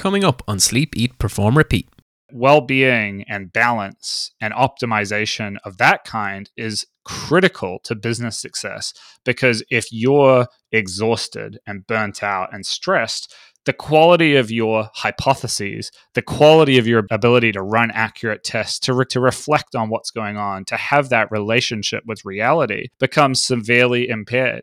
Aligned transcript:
coming 0.00 0.24
up 0.24 0.42
on 0.48 0.58
Sleep, 0.58 0.96
Eat, 0.96 1.18
Perform, 1.18 1.58
Repeat. 1.58 1.86
Well 2.32 2.62
being 2.62 3.22
and 3.28 3.52
balance 3.52 4.32
and 4.40 4.54
optimization 4.54 5.56
of 5.62 5.76
that 5.76 6.04
kind 6.04 6.48
is 6.56 6.86
critical 7.04 7.80
to 7.84 7.94
business 7.94 8.40
success 8.40 8.94
because 9.24 9.62
if 9.68 9.88
you're 9.92 10.46
exhausted 10.72 11.58
and 11.66 11.86
burnt 11.86 12.22
out 12.22 12.48
and 12.50 12.64
stressed, 12.64 13.34
the 13.66 13.74
quality 13.74 14.36
of 14.36 14.50
your 14.50 14.88
hypotheses, 14.94 15.90
the 16.14 16.22
quality 16.22 16.78
of 16.78 16.86
your 16.86 17.04
ability 17.10 17.52
to 17.52 17.60
run 17.60 17.90
accurate 17.90 18.42
tests, 18.42 18.78
to, 18.78 18.94
re- 18.94 19.04
to 19.10 19.20
reflect 19.20 19.74
on 19.74 19.90
what's 19.90 20.10
going 20.10 20.38
on, 20.38 20.64
to 20.64 20.76
have 20.78 21.10
that 21.10 21.30
relationship 21.30 22.04
with 22.06 22.24
reality 22.24 22.86
becomes 22.98 23.42
severely 23.42 24.08
impaired. 24.08 24.62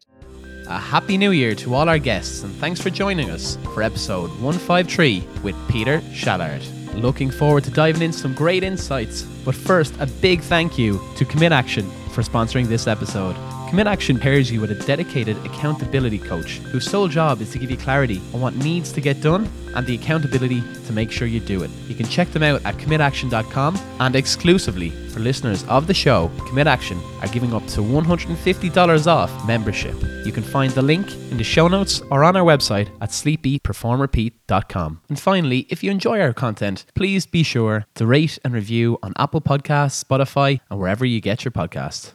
A 0.69 0.77
happy 0.77 1.17
new 1.17 1.31
year 1.31 1.55
to 1.55 1.73
all 1.73 1.87
our 1.87 1.97
guests, 1.97 2.43
and 2.43 2.53
thanks 2.55 2.81
for 2.81 2.89
joining 2.89 3.29
us 3.29 3.57
for 3.73 3.81
episode 3.81 4.29
153 4.41 5.25
with 5.41 5.55
Peter 5.69 6.01
Shallard. 6.11 6.61
Looking 6.93 7.31
forward 7.31 7.63
to 7.63 7.71
diving 7.71 8.01
in 8.01 8.11
some 8.11 8.33
great 8.33 8.63
insights, 8.63 9.21
but 9.45 9.55
first, 9.55 9.95
a 10.01 10.07
big 10.07 10.41
thank 10.41 10.77
you 10.77 10.99
to 11.15 11.23
Commit 11.23 11.53
Action 11.53 11.89
for 12.11 12.21
sponsoring 12.21 12.65
this 12.65 12.85
episode. 12.85 13.37
Commit 13.67 13.85
Action 13.85 14.17
pairs 14.17 14.49
you 14.49 14.61
with 14.61 14.71
a 14.71 14.85
dedicated 14.85 15.35
accountability 15.45 16.19
coach 16.19 16.59
whose 16.71 16.89
sole 16.89 17.09
job 17.09 17.41
is 17.41 17.51
to 17.51 17.59
give 17.59 17.69
you 17.69 17.75
clarity 17.75 18.21
on 18.33 18.39
what 18.39 18.55
needs 18.55 18.93
to 18.93 19.01
get 19.01 19.19
done 19.21 19.49
and 19.75 19.85
the 19.85 19.95
accountability 19.95 20.63
to 20.85 20.93
make 20.93 21.11
sure 21.11 21.27
you 21.27 21.41
do 21.41 21.63
it. 21.63 21.71
You 21.87 21.93
can 21.93 22.07
check 22.07 22.29
them 22.31 22.43
out 22.43 22.63
at 22.65 22.75
commitaction.com 22.77 23.77
and 23.99 24.15
exclusively 24.15 24.91
for 25.09 25.19
listeners 25.19 25.65
of 25.65 25.87
the 25.87 25.93
show, 25.93 26.31
Commit 26.47 26.67
Action 26.67 26.97
are 27.21 27.27
giving 27.27 27.53
up 27.53 27.65
to 27.67 27.81
$150 27.81 29.07
off 29.07 29.47
membership. 29.47 29.95
You 30.25 30.31
can 30.31 30.43
find 30.43 30.71
the 30.71 30.81
link 30.81 31.11
in 31.31 31.37
the 31.37 31.43
show 31.43 31.67
notes 31.67 32.01
or 32.09 32.23
on 32.23 32.37
our 32.37 32.45
website 32.45 32.89
at 33.01 33.09
sleepeatperformrepeat.com. 33.09 35.01
And 35.09 35.19
finally, 35.19 35.67
if 35.69 35.83
you 35.83 35.91
enjoy 35.91 36.21
our 36.21 36.33
content, 36.33 36.85
please 36.95 37.25
be 37.25 37.43
sure 37.43 37.85
to 37.95 38.05
rate 38.05 38.39
and 38.45 38.53
review 38.53 38.97
on 39.03 39.13
Apple 39.17 39.41
Podcasts, 39.41 40.01
Spotify, 40.03 40.61
and 40.69 40.79
wherever 40.79 41.03
you 41.03 41.19
get 41.19 41.43
your 41.43 41.51
podcasts. 41.51 42.13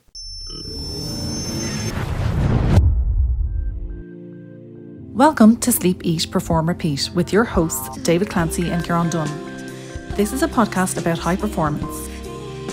Welcome 5.12 5.58
to 5.58 5.70
Sleep, 5.70 6.00
Eat, 6.04 6.30
Perform, 6.30 6.66
Repeat 6.66 7.10
with 7.14 7.34
your 7.34 7.44
hosts, 7.44 7.98
David 7.98 8.30
Clancy 8.30 8.70
and 8.70 8.82
Kieran 8.82 9.10
Dunn. 9.10 9.28
This 10.16 10.32
is 10.32 10.42
a 10.42 10.48
podcast 10.48 10.98
about 10.98 11.18
high 11.18 11.36
performance. 11.36 12.08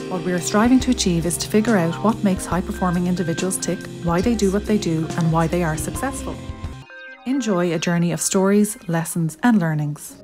What 0.09 0.23
we 0.23 0.31
are 0.31 0.39
striving 0.39 0.79
to 0.79 0.91
achieve 0.91 1.25
is 1.25 1.37
to 1.37 1.49
figure 1.49 1.75
out 1.75 2.01
what 2.01 2.23
makes 2.23 2.45
high 2.45 2.61
performing 2.61 3.07
individuals 3.07 3.57
tick, 3.57 3.77
why 4.03 4.21
they 4.21 4.35
do 4.35 4.53
what 4.53 4.65
they 4.65 4.77
do, 4.77 5.05
and 5.17 5.33
why 5.33 5.47
they 5.47 5.63
are 5.63 5.75
successful. 5.75 6.33
Enjoy 7.25 7.73
a 7.73 7.77
journey 7.77 8.13
of 8.13 8.21
stories, 8.21 8.77
lessons, 8.87 9.37
and 9.43 9.59
learnings. 9.59 10.23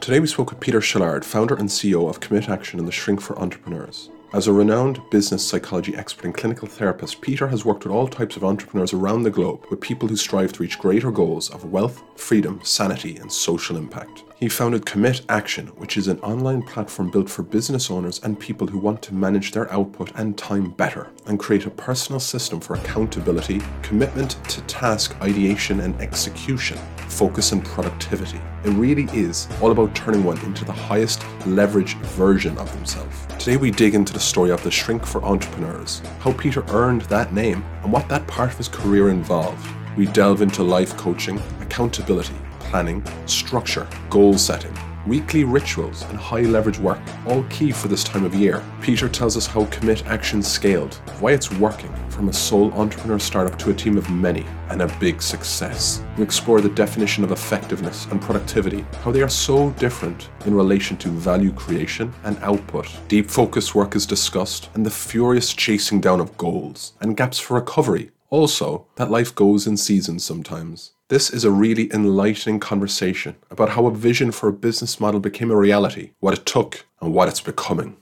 Today 0.00 0.20
we 0.20 0.28
spoke 0.28 0.50
with 0.50 0.60
Peter 0.60 0.80
Shallard, 0.80 1.24
founder 1.24 1.56
and 1.56 1.68
CEO 1.68 2.08
of 2.08 2.20
Commit 2.20 2.48
Action 2.48 2.78
and 2.78 2.86
the 2.86 2.92
Shrink 2.92 3.20
for 3.20 3.36
Entrepreneurs. 3.40 4.08
As 4.34 4.48
a 4.48 4.52
renowned 4.52 5.00
business 5.10 5.46
psychology 5.46 5.94
expert 5.94 6.24
and 6.24 6.34
clinical 6.34 6.66
therapist, 6.66 7.20
Peter 7.20 7.46
has 7.46 7.64
worked 7.64 7.84
with 7.84 7.92
all 7.92 8.08
types 8.08 8.36
of 8.36 8.42
entrepreneurs 8.42 8.92
around 8.92 9.22
the 9.22 9.30
globe 9.30 9.64
with 9.70 9.80
people 9.80 10.08
who 10.08 10.16
strive 10.16 10.52
to 10.54 10.62
reach 10.64 10.80
greater 10.80 11.12
goals 11.12 11.50
of 11.50 11.70
wealth, 11.70 12.02
freedom, 12.16 12.58
sanity, 12.64 13.16
and 13.18 13.30
social 13.30 13.76
impact. 13.76 14.24
He 14.36 14.48
founded 14.48 14.84
Commit 14.84 15.22
Action, 15.28 15.68
which 15.76 15.96
is 15.96 16.08
an 16.08 16.18
online 16.18 16.62
platform 16.62 17.08
built 17.08 17.30
for 17.30 17.44
business 17.44 17.88
owners 17.88 18.20
and 18.24 18.38
people 18.38 18.66
who 18.66 18.78
want 18.78 19.00
to 19.02 19.14
manage 19.14 19.52
their 19.52 19.72
output 19.72 20.10
and 20.16 20.36
time 20.36 20.72
better 20.72 21.08
and 21.26 21.38
create 21.38 21.66
a 21.66 21.70
personal 21.70 22.18
system 22.18 22.58
for 22.58 22.74
accountability, 22.74 23.62
commitment 23.82 24.32
to 24.48 24.60
task 24.62 25.16
ideation 25.22 25.80
and 25.80 25.94
execution, 26.00 26.76
focus 27.06 27.52
and 27.52 27.64
productivity. 27.64 28.40
It 28.64 28.70
really 28.70 29.04
is 29.16 29.46
all 29.62 29.70
about 29.70 29.94
turning 29.94 30.24
one 30.24 30.40
into 30.40 30.64
the 30.64 30.72
highest 30.72 31.24
leverage 31.46 31.94
version 31.98 32.58
of 32.58 32.72
themselves. 32.72 33.26
Today 33.38 33.56
we 33.56 33.70
dig 33.70 33.94
into 33.94 34.12
the 34.12 34.18
story 34.18 34.50
of 34.50 34.64
the 34.64 34.70
Shrink 34.70 35.06
for 35.06 35.24
Entrepreneurs, 35.24 36.02
how 36.18 36.32
Peter 36.32 36.64
earned 36.70 37.02
that 37.02 37.32
name, 37.32 37.64
and 37.84 37.92
what 37.92 38.08
that 38.08 38.26
part 38.26 38.50
of 38.50 38.58
his 38.58 38.68
career 38.68 39.10
involved. 39.10 39.64
We 39.96 40.06
delve 40.06 40.42
into 40.42 40.64
life 40.64 40.96
coaching, 40.96 41.40
accountability, 41.60 42.34
planning, 42.74 43.04
structure, 43.26 43.86
goal 44.10 44.36
setting, 44.36 44.76
weekly 45.06 45.44
rituals, 45.44 46.02
and 46.06 46.18
high 46.18 46.40
leverage 46.40 46.80
work, 46.80 46.98
all 47.24 47.44
key 47.44 47.70
for 47.70 47.86
this 47.86 48.02
time 48.02 48.24
of 48.24 48.34
year. 48.34 48.64
Peter 48.82 49.08
tells 49.08 49.36
us 49.36 49.46
how 49.46 49.64
Commit 49.66 50.04
Action 50.06 50.42
scaled, 50.42 50.94
why 51.20 51.30
it's 51.30 51.52
working, 51.52 51.94
from 52.08 52.28
a 52.28 52.32
sole 52.32 52.72
entrepreneur 52.72 53.20
startup 53.20 53.56
to 53.60 53.70
a 53.70 53.74
team 53.74 53.96
of 53.96 54.10
many, 54.10 54.44
and 54.70 54.82
a 54.82 54.98
big 54.98 55.22
success. 55.22 56.02
We 56.18 56.24
explore 56.24 56.60
the 56.60 56.68
definition 56.68 57.22
of 57.22 57.30
effectiveness 57.30 58.06
and 58.06 58.20
productivity, 58.20 58.84
how 59.04 59.12
they 59.12 59.22
are 59.22 59.28
so 59.28 59.70
different 59.78 60.28
in 60.44 60.52
relation 60.52 60.96
to 60.96 61.10
value 61.10 61.52
creation 61.52 62.12
and 62.24 62.36
output. 62.42 62.88
Deep 63.06 63.30
focus 63.30 63.72
work 63.72 63.94
is 63.94 64.04
discussed, 64.04 64.68
and 64.74 64.84
the 64.84 64.90
furious 64.90 65.52
chasing 65.52 66.00
down 66.00 66.18
of 66.18 66.36
goals, 66.36 66.94
and 67.00 67.16
gaps 67.16 67.38
for 67.38 67.54
recovery. 67.54 68.10
Also, 68.30 68.88
that 68.96 69.12
life 69.12 69.32
goes 69.32 69.68
in 69.68 69.76
seasons 69.76 70.24
sometimes. 70.24 70.90
This 71.14 71.30
is 71.30 71.44
a 71.44 71.50
really 71.52 71.88
enlightening 71.94 72.58
conversation 72.58 73.36
about 73.48 73.68
how 73.68 73.86
a 73.86 73.94
vision 73.94 74.32
for 74.32 74.48
a 74.48 74.52
business 74.52 74.98
model 74.98 75.20
became 75.20 75.48
a 75.52 75.56
reality, 75.56 76.10
what 76.18 76.36
it 76.36 76.44
took, 76.44 76.86
and 77.00 77.14
what 77.14 77.28
it's 77.28 77.40
becoming. 77.40 77.96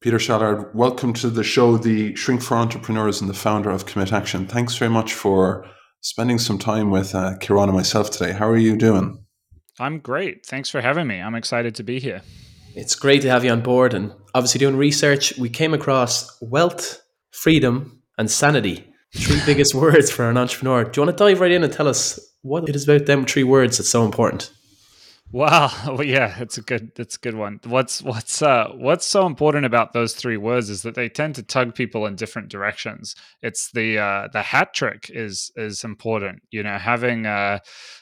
Peter 0.00 0.16
Shallard, 0.16 0.74
welcome 0.74 1.12
to 1.12 1.28
the 1.28 1.44
show, 1.44 1.76
the 1.76 2.16
Shrink 2.16 2.40
for 2.40 2.56
Entrepreneurs 2.56 3.20
and 3.20 3.28
the 3.28 3.34
founder 3.34 3.68
of 3.68 3.84
Commit 3.84 4.14
Action. 4.14 4.46
Thanks 4.46 4.76
very 4.76 4.90
much 4.90 5.12
for 5.12 5.66
spending 6.00 6.38
some 6.38 6.58
time 6.58 6.90
with 6.90 7.14
uh, 7.14 7.36
Kieran 7.36 7.68
and 7.68 7.76
myself 7.76 8.10
today. 8.10 8.32
How 8.32 8.48
are 8.48 8.56
you 8.56 8.78
doing? 8.78 9.22
I'm 9.78 9.98
great. 9.98 10.46
Thanks 10.46 10.70
for 10.70 10.80
having 10.80 11.06
me. 11.06 11.20
I'm 11.20 11.34
excited 11.34 11.74
to 11.74 11.82
be 11.82 12.00
here. 12.00 12.22
It's 12.74 12.94
great 12.94 13.20
to 13.20 13.28
have 13.28 13.44
you 13.44 13.50
on 13.50 13.60
board. 13.60 13.92
And 13.92 14.14
obviously, 14.34 14.60
doing 14.60 14.78
research, 14.78 15.36
we 15.36 15.50
came 15.50 15.74
across 15.74 16.34
wealth, 16.40 17.02
freedom, 17.30 18.00
and 18.16 18.30
sanity. 18.30 18.88
Three 19.14 19.40
biggest 19.44 19.74
words 19.86 20.10
for 20.10 20.28
an 20.28 20.36
entrepreneur. 20.36 20.84
Do 20.84 21.00
you 21.00 21.06
want 21.06 21.16
to 21.16 21.24
dive 21.24 21.40
right 21.40 21.50
in 21.50 21.64
and 21.64 21.72
tell 21.72 21.88
us 21.88 22.18
what 22.42 22.68
it 22.68 22.74
is 22.74 22.88
about 22.88 23.06
them 23.06 23.24
three 23.24 23.44
words 23.44 23.78
that's 23.78 23.90
so 23.90 24.04
important? 24.04 24.50
Wow. 25.32 25.70
Well, 25.86 26.04
yeah, 26.04 26.36
it's 26.38 26.58
a 26.58 26.62
good 26.62 26.92
it's 26.96 27.16
a 27.16 27.18
good 27.18 27.34
one. 27.34 27.60
What's 27.64 28.02
what's 28.02 28.42
uh 28.42 28.68
what's 28.74 29.06
so 29.06 29.26
important 29.26 29.64
about 29.66 29.92
those 29.92 30.14
three 30.14 30.36
words 30.36 30.68
is 30.70 30.82
that 30.82 30.94
they 30.94 31.08
tend 31.08 31.34
to 31.36 31.42
tug 31.42 31.74
people 31.74 32.06
in 32.06 32.16
different 32.16 32.48
directions. 32.48 33.14
It's 33.42 33.70
the 33.72 33.98
uh 33.98 34.28
the 34.32 34.42
hat 34.42 34.74
trick 34.74 35.10
is 35.12 35.50
is 35.56 35.84
important. 35.84 36.42
You 36.50 36.62
know, 36.62 36.76
having 36.78 37.26
uh 37.26 37.58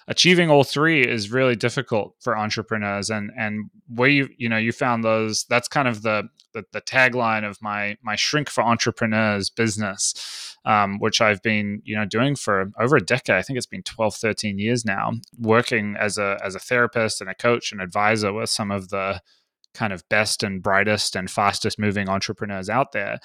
achieving 0.09 0.51
all 0.51 0.65
three 0.65 1.03
is 1.03 1.31
really 1.31 1.57
difficult 1.57 2.15
for 2.21 2.37
entrepreneurs 2.37 3.11
and 3.11 3.31
and 3.37 3.71
where 3.89 4.11
you 4.11 4.29
you 4.37 4.49
know 4.49 4.59
you 4.59 4.73
found 4.73 5.05
those 5.05 5.45
that's 5.45 5.69
kind 5.69 5.89
of 5.89 6.03
the 6.03 6.29
the, 6.53 6.65
the 6.73 6.81
tagline 6.81 7.49
of 7.49 7.63
my 7.63 7.97
my 8.03 8.17
shrink 8.17 8.51
for 8.51 8.63
entrepreneurs 8.63 9.51
business 9.51 10.50
um, 10.65 10.99
which 10.99 11.21
i've 11.21 11.43
been 11.43 11.81
you 11.85 11.97
know 11.97 12.05
doing 12.05 12.37
for 12.37 12.71
over 12.79 12.97
a 12.97 13.01
decade. 13.01 13.37
I 13.37 13.43
think 13.43 13.57
it's 13.57 13.67
been 13.67 13.83
12 13.83 14.15
13 14.15 14.59
years 14.59 14.85
now 14.85 15.13
working 15.39 15.97
as 15.99 16.19
a 16.19 16.39
as 16.45 16.55
a 16.55 16.61
therapist 16.61 17.21
and 17.21 17.31
a 17.31 17.35
coach 17.35 17.73
and 17.73 17.81
advisor 17.81 18.33
with 18.33 18.51
some 18.51 18.71
of 18.71 18.89
the 18.89 19.21
kind 19.75 19.93
of 19.93 20.09
best 20.09 20.43
and 20.43 20.63
brightest 20.63 21.17
and 21.17 21.31
fastest 21.31 21.79
moving 21.79 22.09
entrepreneurs 22.09 22.69
out 22.69 22.93
there. 22.93 23.19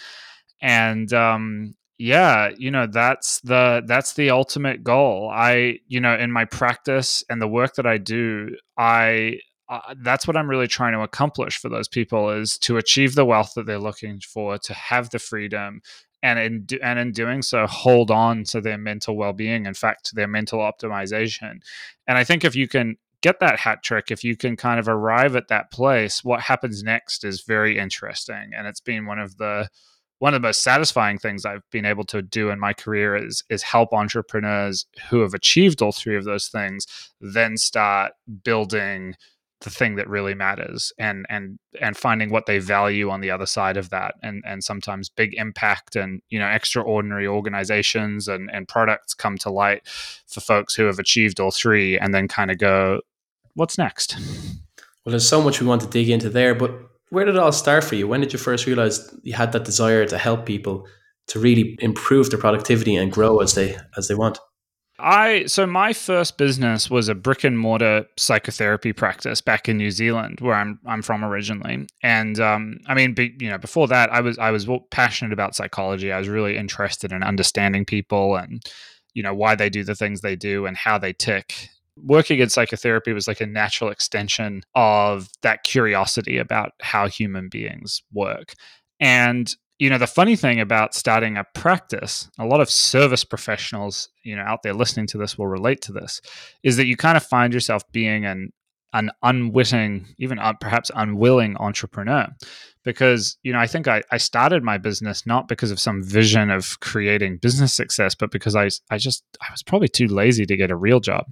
And 0.62 1.12
um, 1.12 1.73
yeah 1.97 2.50
you 2.57 2.69
know 2.69 2.88
that's 2.88 3.40
the 3.41 3.81
that's 3.85 4.13
the 4.13 4.29
ultimate 4.29 4.84
goal. 4.84 5.31
I 5.34 5.79
you 5.88 6.00
know 6.00 6.16
in 6.16 6.31
my 6.31 6.46
practice 6.46 7.23
and 7.29 7.41
the 7.41 7.47
work 7.47 7.75
that 7.75 7.85
i 7.85 7.97
do 7.97 8.56
i 8.78 9.40
uh, 9.69 9.96
that's 10.03 10.28
what 10.28 10.35
i'm 10.38 10.50
really 10.50 10.67
trying 10.67 10.94
to 10.94 11.02
accomplish 11.02 11.57
for 11.57 11.69
those 11.69 11.88
people 11.88 12.29
is 12.29 12.57
to 12.59 12.78
achieve 12.78 13.16
the 13.16 13.25
wealth 13.25 13.53
that 13.56 13.66
they're 13.66 13.79
looking 13.79 14.19
for 14.19 14.57
to 14.57 14.73
have 14.73 15.09
the 15.12 15.19
freedom 15.19 15.81
and 16.25 16.39
in 16.39 16.79
and 16.81 16.97
in 16.97 17.11
doing 17.11 17.43
so 17.43 17.67
hold 17.67 18.09
on 18.09 18.43
to 18.43 18.59
their 18.59 18.79
mental 18.79 19.15
well-being 19.15 19.67
in 19.67 19.75
fact 19.75 20.05
to 20.05 20.15
their 20.15 20.27
mental 20.27 20.59
optimization. 20.59 21.61
And 22.07 22.17
i 22.17 22.23
think 22.23 22.43
if 22.43 22.55
you 22.55 22.67
can 22.67 22.97
get 23.22 23.39
that 23.39 23.59
hat 23.59 23.83
trick 23.83 24.09
if 24.09 24.23
you 24.23 24.35
can 24.35 24.55
kind 24.55 24.79
of 24.79 24.87
arrive 24.87 25.35
at 25.35 25.47
that 25.49 25.72
place 25.72 26.23
what 26.23 26.41
happens 26.41 26.83
next 26.83 27.23
is 27.23 27.41
very 27.41 27.77
interesting 27.77 28.51
and 28.55 28.67
it's 28.67 28.81
been 28.81 29.05
one 29.05 29.19
of 29.19 29.37
the 29.37 29.69
one 30.19 30.33
of 30.33 30.41
the 30.41 30.47
most 30.47 30.63
satisfying 30.63 31.17
things 31.17 31.45
I've 31.45 31.69
been 31.72 31.85
able 31.85 32.05
to 32.05 32.22
do 32.22 32.49
in 32.49 32.59
my 32.59 32.73
career 32.73 33.16
is 33.16 33.43
is 33.49 33.61
help 33.61 33.93
entrepreneurs 33.93 34.87
who 35.09 35.21
have 35.21 35.35
achieved 35.35 35.81
all 35.81 35.91
three 35.91 36.17
of 36.17 36.25
those 36.25 36.47
things 36.47 36.87
then 37.21 37.57
start 37.57 38.13
building 38.43 39.16
the 39.66 39.70
thing 39.70 39.96
that 39.96 40.08
really 40.08 40.34
matters 40.34 40.94
and 40.97 41.26
and 41.29 41.59
and 41.82 41.97
finding 41.97 42.29
what 42.29 42.46
they 42.46 42.59
value 42.59 43.09
on 43.09 43.20
the 43.20 43.29
other 43.29 43.46
side 43.46 43.76
of 43.76 43.90
that 43.90 44.16
and 44.23 44.41
and 44.46 44.64
sometimes 44.64 45.09
big 45.09 45.34
impact 45.34 45.97
and 45.97 46.22
you 46.29 46.40
know 46.40 46.47
extraordinary 46.47 47.28
organizations 47.28 48.29
and 48.29 48.50
and 48.53 48.70
products 48.70 49.14
come 49.14 49.38
to 49.38 49.50
light 49.50 49.82
for 50.26 50.40
folks 50.40 50.73
who 50.73 50.85
have 50.85 51.00
achieved 51.00 51.41
all 51.41 51.52
three 51.52 52.00
and 52.00 52.14
then 52.14 52.28
kind 52.28 52.50
of 52.50 52.58
go 52.58 53.02
what's 53.56 53.78
next 53.78 54.16
well 55.03 55.12
there's 55.12 55.28
so 55.28 55.41
much 55.41 55.59
we 55.59 55.67
want 55.67 55.82
to 55.82 55.88
dig 55.88 56.09
into 56.09 56.29
there 56.29 56.56
but 56.56 56.72
where 57.09 57.26
did 57.26 57.35
it 57.35 57.40
all 57.40 57.52
start 57.52 57.84
for 57.84 57.96
you? 57.96 58.08
When 58.08 58.22
did 58.22 58.34
you 58.34 58.40
first 58.40 58.66
realize 58.66 59.14
you 59.23 59.34
had 59.34 59.52
that 59.52 59.64
desire 59.64 60.06
to 60.06 60.17
help 60.17 60.46
people 60.46 60.88
to 61.28 61.40
really 61.40 61.78
improve 61.79 62.29
their 62.29 62.40
productivity 62.40 62.96
and 62.96 63.12
grow 63.12 63.40
as 63.40 63.53
they 63.53 63.78
as 63.97 64.08
they 64.08 64.16
want? 64.16 64.40
I 64.97 65.45
so 65.47 65.67
my 65.67 65.91
first 65.91 66.37
business 66.37 66.89
was 66.89 67.09
a 67.09 67.15
brick 67.15 67.43
and 67.43 67.59
mortar 67.59 68.05
psychotherapy 68.17 68.93
practice 68.93 69.41
back 69.41 69.67
in 69.67 69.77
New 69.77 69.91
Zealand, 69.91 70.39
where 70.39 70.55
I'm 70.55 70.79
I'm 70.85 71.01
from 71.01 71.25
originally. 71.25 71.87
And 72.01 72.39
um, 72.39 72.79
I 72.87 72.93
mean, 72.93 73.13
be, 73.13 73.35
you 73.39 73.49
know, 73.49 73.57
before 73.57 73.87
that, 73.89 74.11
I 74.13 74.21
was 74.21 74.37
I 74.37 74.51
was 74.51 74.67
passionate 74.91 75.33
about 75.33 75.55
psychology. 75.55 76.11
I 76.11 76.19
was 76.19 76.29
really 76.29 76.55
interested 76.55 77.11
in 77.11 77.23
understanding 77.23 77.83
people 77.83 78.37
and 78.37 78.63
you 79.13 79.21
know 79.21 79.33
why 79.33 79.55
they 79.55 79.69
do 79.69 79.83
the 79.83 79.95
things 79.95 80.21
they 80.21 80.35
do 80.35 80.65
and 80.65 80.77
how 80.77 80.97
they 80.97 81.11
tick. 81.11 81.69
Working 82.01 82.39
in 82.39 82.49
psychotherapy 82.49 83.11
was 83.11 83.27
like 83.27 83.41
a 83.41 83.45
natural 83.45 83.89
extension 83.89 84.63
of 84.75 85.29
that 85.41 85.63
curiosity 85.63 86.37
about 86.37 86.71
how 86.81 87.07
human 87.07 87.49
beings 87.49 88.01
work. 88.13 88.53
And 88.99 89.53
you 89.79 89.89
know 89.89 89.97
the 89.97 90.07
funny 90.07 90.35
thing 90.35 90.59
about 90.59 90.93
starting 90.95 91.37
a 91.37 91.43
practice 91.53 92.29
a 92.39 92.45
lot 92.45 92.61
of 92.61 92.69
service 92.69 93.23
professionals 93.23 94.09
you 94.23 94.35
know 94.35 94.43
out 94.43 94.63
there 94.63 94.73
listening 94.73 95.07
to 95.07 95.17
this 95.17 95.37
will 95.37 95.47
relate 95.47 95.81
to 95.81 95.91
this 95.91 96.22
is 96.63 96.77
that 96.77 96.85
you 96.85 96.95
kind 96.95 97.17
of 97.17 97.23
find 97.23 97.53
yourself 97.53 97.83
being 97.91 98.25
an 98.25 98.51
an 98.95 99.11
unwitting 99.23 100.07
even 100.17 100.39
perhaps 100.61 100.89
unwilling 100.95 101.57
entrepreneur. 101.57 102.27
Because 102.83 103.37
you 103.43 103.51
know 103.51 103.59
i 103.59 103.67
think 103.67 103.87
I, 103.87 104.03
I 104.11 104.17
started 104.17 104.63
my 104.63 104.77
business 104.77 105.25
not 105.25 105.47
because 105.47 105.72
of 105.72 105.79
some 105.79 106.03
vision 106.03 106.49
of 106.51 106.79
creating 106.79 107.37
business 107.37 107.73
success 107.73 108.13
but 108.16 108.31
because 108.31 108.55
i 108.55 108.69
i 108.91 108.97
just 108.97 109.23
i 109.41 109.47
was 109.51 109.63
probably 109.63 109.87
too 109.87 110.07
lazy 110.07 110.45
to 110.45 110.55
get 110.55 110.71
a 110.71 110.75
real 110.75 110.99
job. 110.99 111.25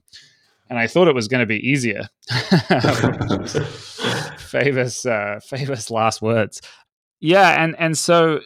And 0.70 0.80
i 0.80 0.88
thought 0.88 1.08
it 1.08 1.16
was 1.16 1.28
going 1.28 1.42
to 1.42 1.46
be 1.46 1.60
easier. 1.68 2.10
Famous 4.38 5.06
uh, 5.06 5.40
famous 5.44 5.90
last 5.90 6.22
words 6.22 6.62
yeah, 7.24 7.64
and 7.64 7.74
and 7.80 7.98
so 7.98 8.42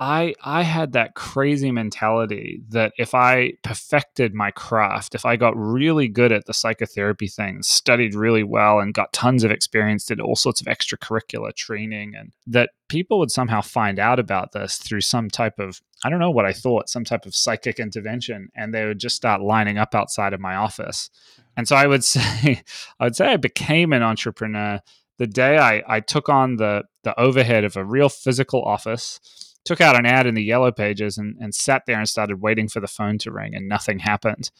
I 0.00 0.34
I 0.42 0.62
had 0.62 0.92
that 0.94 1.14
crazy 1.14 1.70
mentality 1.70 2.60
that 2.70 2.92
if 2.98 3.14
I 3.14 3.52
perfected 3.62 4.34
my 4.34 4.50
craft, 4.50 5.14
if 5.14 5.24
I 5.24 5.36
got 5.36 5.56
really 5.56 6.08
good 6.08 6.32
at 6.32 6.46
the 6.46 6.52
psychotherapy 6.52 7.28
things, 7.28 7.68
studied 7.68 8.16
really 8.16 8.42
well 8.42 8.80
and 8.80 8.92
got 8.92 9.12
tons 9.12 9.44
of 9.44 9.52
experience, 9.52 10.04
did 10.04 10.20
all 10.20 10.34
sorts 10.34 10.60
of 10.60 10.66
extracurricular 10.66 11.54
training 11.54 12.14
and 12.16 12.32
that 12.48 12.70
people 12.88 13.20
would 13.20 13.30
somehow 13.30 13.60
find 13.60 14.00
out 14.00 14.18
about 14.18 14.50
this 14.50 14.78
through 14.78 15.02
some 15.02 15.28
type 15.30 15.60
of 15.60 15.80
I 16.04 16.10
don't 16.10 16.18
know 16.18 16.32
what 16.32 16.44
I 16.44 16.52
thought, 16.52 16.90
some 16.90 17.04
type 17.04 17.24
of 17.24 17.36
psychic 17.36 17.78
intervention 17.78 18.48
and 18.56 18.74
they 18.74 18.84
would 18.84 18.98
just 18.98 19.14
start 19.14 19.42
lining 19.42 19.78
up 19.78 19.94
outside 19.94 20.32
of 20.32 20.40
my 20.40 20.56
office. 20.56 21.08
And 21.56 21.68
so 21.68 21.76
I 21.76 21.86
would 21.86 22.02
say 22.14 22.64
I 22.98 23.04
would 23.04 23.14
say 23.14 23.28
I 23.28 23.36
became 23.36 23.92
an 23.92 24.02
entrepreneur 24.02 24.80
the 25.18 25.26
day 25.26 25.58
I, 25.58 25.82
I 25.86 26.00
took 26.00 26.28
on 26.28 26.56
the 26.56 26.84
the 27.04 27.18
overhead 27.18 27.64
of 27.64 27.76
a 27.76 27.84
real 27.84 28.08
physical 28.08 28.62
office, 28.62 29.20
took 29.64 29.80
out 29.80 29.98
an 29.98 30.06
ad 30.06 30.26
in 30.26 30.34
the 30.34 30.42
yellow 30.42 30.72
pages 30.72 31.18
and, 31.18 31.36
and 31.40 31.54
sat 31.54 31.82
there 31.86 31.98
and 31.98 32.08
started 32.08 32.40
waiting 32.40 32.68
for 32.68 32.80
the 32.80 32.86
phone 32.86 33.18
to 33.18 33.32
ring 33.32 33.54
and 33.54 33.68
nothing 33.68 33.98
happened. 33.98 34.50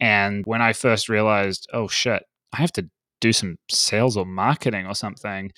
And 0.00 0.44
when 0.46 0.60
I 0.60 0.72
first 0.72 1.08
realized, 1.08 1.68
oh 1.72 1.88
shit, 1.88 2.24
I 2.52 2.56
have 2.58 2.72
to 2.72 2.88
do 3.20 3.32
some 3.32 3.56
sales 3.70 4.16
or 4.16 4.26
marketing 4.26 4.86
or 4.86 4.94
something, 4.94 5.52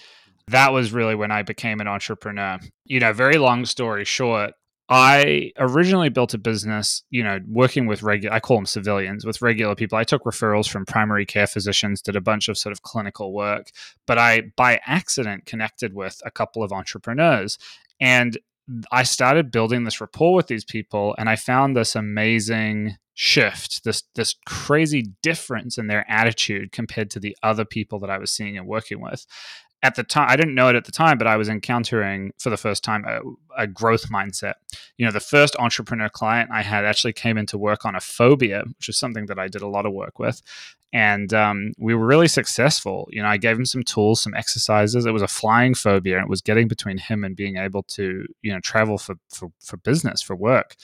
that 0.48 0.72
was 0.72 0.92
really 0.92 1.14
when 1.14 1.30
I 1.30 1.42
became 1.42 1.80
an 1.80 1.88
entrepreneur. 1.88 2.58
You 2.84 3.00
know, 3.00 3.12
very 3.12 3.38
long 3.38 3.64
story 3.64 4.04
short, 4.04 4.52
I 4.88 5.52
originally 5.58 6.10
built 6.10 6.34
a 6.34 6.38
business, 6.38 7.04
you 7.10 7.22
know, 7.22 7.40
working 7.48 7.86
with 7.86 8.02
regular, 8.02 8.34
I 8.34 8.40
call 8.40 8.58
them 8.58 8.66
civilians, 8.66 9.24
with 9.24 9.40
regular 9.40 9.74
people. 9.74 9.96
I 9.96 10.04
took 10.04 10.24
referrals 10.24 10.68
from 10.68 10.84
primary 10.84 11.24
care 11.24 11.46
physicians, 11.46 12.02
did 12.02 12.16
a 12.16 12.20
bunch 12.20 12.48
of 12.48 12.58
sort 12.58 12.72
of 12.72 12.82
clinical 12.82 13.32
work, 13.32 13.70
but 14.06 14.18
I, 14.18 14.52
by 14.56 14.80
accident, 14.84 15.46
connected 15.46 15.94
with 15.94 16.20
a 16.26 16.30
couple 16.30 16.62
of 16.62 16.70
entrepreneurs. 16.70 17.58
And 17.98 18.36
I 18.92 19.04
started 19.04 19.50
building 19.50 19.84
this 19.84 20.00
rapport 20.00 20.34
with 20.34 20.48
these 20.48 20.64
people, 20.64 21.14
and 21.18 21.30
I 21.30 21.36
found 21.36 21.76
this 21.76 21.96
amazing 21.96 22.96
shift, 23.14 23.84
this 23.84 24.02
this 24.16 24.34
crazy 24.44 25.12
difference 25.22 25.78
in 25.78 25.86
their 25.86 26.04
attitude 26.10 26.72
compared 26.72 27.10
to 27.10 27.20
the 27.20 27.36
other 27.42 27.64
people 27.64 28.00
that 28.00 28.10
I 28.10 28.18
was 28.18 28.32
seeing 28.32 28.58
and 28.58 28.66
working 28.66 29.00
with 29.00 29.24
at 29.84 29.94
the 29.96 30.02
time 30.02 30.26
i 30.28 30.34
didn't 30.34 30.54
know 30.54 30.68
it 30.68 30.74
at 30.74 30.86
the 30.86 30.90
time 30.90 31.18
but 31.18 31.26
i 31.26 31.36
was 31.36 31.48
encountering 31.48 32.32
for 32.38 32.50
the 32.50 32.56
first 32.56 32.82
time 32.82 33.04
a, 33.04 33.20
a, 33.56 33.66
growth 33.66 34.08
mindset. 34.10 34.54
You 34.96 35.04
know 35.04 35.12
the 35.12 35.20
first 35.20 35.54
entrepreneur 35.56 36.08
client 36.08 36.50
i 36.52 36.62
had 36.62 36.84
actually 36.84 37.12
came 37.12 37.36
into 37.36 37.58
work 37.58 37.84
on 37.84 37.94
a 37.94 38.00
phobia 38.00 38.64
which 38.78 38.88
is 38.88 38.98
something 38.98 39.26
that 39.26 39.38
i 39.38 39.46
did 39.46 39.62
a 39.62 39.68
lot 39.68 39.86
of 39.86 39.92
work 39.92 40.18
with. 40.18 40.42
And 40.92 41.34
um, 41.34 41.72
we 41.76 41.92
were 41.92 42.06
really 42.06 42.28
successful. 42.28 43.08
You 43.10 43.22
know 43.22 43.28
i 43.28 43.36
gave 43.36 43.56
him 43.58 43.66
some 43.66 43.82
tools 43.82 44.22
some 44.22 44.34
exercises. 44.34 45.04
It 45.04 45.12
was 45.12 45.22
a 45.22 45.28
flying 45.28 45.74
phobia 45.74 46.16
and 46.16 46.24
it 46.24 46.30
was 46.30 46.40
getting 46.40 46.66
between 46.66 46.98
him 46.98 47.22
and 47.22 47.36
being 47.36 47.56
able 47.58 47.82
to 47.98 48.24
you 48.42 48.52
know 48.52 48.60
travel 48.60 48.96
for 48.96 49.16
for, 49.28 49.52
for 49.60 49.76
business 49.76 50.22
for 50.22 50.34
work. 50.34 50.74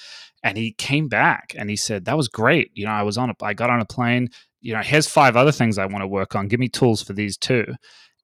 And 0.42 0.58
he 0.58 0.72
came 0.72 1.08
back 1.08 1.54
and 1.56 1.70
he 1.70 1.76
said 1.76 2.04
that 2.04 2.16
was 2.16 2.28
great. 2.28 2.70
You 2.74 2.84
know 2.84 2.92
i 2.92 3.02
was 3.02 3.16
on 3.16 3.30
a 3.30 3.34
i 3.42 3.54
got 3.54 3.70
on 3.70 3.80
a 3.80 3.86
plane. 3.86 4.28
You 4.60 4.74
know 4.74 4.82
here's 4.82 5.06
five 5.06 5.36
other 5.36 5.52
things 5.52 5.78
i 5.78 5.86
want 5.86 6.02
to 6.02 6.08
work 6.18 6.34
on. 6.34 6.48
Give 6.48 6.60
me 6.60 6.68
tools 6.68 7.02
for 7.02 7.14
these 7.14 7.38
too 7.38 7.64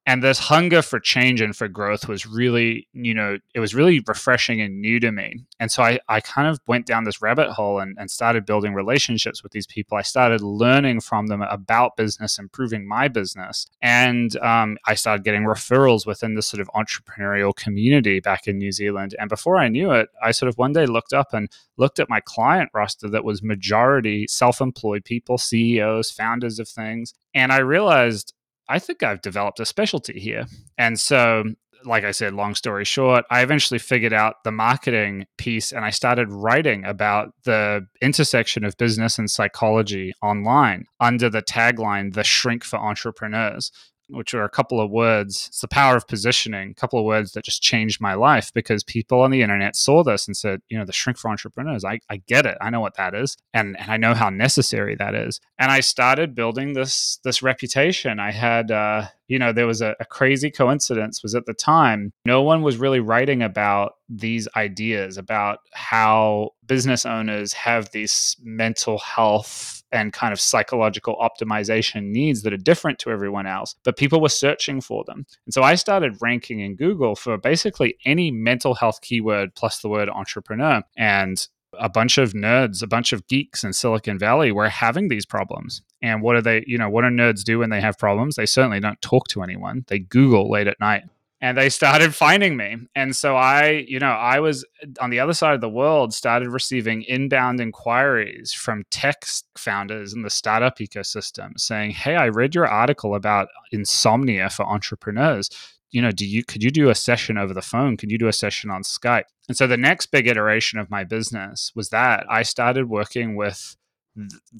and 0.07 0.23
this 0.23 0.39
hunger 0.39 0.83
for 0.83 1.01
change 1.01 1.41
and 1.41 1.55
for 1.55 1.67
growth 1.67 2.07
was 2.09 2.27
really 2.27 2.87
you 2.93 3.13
know 3.13 3.39
it 3.55 3.61
was 3.61 3.75
really 3.75 4.03
refreshing 4.07 4.61
and 4.61 4.81
new 4.81 5.01
to 5.01 5.11
me. 5.13 5.45
And 5.59 5.71
so 5.71 5.83
i, 5.83 5.99
I 6.09 6.21
kind 6.21 6.49
of 6.49 6.61
went 6.67 6.87
down 6.87 7.05
this 7.05 7.21
rabbit 7.21 7.51
hole 7.51 7.81
and, 7.81 7.97
and 7.99 8.11
started 8.11 8.47
building 8.47 8.73
relationships 8.73 9.43
with 9.43 9.53
these 9.53 9.67
people. 9.67 9.99
I 9.99 10.03
started 10.03 10.41
learning 10.41 11.01
from 11.01 11.27
them 11.27 11.43
about 11.43 11.97
business 11.97 12.39
improving 12.39 12.87
my 12.87 13.09
business 13.09 13.67
and 13.83 14.37
um, 14.39 14.79
i 14.87 14.95
started 14.95 15.25
getting 15.25 15.43
referrals 15.43 16.07
within 16.07 16.35
this 16.35 16.47
sort 16.47 16.61
of 16.61 16.69
entrepreneurial 16.69 17.55
community 17.55 18.21
back 18.21 18.47
in 18.47 18.59
new 18.59 18.73
zealand. 18.73 19.15
And 19.19 19.29
before 19.29 19.57
i 19.57 19.69
knew 19.69 19.91
it 19.91 20.09
i 20.23 20.31
sort 20.31 20.49
of 20.49 20.57
one 20.57 20.73
day 20.73 20.87
looked 20.87 21.13
up 21.13 21.35
and 21.35 21.51
looked 21.77 21.99
at 21.99 22.09
my 22.09 22.21
client 22.21 22.71
roster 22.73 23.09
that 23.09 23.25
was 23.25 23.43
majority 23.43 24.27
self-employed 24.29 25.05
people 25.05 25.37
ceos 25.37 26.11
founders 26.11 26.59
of 26.61 26.69
things. 26.69 27.13
And 27.35 27.53
i 27.53 27.59
realized 27.59 28.33
I 28.69 28.79
think 28.79 29.03
I've 29.03 29.23
developed 29.23 29.61
a 29.61 29.67
specialty 29.67 30.19
here. 30.19 30.47
And 30.77 30.99
so, 30.99 31.45
like 31.85 32.05
I 32.05 32.11
said, 32.11 32.35
long 32.35 32.55
story 32.55 32.85
short, 32.85 33.25
I 33.31 33.43
eventually 33.43 33.79
figured 33.79 34.13
out 34.13 34.43
the 34.45 34.51
marketing 34.51 35.27
piece 35.39 35.73
and 35.73 35.85
I 35.85 35.91
started 35.91 36.33
writing 36.33 36.85
about 36.85 37.33
the 37.45 37.87
intersection 38.03 38.65
of 38.65 38.77
business 38.77 39.19
and 39.19 39.31
psychology 39.31 40.13
online 40.23 40.87
under 40.99 41.31
the 41.31 41.43
tagline, 41.43 42.15
The 42.15 42.25
Shrink 42.25 42.65
for 42.65 42.79
Entrepreneurs 42.79 43.71
which 44.09 44.35
are 44.35 44.45
a 44.45 44.49
couple 44.49 44.81
of 44.81 44.91
words. 44.91 45.47
It's 45.49 45.61
the 45.61 45.69
power 45.69 45.97
of 45.97 46.07
positioning, 46.07 46.71
a 46.71 46.75
couple 46.75 46.99
of 46.99 47.05
words 47.05 47.33
that 47.33 47.45
just 47.45 47.63
changed 47.63 48.01
my 48.01 48.15
life 48.15 48.53
because 48.53 48.85
people 48.85 49.21
on 49.21 49.31
the 49.31 49.43
internet 49.43 49.77
saw 49.77 50.03
this 50.03 50.27
and 50.27 50.37
said, 50.37 50.63
you 50.69 50.79
know, 50.79 50.85
the 50.85 50.93
shrink 50.93 51.19
for 51.19 51.31
entrepreneurs. 51.31 51.85
I, 51.85 52.01
I 52.09 52.19
get 52.19 52.47
it. 52.47 52.57
I 52.61 52.71
know 52.71 52.81
what 52.81 52.97
that 52.97 53.15
is. 53.15 53.37
And, 53.53 53.79
and 53.79 53.91
I 53.91 53.97
know 53.97 54.15
how 54.15 54.31
necessary 54.31 54.95
that 54.97 55.15
is. 55.15 55.41
And 55.59 55.71
I 55.71 55.81
started 55.81 56.35
building 56.35 56.75
this 56.75 57.19
this 57.25 57.43
reputation. 57.43 58.21
I 58.21 58.31
had 58.31 58.71
uh, 58.71 59.07
you 59.29 59.39
know, 59.39 59.53
there 59.53 59.67
was 59.67 59.83
a, 59.83 59.95
a 60.01 60.05
crazy 60.05 60.51
coincidence 60.51 61.23
was 61.23 61.35
at 61.35 61.47
the 61.47 61.55
time, 61.55 62.13
no 62.25 62.43
one 62.43 62.63
was 62.63 62.77
really 62.77 63.01
writing 63.01 63.43
about 63.43 63.95
these 64.09 64.47
ideas 64.57 65.17
about 65.17 65.59
how 65.73 66.51
business 66.67 67.05
owners 67.05 67.53
have 67.53 67.91
these 67.91 68.37
mental 68.43 68.99
health 68.99 69.83
and 69.93 70.13
kind 70.13 70.33
of 70.33 70.41
psychological 70.41 71.17
optimization 71.17 72.05
needs 72.11 72.43
that 72.43 72.53
are 72.53 72.59
different 72.59 72.99
to 72.99 73.11
everyone 73.11 73.47
else, 73.47 73.75
but 73.85 73.97
people 73.97 74.21
were 74.21 74.29
searching 74.29 74.81
for 74.81 75.05
them. 75.07 75.25
And 75.47 75.55
so 75.55 75.63
I 75.63 75.75
started 75.77 76.19
ranking 76.21 76.61
in 76.61 76.77
Google 76.77 77.15
for 77.15 77.39
basically 77.39 77.97
any 78.05 78.31
mental 78.31 78.75
health 78.75 79.01
keyword 79.01 79.55
plus 79.55 79.81
the 79.81 79.89
word 79.89 80.09
entrepreneur. 80.09 80.83
And 80.97 81.47
a 81.79 81.89
bunch 81.89 82.19
of 82.19 82.33
nerds, 82.33 82.83
a 82.83 82.87
bunch 82.87 83.13
of 83.13 83.27
geeks 83.27 83.65
in 83.65 83.73
Silicon 83.73 84.19
Valley 84.19 84.53
were 84.53 84.69
having 84.69 85.09
these 85.09 85.27
problems. 85.27 85.83
And 86.03 86.23
what 86.23 86.35
do 86.35 86.41
they, 86.41 86.65
you 86.67 86.79
know, 86.79 86.89
what 86.89 87.03
do 87.03 87.09
nerds 87.09 87.43
do 87.43 87.61
when 87.61 87.71
they 87.71 87.81
have 87.81 87.99
problems? 87.99 88.37
They 88.37 88.47
certainly 88.47 88.81
don't 88.81 89.01
talk 89.01 89.29
to 89.29 89.43
anyone. 89.43 89.85
They 89.89 89.99
Google 89.99 90.51
late 90.51 90.67
at 90.67 90.81
night. 90.81 91.05
And 91.41 91.57
they 91.57 91.69
started 91.69 92.15
finding 92.15 92.57
me. 92.57 92.79
And 92.95 93.15
so 93.15 93.37
I, 93.37 93.85
you 93.87 93.99
know, 93.99 94.13
I 94.13 94.41
was 94.41 94.65
on 95.01 95.11
the 95.11 95.21
other 95.21 95.35
side 95.35 95.55
of 95.55 95.61
the 95.61 95.69
world, 95.69 96.15
started 96.15 96.49
receiving 96.49 97.03
inbound 97.03 97.61
inquiries 97.61 98.55
from 98.55 98.85
tech 98.91 99.27
founders 99.57 100.15
in 100.15 100.23
the 100.23 100.31
startup 100.31 100.79
ecosystem 100.79 101.51
saying, 101.59 101.91
Hey, 101.91 102.17
I 102.17 102.29
read 102.29 102.55
your 102.55 102.67
article 102.67 103.15
about 103.15 103.49
insomnia 103.71 104.49
for 104.49 104.65
entrepreneurs 104.65 105.51
you 105.91 106.03
know, 106.03 106.11
do 106.11 106.27
you 106.27 106.45
could 106.45 106.63
you 106.63 106.71
do 106.71 106.89
a 106.89 106.95
session 106.95 107.39
over 107.39 107.55
the 107.55 107.63
phone? 107.63 107.97
Could 107.97 108.11
you 108.11 108.19
do 108.19 108.29
a 108.29 108.33
session 108.33 108.71
on 108.71 108.83
Skype? 108.83 109.25
And 109.49 109.57
so 109.57 109.67
the 109.67 109.77
next 109.77 110.07
big 110.07 110.27
iteration 110.27 110.79
of 110.79 110.91
my 110.91 111.05
business 111.05 111.73
was 111.75 111.91
that 111.91 112.27
I 112.29 112.43
started 112.43 112.89
working 112.89 113.37
with 113.37 113.77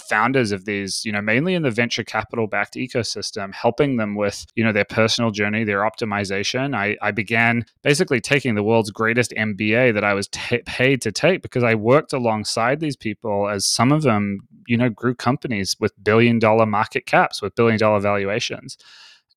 founders 0.09 0.53
of 0.53 0.65
these 0.65 1.03
you 1.05 1.11
know 1.11 1.21
mainly 1.23 1.55
in 1.55 1.63
the 1.63 1.71
venture 1.71 2.05
capital 2.05 2.47
backed 2.47 2.75
ecosystem 2.75 3.55
helping 3.55 3.97
them 3.97 4.15
with 4.15 4.45
you 4.55 4.63
know 4.63 4.73
their 4.73 4.85
personal 4.85 5.31
journey 5.31 5.65
their 5.65 5.81
optimization 5.81 6.77
i, 6.77 6.97
I 7.01 7.11
began 7.11 7.65
basically 7.83 8.21
taking 8.21 8.55
the 8.55 8.63
world's 8.63 8.91
greatest 8.91 9.33
mba 9.33 9.95
that 9.95 10.05
i 10.05 10.13
was 10.13 10.29
t- 10.29 10.61
paid 10.67 11.01
to 11.03 11.13
take 11.13 11.41
because 11.41 11.63
i 11.63 11.75
worked 11.75 12.13
alongside 12.13 12.81
these 12.81 12.97
people 12.97 13.49
as 13.49 13.65
some 13.65 13.93
of 13.93 14.03
them 14.03 14.41
you 14.67 14.77
know 14.77 14.91
grew 14.91 15.15
companies 15.15 15.75
with 15.81 15.93
billion 16.05 16.39
dollar 16.39 16.67
market 16.67 17.07
caps 17.07 17.41
with 17.41 17.55
billion 17.55 17.79
dollar 17.79 18.01
valuations 18.01 18.77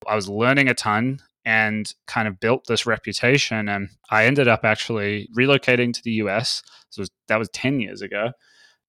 i 0.05 0.15
was 0.15 0.27
learning 0.27 0.67
a 0.67 0.74
ton 0.74 1.22
and 1.46 1.93
kind 2.08 2.27
of 2.27 2.39
built 2.39 2.65
this 2.67 2.86
reputation. 2.86 3.69
And 3.69 3.89
I 4.10 4.25
ended 4.25 4.48
up 4.48 4.63
actually 4.63 5.29
relocating 5.38 5.93
to 5.93 6.01
the 6.03 6.12
US. 6.24 6.62
So 6.89 7.03
that 7.27 7.38
was 7.38 7.50
10 7.50 7.79
years 7.79 8.01
ago. 8.01 8.31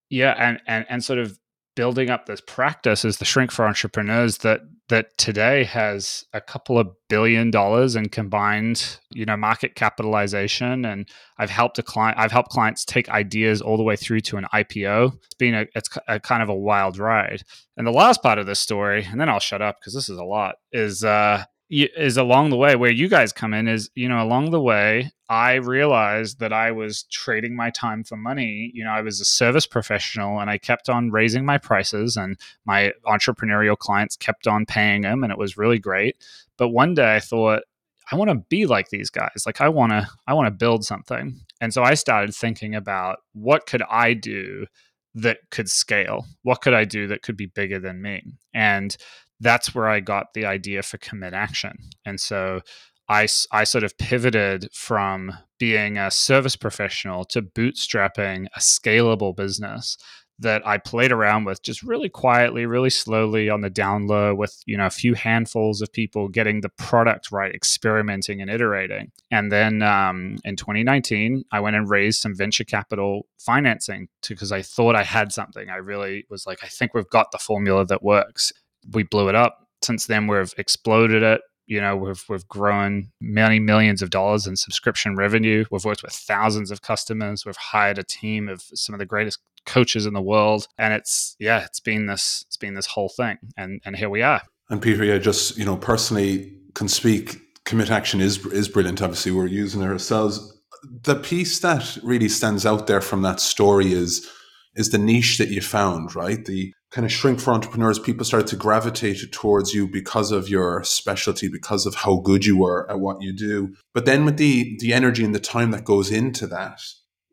Yeah. 0.09 0.35
And, 0.37 0.61
and, 0.67 0.87
and 0.89 1.05
sort 1.05 1.19
of 1.19 1.39
building 1.77 2.11
up 2.11 2.27
this 2.27 2.41
practice 2.47 3.05
as 3.05 3.19
the 3.19 3.25
shrink 3.25 3.51
for 3.51 3.67
entrepreneurs 3.67 4.39
that 4.39 4.61
that 4.89 5.17
today 5.19 5.63
has 5.63 6.25
a 6.33 6.41
couple 6.41 6.79
of 6.79 6.91
billion 7.09 7.51
dollars 7.51 7.95
in 7.95 8.09
combined 8.09 8.99
you 9.13 9.25
know 9.25 9.37
market 9.37 9.77
capitalization 9.77 10.85
and 10.85 11.09
i've 11.39 11.49
helped 11.49 11.79
a 11.79 11.83
client 11.83 12.19
i've 12.19 12.33
helped 12.33 12.51
clients 12.51 12.85
take 12.85 13.09
ideas 13.09 13.63
all 13.63 13.77
the 13.77 13.85
way 13.85 13.95
through 13.95 14.21
to 14.21 14.37
an 14.37 14.47
ipo 14.53 15.15
it's 15.25 15.35
been 15.39 15.55
a 15.55 15.67
it's 15.75 15.89
a 16.09 16.19
kind 16.19 16.43
of 16.43 16.49
a 16.49 16.55
wild 16.55 16.99
ride 16.99 17.43
and 17.77 17.87
the 17.87 17.93
last 17.93 18.21
part 18.21 18.39
of 18.39 18.47
this 18.47 18.59
story 18.59 19.05
and 19.05 19.21
then 19.21 19.29
i'll 19.29 19.39
shut 19.39 19.63
up 19.63 19.77
because 19.81 19.95
this 19.95 20.09
is 20.09 20.19
a 20.19 20.25
lot 20.25 20.57
is 20.73 21.05
uh 21.05 21.43
is 21.71 22.17
along 22.17 22.51
the 22.51 22.57
way 22.57 22.75
where 22.75 22.91
you 22.91 23.09
guys 23.09 23.33
come 23.33 23.55
in 23.55 23.69
is 23.69 23.91
you 23.95 24.09
know 24.09 24.21
along 24.23 24.51
the 24.51 24.61
way 24.61 25.11
i 25.29 25.55
realized 25.55 26.41
that 26.41 26.53
i 26.53 26.71
was 26.71 27.05
trading 27.05 27.55
my 27.55 27.71
time 27.71 28.03
for 28.03 28.17
money. 28.17 28.71
You 28.75 28.85
know 28.85 28.91
i 28.91 29.01
was 29.01 29.21
a 29.21 29.25
service 29.25 29.67
professional 29.67 30.41
and 30.41 30.51
i 30.51 30.59
kept 30.59 30.89
on 30.89 31.11
raising 31.11 31.45
my 31.45 31.59
prices 31.59 32.17
and 32.17 32.37
my 32.65 32.93
entrepreneurial 33.07 33.79
clients 33.79 34.17
kept 34.17 34.47
on 34.47 34.67
paying 34.67 35.03
them 35.03 35.23
and 35.23 35.33
it 35.33 35.39
was 35.39 35.57
really 35.57 35.79
great. 35.79 36.17
But 36.57 36.71
one 36.71 36.95
day 36.95 37.15
i 37.17 37.21
thought 37.21 37.63
i 38.11 38.17
want 38.17 38.31
to 38.31 38.45
be 38.49 38.67
like 38.67 38.89
these 38.89 39.11
guys. 39.11 39.45
Like 39.47 39.61
i 39.61 39.69
want 39.69 39.93
to 39.93 40.09
i 40.27 40.35
want 40.35 40.47
to 40.47 40.51
build 40.51 40.85
something. 40.85 41.41
And 41.61 41.73
so 41.73 41.85
i 41.85 41.95
started 41.95 42.35
thinking 42.35 42.75
about 42.75 43.21
what 43.33 43.67
could 43.67 43.83
i 43.89 44.13
do 44.13 44.67
that 45.15 45.39
could 45.51 45.69
scale? 45.69 46.27
What 46.43 46.63
could 46.63 46.75
i 46.75 46.85
do 46.85 47.07
that 47.09 47.23
could 47.23 47.37
be 47.37 47.47
bigger 47.47 47.79
than 47.79 48.03
me? 48.03 48.23
And 48.55 48.97
that's 49.41 49.75
where 49.75 49.89
I 49.89 50.01
got 50.01 50.35
the 50.35 50.45
idea 50.45 50.83
for 50.83 50.99
commit 50.99 51.33
action. 51.33 51.77
And 52.05 52.21
so 52.21 52.61
I, 53.09 53.27
I 53.51 53.65
sort 53.65 53.85
of 53.85 53.99
pivoted 53.99 54.69
from 54.73 55.33
being 55.59 55.99
a 55.99 56.11
service 56.11 56.57
professional 56.57 57.25
to 57.27 57.43
bootstrapping 57.43 58.47
a 58.55 58.61
scalable 58.61 59.35
business 59.35 59.97
that 60.41 60.67
I 60.67 60.79
played 60.79 61.13
around 61.13 61.45
with 61.45 61.63
just 61.63 61.83
really 61.83 62.09
quietly, 62.09 62.65
really 62.65 62.89
slowly 62.89 63.51
on 63.51 63.61
the 63.61 63.69
down 63.69 64.07
low 64.07 64.35
with, 64.35 64.63
you 64.65 64.77
know, 64.77 64.87
a 64.87 64.91
few 64.91 65.15
handfuls 65.15 65.83
of 65.83 65.93
people 65.93 66.29
getting 66.29 66.63
the 66.63 66.71
product 66.71 67.31
right, 67.31 67.55
experimenting 67.55 68.41
and 68.41 68.51
iterating. 68.51 69.13
And 69.31 69.53
then 69.53 69.83
um, 69.83 70.39
in 70.45 70.57
2019, 70.57 71.45
I 71.53 71.61
went 71.61 71.77
and 71.77 71.91
raised 71.91 72.23
some 72.23 72.35
venture 72.35 72.65
capital 72.65 73.27
financing 73.39 74.09
because 74.27 74.51
I 74.51 74.63
thought 74.63 74.97
I 74.97 75.03
had 75.03 75.31
something. 75.31 75.69
I 75.69 75.77
really 75.77 76.25
was 76.31 76.47
like, 76.47 76.65
I 76.65 76.69
think 76.69 76.95
we've 76.95 77.11
got 77.11 77.33
the 77.33 77.39
formula 77.39 77.85
that 77.87 78.03
works 78.03 78.51
we 78.93 79.03
blew 79.03 79.29
it 79.29 79.35
up. 79.35 79.67
Since 79.83 80.07
then, 80.07 80.27
we've 80.27 80.55
exploded 80.59 81.23
it. 81.23 81.41
You 81.67 81.81
know, 81.81 81.97
we've 81.97 82.25
we've 82.29 82.47
grown 82.49 83.13
many 83.21 83.61
millions 83.61 84.03
of 84.03 84.11
dollars 84.11 84.47
in 84.47 84.57
subscription 84.57 85.15
revenue. 85.15 85.65
We've 85.71 85.85
worked 85.85 86.03
with 86.03 86.13
thousands 86.13 86.71
of 86.71 86.83
customers. 86.83 87.47
We've 87.47 87.57
hired 87.57 87.99
a 87.99 88.03
team 88.03 88.49
of 88.49 88.63
some 88.75 88.95
of 88.95 88.99
the 88.99 89.07
greatest 89.07 89.39
coaches 89.67 90.05
in 90.05 90.15
the 90.15 90.23
world, 90.23 90.67
and 90.79 90.93
it's 90.93 91.37
yeah, 91.39 91.65
it's 91.65 91.81
been 91.81 92.07
this 92.07 92.45
it's 92.49 92.57
been 92.57 92.75
this 92.75 92.87
whole 92.87 93.09
thing, 93.09 93.39
and 93.57 93.81
and 93.85 93.97
here 93.97 94.11
we 94.11 94.23
are. 94.23 94.43
And 94.69 94.83
Peter, 94.83 95.05
yeah, 95.05 95.19
just 95.19 95.57
you 95.57 95.65
know, 95.65 95.77
personally 95.77 96.57
can 96.75 96.89
speak. 96.89 97.41
Commit 97.65 97.91
action 97.91 98.21
is 98.21 98.45
is 98.47 98.69
brilliant. 98.69 99.01
Obviously, 99.01 99.33
we're 99.33 99.47
using 99.47 99.81
it 99.81 99.87
ourselves. 99.87 100.61
The 101.03 101.17
piece 101.17 101.61
that 101.61 101.99
really 102.03 102.29
stands 102.29 102.67
out 102.67 102.87
there 102.87 103.01
from 103.01 103.23
that 103.23 103.39
story 103.39 103.93
is 103.93 104.29
is 104.75 104.91
the 104.91 104.99
niche 104.99 105.39
that 105.39 105.49
you 105.49 105.61
found, 105.61 106.15
right? 106.17 106.45
The 106.45 106.73
kind 106.91 107.05
of 107.05 107.13
shrink 107.13 107.41
for 107.41 107.53
entrepreneurs, 107.53 107.99
people 107.99 108.25
started 108.25 108.49
to 108.49 108.57
gravitate 108.57 109.31
towards 109.33 109.73
you 109.73 109.87
because 109.87 110.33
of 110.33 110.49
your 110.49 110.83
specialty, 110.85 111.49
because 111.49 111.87
of 111.87 111.95
how 111.95 112.17
good 112.17 112.45
you 112.45 112.59
were 112.59 112.91
at 112.91 113.01
what 113.01 113.23
you 113.23 113.33
do. 113.33 113.75
But 113.95 114.07
then 114.07 114.25
with 114.25 114.37
the 114.37 114.77
the 114.81 114.93
energy 114.93 115.25
and 115.25 115.35
the 115.35 115.41
time 115.41 115.71
that 115.71 115.85
goes 115.85 116.11
into 116.11 116.47
that, 116.49 116.81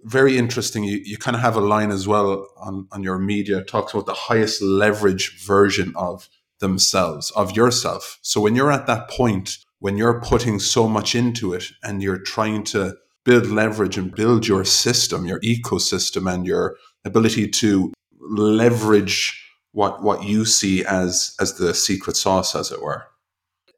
very 0.04 0.38
interesting. 0.38 0.84
You, 0.84 1.00
you 1.04 1.18
kind 1.18 1.36
of 1.36 1.42
have 1.42 1.56
a 1.56 1.62
line 1.62 1.92
as 1.92 2.08
well 2.08 2.48
on, 2.58 2.88
on 2.92 3.04
your 3.04 3.18
media 3.18 3.64
talks 3.64 3.94
about 3.94 4.06
the 4.06 4.14
highest 4.14 4.62
leverage 4.62 5.44
version 5.44 5.94
of 5.96 6.30
themselves, 6.60 7.32
of 7.32 7.56
yourself. 7.56 8.20
So 8.22 8.42
when 8.42 8.56
you're 8.56 8.72
at 8.72 8.88
that 8.88 9.10
point, 9.10 9.58
when 9.80 9.98
you're 9.98 10.22
putting 10.22 10.60
so 10.60 10.88
much 10.88 11.14
into 11.16 11.54
it 11.54 11.66
and 11.84 12.02
you're 12.02 12.20
trying 12.20 12.64
to 12.66 12.96
build 13.26 13.48
leverage 13.48 13.98
and 13.98 14.16
build 14.16 14.48
your 14.48 14.64
system, 14.66 15.26
your 15.26 15.40
ecosystem 15.42 16.32
and 16.32 16.46
your 16.46 16.78
ability 17.04 17.48
to 17.50 17.94
leverage 18.20 19.47
what 19.72 20.02
what 20.02 20.24
you 20.24 20.46
see 20.46 20.86
as 20.86 21.36
as 21.40 21.56
the 21.56 21.74
secret 21.74 22.18
sauce, 22.18 22.56
as 22.56 22.72
it 22.72 22.82
were. 22.82 23.06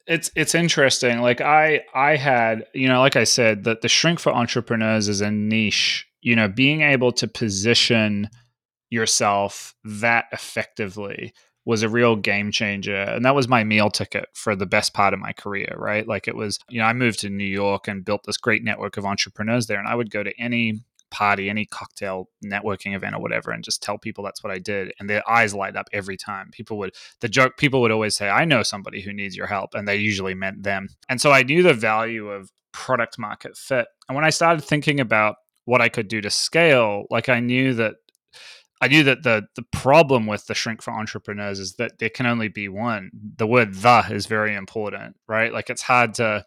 It's 0.08 0.32
it's 0.36 0.56
interesting. 0.56 1.22
Like 1.22 1.42
I 1.42 1.82
I 1.94 2.16
had 2.16 2.66
you 2.74 2.88
know 2.88 3.00
like 3.00 3.16
I 3.16 3.24
said 3.24 3.64
that 3.66 3.82
the 3.82 3.90
shrink 3.90 4.20
for 4.20 4.34
entrepreneurs 4.34 5.08
is 5.08 5.22
a 5.22 5.32
niche. 5.32 6.08
You 6.22 6.36
know, 6.36 6.50
being 6.50 6.82
able 6.82 7.12
to 7.14 7.28
position 7.28 8.30
yourself 8.90 9.76
that 9.84 10.26
effectively 10.32 11.34
was 11.66 11.84
a 11.84 11.90
real 11.90 12.16
game 12.16 12.52
changer. 12.52 12.96
And 12.96 13.24
that 13.26 13.36
was 13.36 13.48
my 13.48 13.64
meal 13.64 13.92
ticket 13.92 14.28
for 14.34 14.56
the 14.56 14.66
best 14.66 14.94
part 14.94 15.14
of 15.14 15.20
my 15.20 15.34
career, 15.34 15.76
right? 15.78 16.08
Like 16.08 16.28
it 16.28 16.36
was, 16.36 16.58
you 16.68 16.80
know, 16.80 16.86
I 16.86 16.94
moved 16.94 17.20
to 17.20 17.30
New 17.30 17.44
York 17.44 17.88
and 17.88 18.04
built 18.04 18.24
this 18.26 18.38
great 18.38 18.64
network 18.64 18.98
of 18.98 19.06
entrepreneurs 19.06 19.68
there. 19.68 19.78
And 19.78 19.88
I 19.88 19.94
would 19.94 20.10
go 20.10 20.24
to 20.24 20.34
any 20.40 20.82
party, 21.12 21.50
any 21.50 21.66
cocktail 21.66 22.30
networking 22.44 22.96
event 22.96 23.16
or 23.16 23.22
whatever, 23.22 23.52
and 23.52 23.64
just 23.64 23.82
tell 23.84 23.98
people 23.98 24.24
that's 24.24 24.44
what 24.44 24.52
I 24.52 24.60
did. 24.60 24.94
And 25.00 25.10
their 25.10 25.28
eyes 25.30 25.54
light 25.54 25.76
up 25.76 25.90
every 25.94 26.18
time. 26.18 26.50
People 26.52 26.78
would, 26.80 26.96
the 27.22 27.30
joke, 27.30 27.58
people 27.58 27.82
would 27.82 27.92
always 27.92 28.16
say, 28.16 28.30
I 28.30 28.46
know 28.46 28.64
somebody 28.64 29.02
who 29.02 29.14
needs 29.14 29.36
your 29.36 29.48
help. 29.48 29.74
And 29.74 29.88
they 29.88 29.98
usually 29.98 30.34
meant 30.34 30.64
them. 30.64 30.90
And 31.08 31.20
so 31.22 31.32
I 31.32 31.44
knew 31.44 31.64
the 31.64 31.74
value 31.74 32.30
of 32.30 32.52
product 32.72 33.18
market 33.18 33.58
fit. 33.58 33.88
And 34.08 34.16
when 34.16 34.26
I 34.26 34.30
started 34.30 34.64
thinking 34.64 35.00
about 35.00 35.36
what 35.66 35.82
I 35.82 35.90
could 35.90 36.08
do 36.08 36.22
to 36.22 36.30
scale, 36.30 37.06
like 37.10 37.30
I 37.30 37.40
knew 37.40 37.74
that 37.76 37.96
I 38.82 38.88
knew 38.88 39.04
that 39.04 39.24
the 39.24 39.46
the 39.56 39.66
problem 39.72 40.26
with 40.26 40.48
the 40.48 40.56
shrink 40.56 40.82
for 40.82 40.92
entrepreneurs 40.92 41.60
is 41.60 41.74
that 41.76 42.00
there 42.00 42.10
can 42.10 42.26
only 42.26 42.48
be 42.48 42.70
one. 42.70 43.12
The 43.38 43.48
word 43.48 43.74
the 43.74 44.06
is 44.10 44.26
very 44.26 44.56
important, 44.56 45.18
right? 45.28 45.52
Like 45.52 45.70
it's 45.70 45.82
hard 45.82 46.14
to 46.16 46.46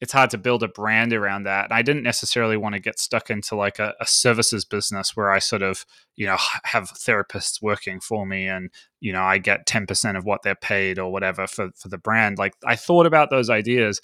it's 0.00 0.12
hard 0.12 0.30
to 0.30 0.38
build 0.38 0.62
a 0.62 0.68
brand 0.68 1.12
around 1.12 1.42
that. 1.44 1.64
And 1.64 1.72
I 1.72 1.82
didn't 1.82 2.04
necessarily 2.04 2.56
want 2.56 2.74
to 2.74 2.80
get 2.80 3.00
stuck 3.00 3.30
into 3.30 3.56
like 3.56 3.78
a, 3.78 3.94
a, 4.00 4.06
services 4.06 4.64
business 4.64 5.16
where 5.16 5.30
I 5.30 5.40
sort 5.40 5.62
of, 5.62 5.84
you 6.14 6.26
know, 6.26 6.36
have 6.64 6.90
therapists 6.92 7.60
working 7.60 7.98
for 8.00 8.24
me 8.24 8.46
and, 8.46 8.70
you 9.00 9.12
know, 9.12 9.22
I 9.22 9.38
get 9.38 9.66
10% 9.66 10.16
of 10.16 10.24
what 10.24 10.42
they're 10.42 10.54
paid 10.54 10.98
or 10.98 11.10
whatever 11.10 11.46
for, 11.46 11.70
for 11.76 11.88
the 11.88 11.98
brand. 11.98 12.38
Like 12.38 12.54
I 12.64 12.76
thought 12.76 13.06
about 13.06 13.30
those 13.30 13.50
ideas. 13.50 14.00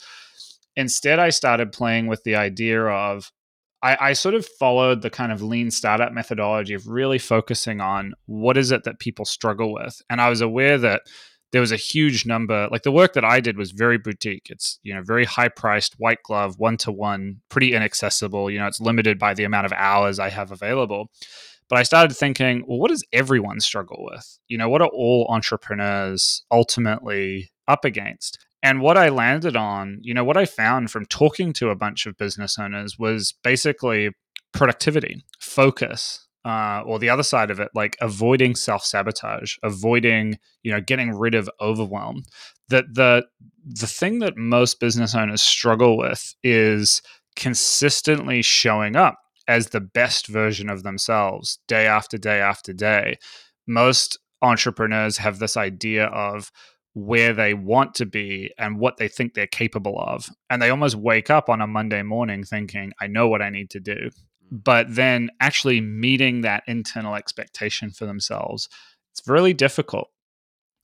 Instead, 0.76 1.20
I 1.20 1.30
started 1.30 1.70
playing 1.70 2.08
with 2.08 2.24
the 2.24 2.34
idea 2.34 2.82
of, 2.82 3.30
I, 3.80 3.96
I 4.00 4.12
sort 4.14 4.34
of 4.34 4.46
followed 4.46 5.02
the 5.02 5.10
kind 5.10 5.30
of 5.30 5.42
lean 5.42 5.70
startup 5.70 6.12
methodology 6.12 6.74
of 6.74 6.88
really 6.88 7.18
focusing 7.18 7.80
on 7.80 8.14
what 8.26 8.56
is 8.56 8.72
it 8.72 8.82
that 8.84 8.98
people 8.98 9.26
struggle 9.26 9.72
with. 9.72 10.02
And 10.10 10.20
I 10.20 10.30
was 10.30 10.40
aware 10.40 10.78
that 10.78 11.02
there 11.52 11.60
was 11.60 11.72
a 11.72 11.76
huge 11.76 12.26
number 12.26 12.68
like 12.70 12.82
the 12.82 12.92
work 12.92 13.12
that 13.12 13.24
i 13.24 13.40
did 13.40 13.56
was 13.56 13.70
very 13.70 13.98
boutique. 13.98 14.48
It's 14.50 14.78
you 14.82 14.94
know 14.94 15.02
very 15.02 15.24
high 15.24 15.48
priced 15.48 15.94
white 15.98 16.22
glove 16.22 16.58
one 16.58 16.76
to 16.78 16.92
one 16.92 17.40
pretty 17.48 17.74
inaccessible. 17.74 18.50
You 18.50 18.58
know 18.58 18.66
it's 18.66 18.80
limited 18.80 19.18
by 19.18 19.34
the 19.34 19.44
amount 19.44 19.66
of 19.66 19.72
hours 19.72 20.18
i 20.18 20.30
have 20.30 20.50
available. 20.50 21.10
But 21.68 21.78
i 21.78 21.82
started 21.82 22.14
thinking 22.14 22.64
well 22.66 22.78
what 22.78 22.90
does 22.90 23.04
everyone 23.12 23.60
struggle 23.60 24.06
with? 24.10 24.38
You 24.48 24.58
know 24.58 24.68
what 24.68 24.82
are 24.82 24.88
all 24.88 25.26
entrepreneurs 25.30 26.44
ultimately 26.50 27.50
up 27.68 27.84
against? 27.84 28.44
And 28.62 28.80
what 28.80 28.98
i 28.98 29.08
landed 29.08 29.56
on 29.56 29.98
you 30.02 30.14
know 30.14 30.24
what 30.24 30.36
i 30.36 30.46
found 30.46 30.90
from 30.90 31.06
talking 31.06 31.52
to 31.54 31.70
a 31.70 31.76
bunch 31.76 32.06
of 32.06 32.16
business 32.16 32.58
owners 32.58 32.98
was 32.98 33.32
basically 33.42 34.10
productivity 34.52 35.24
focus 35.38 36.26
uh, 36.44 36.82
or 36.84 36.98
the 36.98 37.08
other 37.08 37.22
side 37.22 37.50
of 37.50 37.58
it, 37.58 37.70
like 37.74 37.96
avoiding 38.00 38.54
self 38.54 38.84
sabotage, 38.84 39.56
avoiding 39.62 40.38
you 40.62 40.72
know 40.72 40.80
getting 40.80 41.12
rid 41.12 41.34
of 41.34 41.50
overwhelm. 41.60 42.22
That 42.68 42.86
the 42.92 43.26
the 43.66 43.86
thing 43.86 44.18
that 44.18 44.36
most 44.36 44.80
business 44.80 45.14
owners 45.14 45.42
struggle 45.42 45.96
with 45.96 46.34
is 46.42 47.02
consistently 47.36 48.42
showing 48.42 48.94
up 48.96 49.18
as 49.48 49.68
the 49.68 49.80
best 49.80 50.26
version 50.26 50.70
of 50.70 50.82
themselves 50.82 51.58
day 51.66 51.86
after 51.86 52.18
day 52.18 52.40
after 52.40 52.72
day. 52.72 53.18
Most 53.66 54.18
entrepreneurs 54.42 55.18
have 55.18 55.38
this 55.38 55.56
idea 55.56 56.06
of 56.06 56.50
where 56.92 57.32
they 57.32 57.54
want 57.54 57.94
to 57.94 58.06
be 58.06 58.52
and 58.56 58.78
what 58.78 58.98
they 58.98 59.08
think 59.08 59.34
they're 59.34 59.46
capable 59.48 59.98
of. 59.98 60.28
And 60.48 60.62
they 60.62 60.70
almost 60.70 60.94
wake 60.94 61.28
up 61.28 61.48
on 61.48 61.60
a 61.60 61.66
Monday 61.66 62.02
morning 62.02 62.44
thinking, 62.44 62.92
I 63.00 63.08
know 63.08 63.28
what 63.28 63.42
I 63.42 63.50
need 63.50 63.70
to 63.70 63.80
do 63.80 64.10
but 64.50 64.94
then 64.94 65.30
actually 65.40 65.80
meeting 65.80 66.42
that 66.42 66.62
internal 66.66 67.14
expectation 67.14 67.90
for 67.90 68.06
themselves 68.06 68.68
it's 69.12 69.28
really 69.28 69.52
difficult. 69.52 70.08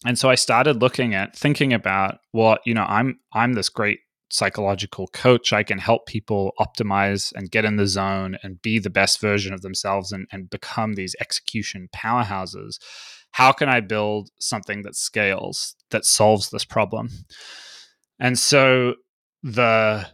And 0.06 0.18
so 0.18 0.30
i 0.30 0.34
started 0.34 0.80
looking 0.80 1.14
at 1.14 1.36
thinking 1.36 1.72
about 1.72 2.18
well 2.32 2.58
you 2.64 2.74
know 2.74 2.86
i'm 2.88 3.18
i'm 3.32 3.52
this 3.52 3.68
great 3.68 4.00
psychological 4.30 5.08
coach. 5.08 5.52
I 5.52 5.62
can 5.62 5.78
help 5.78 6.06
people 6.06 6.52
optimize 6.58 7.32
and 7.34 7.50
get 7.50 7.64
in 7.64 7.76
the 7.76 7.86
zone 7.86 8.38
and 8.42 8.62
be 8.62 8.78
the 8.78 8.90
best 8.90 9.20
version 9.20 9.52
of 9.52 9.62
themselves 9.62 10.12
and, 10.12 10.26
and 10.32 10.48
become 10.48 10.94
these 10.94 11.16
execution 11.20 11.88
powerhouses. 11.94 12.78
How 13.32 13.52
can 13.52 13.68
i 13.68 13.80
build 13.80 14.30
something 14.38 14.82
that 14.82 14.96
scales 14.96 15.74
that 15.90 16.04
solves 16.04 16.50
this 16.50 16.64
problem? 16.64 17.08
And 18.18 18.38
so 18.38 18.94
the 19.42 20.06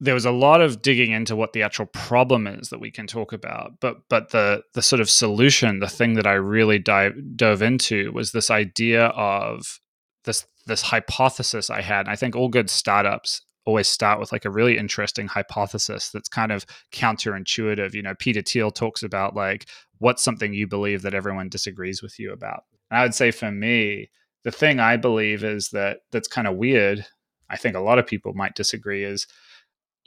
there 0.00 0.14
was 0.14 0.24
a 0.24 0.30
lot 0.30 0.60
of 0.60 0.80
digging 0.80 1.10
into 1.10 1.34
what 1.34 1.52
the 1.52 1.62
actual 1.62 1.86
problem 1.86 2.46
is 2.46 2.68
that 2.68 2.80
we 2.80 2.90
can 2.90 3.06
talk 3.06 3.32
about 3.32 3.72
but 3.80 3.96
but 4.08 4.30
the 4.30 4.62
the 4.74 4.82
sort 4.82 5.00
of 5.00 5.10
solution 5.10 5.80
the 5.80 5.88
thing 5.88 6.14
that 6.14 6.26
i 6.26 6.32
really 6.32 6.78
dive, 6.78 7.14
dove 7.36 7.62
into 7.62 8.12
was 8.12 8.32
this 8.32 8.50
idea 8.50 9.06
of 9.06 9.80
this 10.24 10.46
this 10.66 10.82
hypothesis 10.82 11.70
i 11.70 11.80
had. 11.80 12.00
And 12.00 12.10
i 12.10 12.16
think 12.16 12.36
all 12.36 12.48
good 12.48 12.70
startups 12.70 13.42
always 13.64 13.88
start 13.88 14.18
with 14.18 14.32
like 14.32 14.44
a 14.44 14.50
really 14.50 14.78
interesting 14.78 15.26
hypothesis 15.28 16.10
that's 16.10 16.28
kind 16.28 16.52
of 16.52 16.64
counterintuitive. 16.92 17.94
You 17.94 18.02
know 18.02 18.14
peter 18.14 18.42
thiel 18.42 18.70
talks 18.70 19.02
about 19.02 19.34
like 19.34 19.68
what's 19.98 20.22
something 20.22 20.54
you 20.54 20.66
believe 20.66 21.02
that 21.02 21.14
everyone 21.14 21.48
disagrees 21.48 22.02
with 22.02 22.18
you 22.18 22.32
about? 22.32 22.64
And 22.90 23.00
i 23.00 23.02
would 23.02 23.14
say 23.14 23.30
for 23.30 23.50
me 23.50 24.10
the 24.44 24.52
thing 24.52 24.80
i 24.80 24.96
believe 24.96 25.42
is 25.42 25.70
that 25.70 25.98
that's 26.12 26.28
kind 26.28 26.46
of 26.46 26.56
weird 26.56 27.04
i 27.50 27.56
think 27.56 27.74
a 27.74 27.80
lot 27.80 27.98
of 27.98 28.06
people 28.06 28.32
might 28.34 28.54
disagree 28.54 29.04
is 29.04 29.26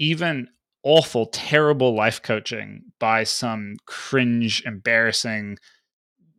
even 0.01 0.50
awful, 0.81 1.27
terrible 1.27 1.93
life 1.93 2.24
coaching 2.24 2.81
by 2.98 3.24
some 3.24 3.77
cringe, 3.86 4.63
embarrassing, 4.65 5.60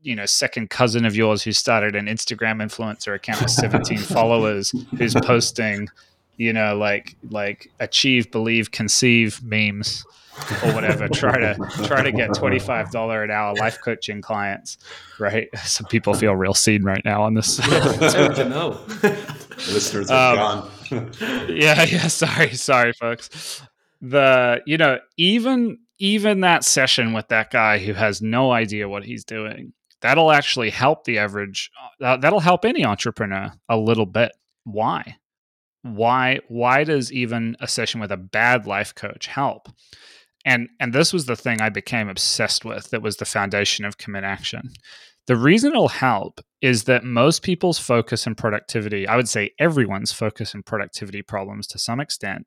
you 0.03 0.17
know, 0.17 0.27
second 0.27 0.69
cousin 0.69 1.05
of 1.05 1.15
yours 1.15 1.45
who 1.45 1.53
started 1.53 1.95
an 1.95 2.07
Instagram 2.07 2.61
influencer 2.61 3.15
account 3.15 3.41
with 3.41 3.53
17 3.53 3.99
followers 3.99 4.75
who's 4.99 5.15
posting, 5.15 5.89
you 6.37 6.53
know, 6.53 6.77
like 6.77 7.15
like 7.31 7.71
achieve, 7.79 8.33
believe, 8.33 8.73
conceive 8.73 9.41
memes 9.45 10.05
or 10.65 10.73
whatever. 10.73 11.09
try 11.09 11.39
to 11.39 11.55
try 11.85 12.03
to 12.03 12.11
get 12.11 12.31
$25 12.31 13.25
an 13.25 13.31
hour 13.31 13.55
life 13.55 13.79
coaching 13.81 14.21
clients. 14.21 14.77
Right. 15.21 15.49
Some 15.63 15.87
people 15.87 16.15
feel 16.15 16.35
real 16.35 16.55
seen 16.55 16.83
right 16.83 17.05
now 17.05 17.23
on 17.23 17.35
this. 17.35 17.59
That's 17.59 18.15
good 18.15 18.35
to 18.37 18.49
know. 18.49 18.81
Listeners 19.57 20.11
are 20.11 20.33
um, 20.33 20.37
gone. 20.37 20.71
Yeah, 21.21 21.83
yeah. 21.85 22.09
Sorry, 22.09 22.55
sorry, 22.55 22.93
folks. 22.93 23.63
The 24.01 24.63
you 24.67 24.77
know 24.77 24.99
even 25.17 25.79
even 25.99 26.41
that 26.41 26.65
session 26.65 27.13
with 27.13 27.29
that 27.29 27.51
guy 27.51 27.79
who 27.79 27.93
has 27.93 28.21
no 28.21 28.51
idea 28.51 28.89
what 28.89 29.05
he's 29.05 29.25
doing 29.25 29.73
that'll 30.01 30.33
actually 30.33 30.71
help 30.71 31.05
the 31.05 31.19
average. 31.19 31.71
Uh, 32.01 32.17
that'll 32.17 32.41
help 32.41 32.65
any 32.65 32.85
entrepreneur 32.85 33.53
a 33.69 33.77
little 33.77 34.07
bit. 34.07 34.33
Why? 34.65 35.17
Why? 35.83 36.41
Why 36.49 36.85
does 36.85 37.13
even 37.13 37.57
a 37.61 37.69
session 37.69 38.01
with 38.01 38.11
a 38.11 38.17
bad 38.17 38.67
life 38.67 38.95
coach 38.95 39.27
help? 39.27 39.69
And 40.45 40.69
and 40.81 40.93
this 40.93 41.13
was 41.13 41.27
the 41.27 41.37
thing 41.37 41.61
I 41.61 41.69
became 41.69 42.09
obsessed 42.09 42.65
with. 42.65 42.91
That 42.91 43.03
was 43.03 43.17
the 43.17 43.25
foundation 43.25 43.85
of 43.85 43.99
commit 43.99 44.25
action 44.25 44.73
the 45.27 45.37
reason 45.37 45.71
it'll 45.71 45.89
help 45.89 46.41
is 46.63 46.85
that 46.85 47.05
most 47.05 47.43
people's 47.43 47.79
focus 47.79 48.25
and 48.25 48.39
productivity, 48.39 49.07
I 49.07 49.17
would 49.17 49.29
say 49.29 49.51
everyone's 49.59 50.13
focus 50.13 50.55
and 50.55 50.65
productivity 50.65 51.21
problems 51.21 51.67
to 51.69 51.79
some 51.79 52.01
extent, 52.01 52.47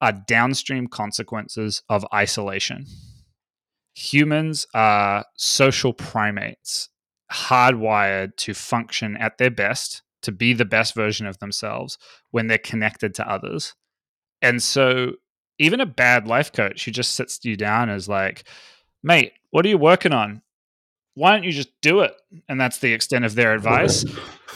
are 0.00 0.12
downstream 0.26 0.88
consequences 0.88 1.82
of 1.88 2.04
isolation. 2.12 2.86
Humans 3.94 4.66
are 4.74 5.24
social 5.36 5.92
primates, 5.92 6.88
hardwired 7.30 8.36
to 8.38 8.52
function 8.52 9.16
at 9.16 9.38
their 9.38 9.50
best, 9.50 10.02
to 10.22 10.32
be 10.32 10.52
the 10.52 10.64
best 10.64 10.94
version 10.94 11.26
of 11.26 11.38
themselves 11.38 11.98
when 12.32 12.48
they're 12.48 12.58
connected 12.58 13.14
to 13.14 13.30
others. 13.30 13.74
And 14.40 14.60
so, 14.60 15.12
even 15.58 15.80
a 15.80 15.86
bad 15.86 16.26
life 16.26 16.52
coach 16.52 16.84
who 16.84 16.90
just 16.90 17.14
sits 17.14 17.38
you 17.44 17.56
down 17.56 17.90
is 17.90 18.08
like, 18.08 18.44
mate, 19.04 19.34
what 19.50 19.64
are 19.64 19.68
you 19.68 19.78
working 19.78 20.12
on? 20.12 20.42
Why 21.14 21.32
don't 21.32 21.44
you 21.44 21.52
just 21.52 21.70
do 21.82 22.00
it? 22.00 22.14
And 22.48 22.60
that's 22.60 22.78
the 22.78 22.92
extent 22.92 23.24
of 23.24 23.34
their 23.34 23.54
advice. 23.54 24.04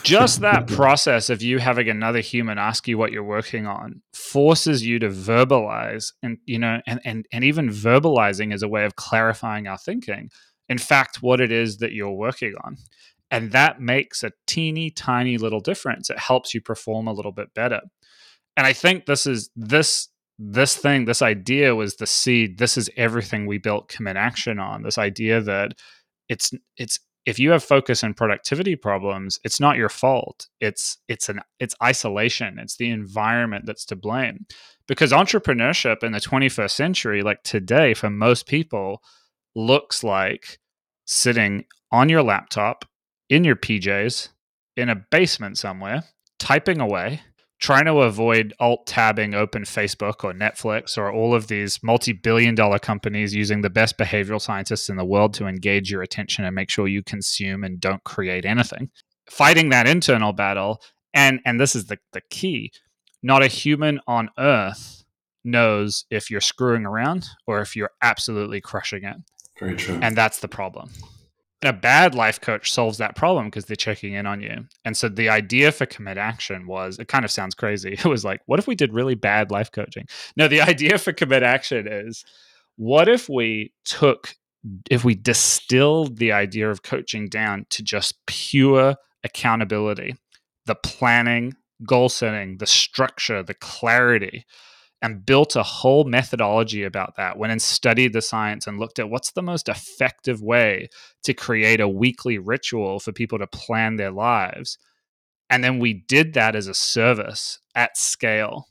just 0.03 0.41
that 0.41 0.67
process 0.67 1.29
of 1.31 1.43
you 1.43 1.59
having 1.59 1.89
another 1.89 2.21
human 2.21 2.59
ask 2.59 2.87
you 2.89 2.97
what 2.97 3.13
you're 3.13 3.25
working 3.25 3.67
on 3.67 4.03
forces 4.13 4.87
you 4.87 4.99
to 4.99 5.09
verbalize 5.09 6.13
and 6.23 6.39
you 6.47 6.59
know 6.59 6.81
and 6.87 7.01
and, 7.05 7.27
and 7.33 7.45
even 7.45 7.69
verbalizing 7.69 8.55
is 8.55 8.63
a 8.63 8.69
way 8.69 8.85
of 8.85 8.97
clarifying 8.97 9.67
our 9.67 9.79
thinking. 9.79 10.31
In 10.69 10.79
fact 10.79 11.23
what 11.23 11.41
it 11.41 11.53
is 11.53 11.79
that 11.79 11.93
you're 11.93 12.11
working 12.11 12.55
on. 12.65 12.77
And 13.31 13.53
that 13.53 13.81
makes 13.81 14.23
a 14.23 14.33
teeny 14.47 14.91
tiny 14.91 15.37
little 15.37 15.61
difference. 15.61 16.11
It 16.11 16.19
helps 16.19 16.55
you 16.55 16.61
perform 16.61 17.09
a 17.09 17.13
little 17.13 17.33
bit 17.33 17.53
better. 17.55 17.81
And 18.57 18.67
i 18.67 18.73
think 18.73 19.05
this 19.05 19.27
is 19.27 19.51
this 19.55 20.09
this 20.39 20.77
thing 20.77 21.05
this 21.05 21.23
idea 21.23 21.75
was 21.75 21.97
the 21.97 22.07
seed. 22.07 22.59
This 22.59 22.77
is 22.77 22.91
everything 22.97 23.47
we 23.47 23.59
built 23.59 23.89
commit 23.89 24.17
action 24.17 24.59
on. 24.59 24.83
This 24.83 24.99
idea 24.99 25.41
that 25.41 25.73
it's 26.29 26.53
it's 26.77 26.99
if 27.25 27.39
you 27.41 27.51
have 27.51 27.65
focus 27.65 28.03
and 28.03 28.17
productivity 28.17 28.77
problems 28.77 29.39
it's 29.45 29.61
not 29.61 29.77
your 29.77 29.89
fault. 29.89 30.49
It's 30.61 30.99
it's 31.09 31.29
an 31.29 31.41
it's 31.59 31.75
isolation. 31.83 32.59
It's 32.59 32.77
the 32.77 32.91
environment 32.91 33.67
that's 33.67 33.85
to 33.87 33.97
blame. 33.97 34.47
Because 34.89 35.13
entrepreneurship 35.13 36.03
in 36.03 36.13
the 36.13 36.21
21st 36.21 36.71
century 36.71 37.23
like 37.23 37.43
today 37.43 37.95
for 37.95 38.11
most 38.11 38.47
people 38.47 39.03
looks 39.55 40.05
like 40.05 40.59
sitting 41.07 41.65
on 41.91 42.09
your 42.09 42.23
laptop 42.23 42.85
in 43.29 43.45
your 43.45 43.57
PJs 43.57 44.29
in 44.77 44.89
a 44.89 44.97
basement 45.11 45.59
somewhere 45.59 46.05
typing 46.39 46.81
away 46.81 47.21
trying 47.59 47.87
to 47.87 47.99
avoid 47.99 48.55
alt 48.61 48.87
tabbing 48.87 49.35
open 49.35 49.65
Facebook 49.65 50.25
or 50.25 50.33
Netflix 50.33 50.99
or 50.99 51.11
all 51.11 51.35
of 51.35 51.49
these 51.49 51.83
multi 51.83 52.13
billion 52.13 52.55
dollar 52.55 52.79
companies 52.79 53.35
using 53.35 53.63
the 53.63 53.71
best 53.71 53.97
behavioral 53.99 54.41
scientists 54.41 54.89
in 54.89 54.97
the 54.97 55.05
world 55.05 55.35
to 55.35 55.47
engage 55.47 55.91
your 55.91 56.03
attention 56.03 56.45
and 56.45 56.55
make 56.55 56.71
sure 56.71 56.87
you 56.87 57.03
consume 57.03 57.65
and 57.65 57.81
don't 57.81 58.05
create 58.05 58.45
anything. 58.45 58.91
Fighting 59.31 59.71
that 59.71 59.89
internal 59.89 60.33
battle, 60.33 60.81
and, 61.15 61.41
and 61.45 61.59
this 61.59 61.75
is 61.75 61.87
the, 61.87 61.99
the 62.13 62.21
key 62.31 62.73
not 63.23 63.43
a 63.43 63.49
human 63.49 64.01
on 64.07 64.31
earth 64.39 65.05
knows 65.43 66.05
if 66.11 66.31
you're 66.31 66.41
screwing 66.41 66.85
around 66.85 67.27
or 67.47 67.61
if 67.61 67.75
you're 67.75 67.91
absolutely 68.03 68.61
crushing 68.61 69.05
it. 69.05 69.17
Very 69.59 69.75
true. 69.75 69.99
And 70.03 70.17
that's 70.17 70.41
the 70.41 70.49
problem 70.49 70.91
a 71.63 71.73
bad 71.73 72.15
life 72.15 72.41
coach 72.41 72.71
solves 72.71 72.99
that 72.99 73.17
problem 73.17 73.47
because 73.47 73.65
they're 73.65 73.77
checking 73.77 74.13
in 74.13 74.27
on 74.27 74.41
you. 74.41 74.67
And 74.85 74.97
so 74.97 75.09
the 75.09 75.29
idea 75.29 75.73
for 75.73 75.87
commit 75.87 76.19
action 76.19 76.67
was 76.67 76.99
it 76.99 77.09
kind 77.09 77.25
of 77.25 77.31
sounds 77.31 77.55
crazy. 77.55 77.93
It 77.99 78.05
was 78.05 78.25
like, 78.25 78.41
what 78.47 78.59
if 78.59 78.67
we 78.67 78.75
did 78.75 78.93
really 78.93 79.15
bad 79.15 79.51
life 79.51 79.73
coaching? 79.73 80.07
No, 80.37 80.49
the 80.49 80.61
idea 80.73 80.99
for 80.99 81.13
commit 81.13 81.43
action 81.43 81.87
is 81.89 82.25
what 82.77 83.09
if 83.09 83.29
we 83.29 83.73
took, 83.85 84.35
if 84.91 85.05
we 85.05 85.15
distilled 85.15 86.19
the 86.19 86.33
idea 86.33 86.71
of 86.71 86.83
coaching 86.83 87.29
down 87.29 87.67
to 87.71 87.83
just 87.83 88.15
pure 88.27 88.97
accountability, 89.25 90.15
the 90.67 90.75
planning, 90.75 91.55
goal 91.87 92.09
setting, 92.09 92.59
the 92.59 92.67
structure, 92.67 93.43
the 93.43 93.55
clarity 93.55 94.45
and 95.03 95.27
built 95.27 95.57
a 95.57 95.63
whole 95.63 96.05
methodology 96.05 96.83
about 96.83 97.17
that 97.17 97.39
went 97.39 97.53
and 97.53 97.61
studied 97.61 98.13
the 98.13 98.23
science 98.23 98.67
and 98.67 98.79
looked 98.79 98.99
at 98.99 99.11
what's 99.11 99.33
the 99.33 99.43
most 99.43 99.69
effective 99.69 100.41
way 100.41 100.89
to 101.23 101.35
create 101.35 101.81
a 101.81 101.89
weekly 101.89 102.39
ritual 102.39 102.99
for 102.99 103.13
people 103.13 103.39
to 103.39 103.47
plan 103.47 103.97
their 103.97 104.11
lives. 104.11 104.79
And 105.51 105.63
then 105.63 105.79
we 105.79 106.05
did 106.09 106.35
that 106.35 106.57
as 106.57 106.67
a 106.67 106.75
service 106.75 107.59
at 107.75 107.97
scale. 107.97 108.69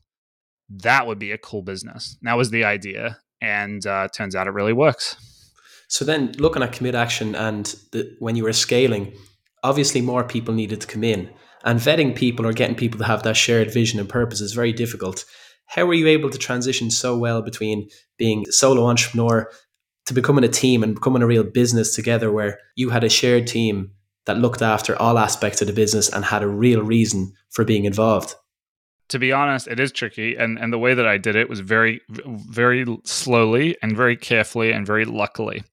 That 0.70 1.06
would 1.06 1.20
be 1.20 1.32
a 1.32 1.38
cool 1.38 1.62
business. 1.62 2.18
That 2.24 2.38
was 2.38 2.50
the 2.50 2.64
idea 2.64 3.20
and 3.40 3.86
uh, 3.86 4.08
turns 4.14 4.36
out 4.36 4.48
it 4.48 4.52
really 4.52 4.74
works. 4.74 5.16
So 5.88 6.04
then 6.04 6.34
looking 6.40 6.64
at 6.64 6.74
commit 6.74 6.96
action 6.96 7.36
and 7.36 7.68
the, 7.92 8.16
when 8.20 8.36
you 8.36 8.44
were 8.44 8.54
scaling 8.54 9.14
obviously 9.64 10.00
more 10.00 10.24
people 10.24 10.54
needed 10.54 10.80
to 10.82 10.88
come 10.88 11.04
in 11.04 11.30
and 11.64 11.80
vetting 11.80 12.16
people 12.16 12.46
or 12.46 12.54
getting 12.54 12.76
people 12.76 13.00
to 13.00 13.06
have 13.06 13.24
that 13.24 13.36
shared 13.36 13.74
vision 13.74 14.00
and 14.00 14.08
purpose 14.08 14.40
is 14.40 14.54
very 14.54 14.72
difficult 14.72 15.26
how 15.66 15.86
were 15.86 15.94
you 15.94 16.08
able 16.08 16.30
to 16.30 16.38
transition 16.38 16.92
so 16.92 17.18
well 17.18 17.42
between 17.42 17.90
being 18.18 18.46
a 18.48 18.52
solo 18.52 18.88
entrepreneur 18.88 19.50
to 20.06 20.14
becoming 20.14 20.44
a 20.44 20.50
team 20.50 20.84
and 20.84 20.96
becoming 20.96 21.22
a 21.22 21.28
real 21.28 21.44
business 21.44 21.96
together 21.96 22.32
where 22.32 22.60
you 22.76 22.90
had 22.90 23.04
a 23.04 23.10
shared 23.10 23.48
team 23.48 23.92
that 24.26 24.38
looked 24.38 24.62
after 24.62 25.00
all 25.02 25.18
aspects 25.18 25.62
of 25.62 25.68
the 25.68 25.74
business 25.74 26.10
and 26.10 26.26
had 26.26 26.44
a 26.44 26.48
real 26.48 26.82
reason 26.82 27.34
for 27.50 27.64
being 27.64 27.86
involved? 27.86 28.36
To 29.10 29.20
be 29.20 29.32
honest, 29.32 29.68
it 29.68 29.80
is 29.80 29.92
tricky, 29.92 30.36
and 30.36 30.58
and 30.58 30.74
the 30.74 30.80
way 30.80 30.96
that 30.96 31.06
I 31.06 31.20
did 31.20 31.36
it 31.36 31.48
was 31.48 31.60
very, 31.60 32.02
very 32.10 32.86
slowly 33.04 33.78
and 33.84 33.96
very 33.96 34.18
carefully 34.18 34.72
and 34.72 34.86
very 34.86 35.06
luckily 35.06 35.64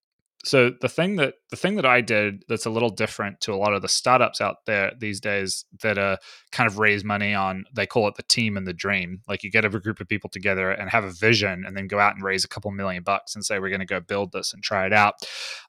so 0.45 0.73
the 0.81 0.89
thing 0.89 1.17
that 1.17 1.35
the 1.51 1.57
thing 1.57 1.77
that 1.77 1.87
I 1.87 2.01
did 2.01 2.45
that's 2.49 2.67
a 2.67 2.71
little 2.71 2.91
different 2.91 3.41
to 3.43 3.55
a 3.55 3.57
lot 3.57 3.75
of 3.75 3.83
the 3.83 3.89
startups 3.89 4.41
out 4.41 4.57
there 4.67 4.93
these 4.99 5.21
days 5.21 5.65
that 5.83 5.99
are 5.99 6.19
kind 6.51 6.67
of 6.67 6.79
raise 6.79 7.05
money 7.05 7.33
on 7.33 7.65
they 7.73 7.87
call 7.87 8.09
it 8.09 8.17
the 8.17 8.25
team 8.25 8.57
and 8.57 8.67
the 8.67 8.73
dream. 8.73 9.23
Like 9.29 9.45
you 9.45 9.51
get 9.51 9.65
a 9.65 9.69
group 9.69 10.01
of 10.01 10.09
people 10.09 10.29
together 10.29 10.73
and 10.73 10.91
have 10.91 11.05
a 11.05 11.13
vision, 11.13 11.65
and 11.65 11.77
then 11.77 11.87
go 11.87 12.01
out 12.01 12.17
and 12.17 12.25
raise 12.25 12.45
a 12.45 12.49
couple 12.49 12.71
million 12.73 13.05
bucks 13.05 13.35
and 13.35 13.45
say 13.45 13.61
we're 13.61 13.69
going 13.69 13.81
to 13.81 13.87
go 13.87 14.01
build 14.01 14.33
this 14.33 14.53
and 14.53 14.63
try 14.63 14.85
it 14.85 14.93
out. 14.93 15.15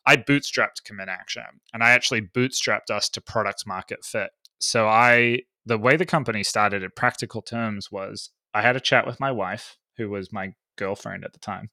I 0.07 0.17
bootstrapped 0.17 0.83
Commit 0.83 1.07
Action, 1.07 1.43
and 1.73 1.83
I 1.83 1.91
actually 1.91 2.21
bootstrapped 2.21 2.89
us 2.89 3.09
to 3.09 3.21
product 3.21 3.67
market 3.67 4.03
fit. 4.03 4.31
So 4.59 4.87
I 4.87 5.41
the 5.65 5.77
way 5.77 5.97
the 5.97 6.05
company 6.05 6.43
started 6.43 6.81
in 6.81 6.89
practical 6.95 7.43
terms 7.43 7.91
was 7.91 8.31
I 8.55 8.63
had 8.63 8.75
a 8.75 8.81
chat 8.81 9.05
with 9.05 9.19
my 9.19 9.31
wife, 9.31 9.77
who 9.97 10.09
was 10.09 10.33
my 10.33 10.53
girlfriend 10.77 11.23
at 11.25 11.33
the 11.33 11.39
time, 11.39 11.69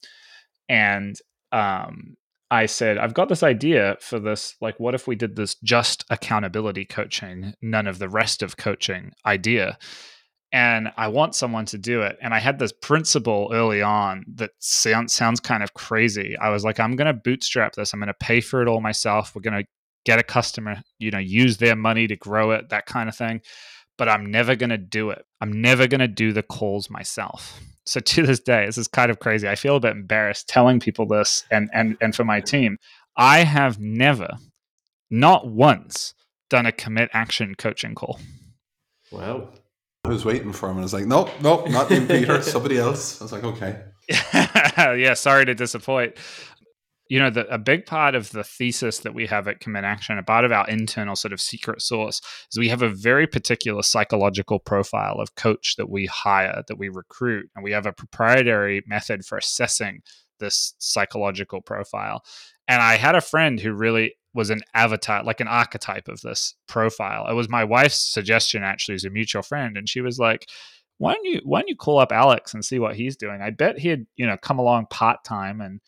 and 0.69 1.17
um, 1.53 2.17
I 2.51 2.67
said, 2.67 2.99
I've 2.99 3.15
got 3.15 3.29
this 3.29 3.43
idea 3.43 3.97
for 4.01 4.19
this. 4.19 4.57
Like, 4.61 4.81
what 4.81 4.95
if 4.95 5.07
we 5.07 5.15
did 5.15 5.37
this 5.37 5.55
just 5.63 6.05
accountability 6.11 6.85
coaching, 6.85 7.55
none 7.63 7.87
of 7.87 7.99
the 7.99 8.09
rest 8.09 8.43
of 8.43 8.57
coaching 8.57 9.13
idea? 9.25 9.79
and 10.53 10.93
I 10.97 11.09
want 11.09 11.35
someone 11.35 11.65
to 11.67 11.79
do 11.79 12.03
it. 12.03 12.19
And 12.21 12.35
I 12.35 12.41
had 12.41 12.59
this 12.59 12.73
principle 12.73 13.51
early 13.53 13.83
on 13.83 14.25
that 14.35 14.51
sounds 14.59 15.13
sounds 15.13 15.39
kind 15.39 15.63
of 15.63 15.75
crazy. 15.75 16.37
I 16.39 16.51
was 16.51 16.65
like, 16.65 16.81
I'm 16.81 16.97
going 16.97 17.07
to 17.07 17.15
bootstrap 17.15 17.75
this. 17.75 17.93
I'm 17.93 18.01
going 18.01 18.09
to 18.09 18.15
pay 18.15 18.41
for 18.41 18.61
it 18.61 18.69
all 18.69 18.81
myself. 18.81 19.35
We're 19.35 19.43
going 19.43 19.63
to 19.63 19.69
get 20.05 20.19
a 20.19 20.25
customer, 20.25 20.83
you 20.99 21.11
know, 21.11 21.19
use 21.19 21.59
their 21.59 21.77
money 21.77 22.07
to 22.09 22.17
grow 22.17 22.51
it, 22.53 22.71
that 22.71 22.87
kind 22.87 23.09
of 23.09 23.17
thing. 23.17 23.43
But 23.97 24.09
I'm 24.09 24.31
never 24.31 24.57
going 24.57 24.71
to 24.71 24.79
do 24.79 25.11
it. 25.11 25.25
I'm 25.41 25.61
never 25.61 25.87
going 25.87 26.01
to 26.01 26.09
do 26.09 26.33
the 26.33 26.43
calls 26.43 26.91
myself. 26.91 27.61
So 27.87 28.01
to 28.05 28.27
this 28.27 28.41
day, 28.41 28.67
this 28.67 28.79
is 28.79 28.89
kind 28.89 29.11
of 29.11 29.19
crazy. 29.19 29.49
I 29.49 29.55
feel 29.55 29.77
a 29.77 29.81
bit 29.81 29.93
embarrassed 29.93 30.49
telling 30.49 30.81
people 30.81 31.07
this 31.07 31.45
and 31.51 31.71
and 31.73 31.97
and 32.01 32.15
for 32.15 32.25
my 32.25 32.41
team, 32.41 32.79
I 33.17 33.41
have 33.41 33.79
never 33.79 34.39
not 35.11 35.49
once 35.49 36.15
done 36.49 36.67
a 36.67 36.73
commit 36.73 37.11
action 37.13 37.55
coaching 37.55 37.95
call. 37.95 38.21
Wow. 39.11 39.51
I 40.05 40.09
was 40.09 40.25
waiting 40.25 40.53
for 40.53 40.67
him 40.67 40.77
and 40.77 40.81
I 40.81 40.85
was 40.85 40.95
like, 40.95 41.07
nope, 41.07 41.31
nope, 41.43 41.69
not 41.69 41.91
you, 41.91 42.07
Peter, 42.07 42.41
somebody 42.43 42.79
else. 42.79 43.21
I 43.21 43.25
was 43.25 43.33
like, 43.33 43.45
okay. 43.45 43.83
yeah, 44.35 45.15
sorry 45.15 45.45
to 45.45 45.55
disappoint. 45.55 46.17
You 47.11 47.19
know, 47.19 47.29
the, 47.29 47.53
a 47.53 47.59
big 47.59 47.87
part 47.87 48.15
of 48.15 48.31
the 48.31 48.45
thesis 48.45 49.01
that 49.01 49.15
we 49.15 49.27
have 49.27 49.49
at 49.49 49.59
Commit 49.59 49.83
Action, 49.83 50.17
a 50.17 50.23
part 50.23 50.45
of 50.45 50.53
our 50.53 50.69
internal 50.69 51.17
sort 51.17 51.33
of 51.33 51.41
secret 51.41 51.83
source, 51.83 52.21
is 52.53 52.57
we 52.57 52.69
have 52.69 52.83
a 52.83 52.89
very 52.89 53.27
particular 53.27 53.83
psychological 53.83 54.61
profile 54.61 55.17
of 55.19 55.35
coach 55.35 55.75
that 55.77 55.91
we 55.91 56.07
hire, 56.07 56.63
that 56.69 56.79
we 56.79 56.89
recruit, 56.89 57.51
and 57.57 57.65
we 57.65 57.73
have 57.73 57.85
a 57.85 57.93
proprietary 57.93 58.85
method 58.87 59.27
for 59.27 59.37
assessing 59.37 60.03
this 60.39 60.75
psychological 60.79 61.61
profile. 61.61 62.23
And 62.69 62.81
I 62.81 62.95
had 62.95 63.17
a 63.17 63.21
friend 63.21 63.59
who 63.59 63.73
really 63.73 64.15
was 64.33 64.51
an 64.51 64.61
avatar, 64.73 65.25
like 65.25 65.41
an 65.41 65.49
archetype 65.49 66.07
of 66.07 66.21
this 66.21 66.55
profile. 66.69 67.27
It 67.29 67.35
was 67.35 67.49
my 67.49 67.65
wife's 67.65 68.01
suggestion, 68.01 68.63
actually, 68.63 68.95
as 68.95 69.05
a 69.05 69.11
mutual 69.11 69.43
friend, 69.43 69.77
and 69.77 69.89
she 69.89 70.01
was 70.01 70.21
like, 70.21 70.47
"Why 70.99 71.15
don't 71.15 71.25
you 71.25 71.41
why 71.43 71.61
don't 71.61 71.69
you 71.69 71.77
call 71.77 71.99
up 71.99 72.13
Alex 72.13 72.55
and 72.55 72.65
see 72.65 72.79
what 72.79 72.95
he's 72.95 73.17
doing? 73.17 73.43
I 73.43 73.51
bet 73.51 73.81
he'd 73.81 74.07
you 74.15 74.29
know 74.29 74.37
come 74.37 74.61
along 74.61 74.87
part 74.91 75.25
time 75.25 75.61
and 75.61 75.81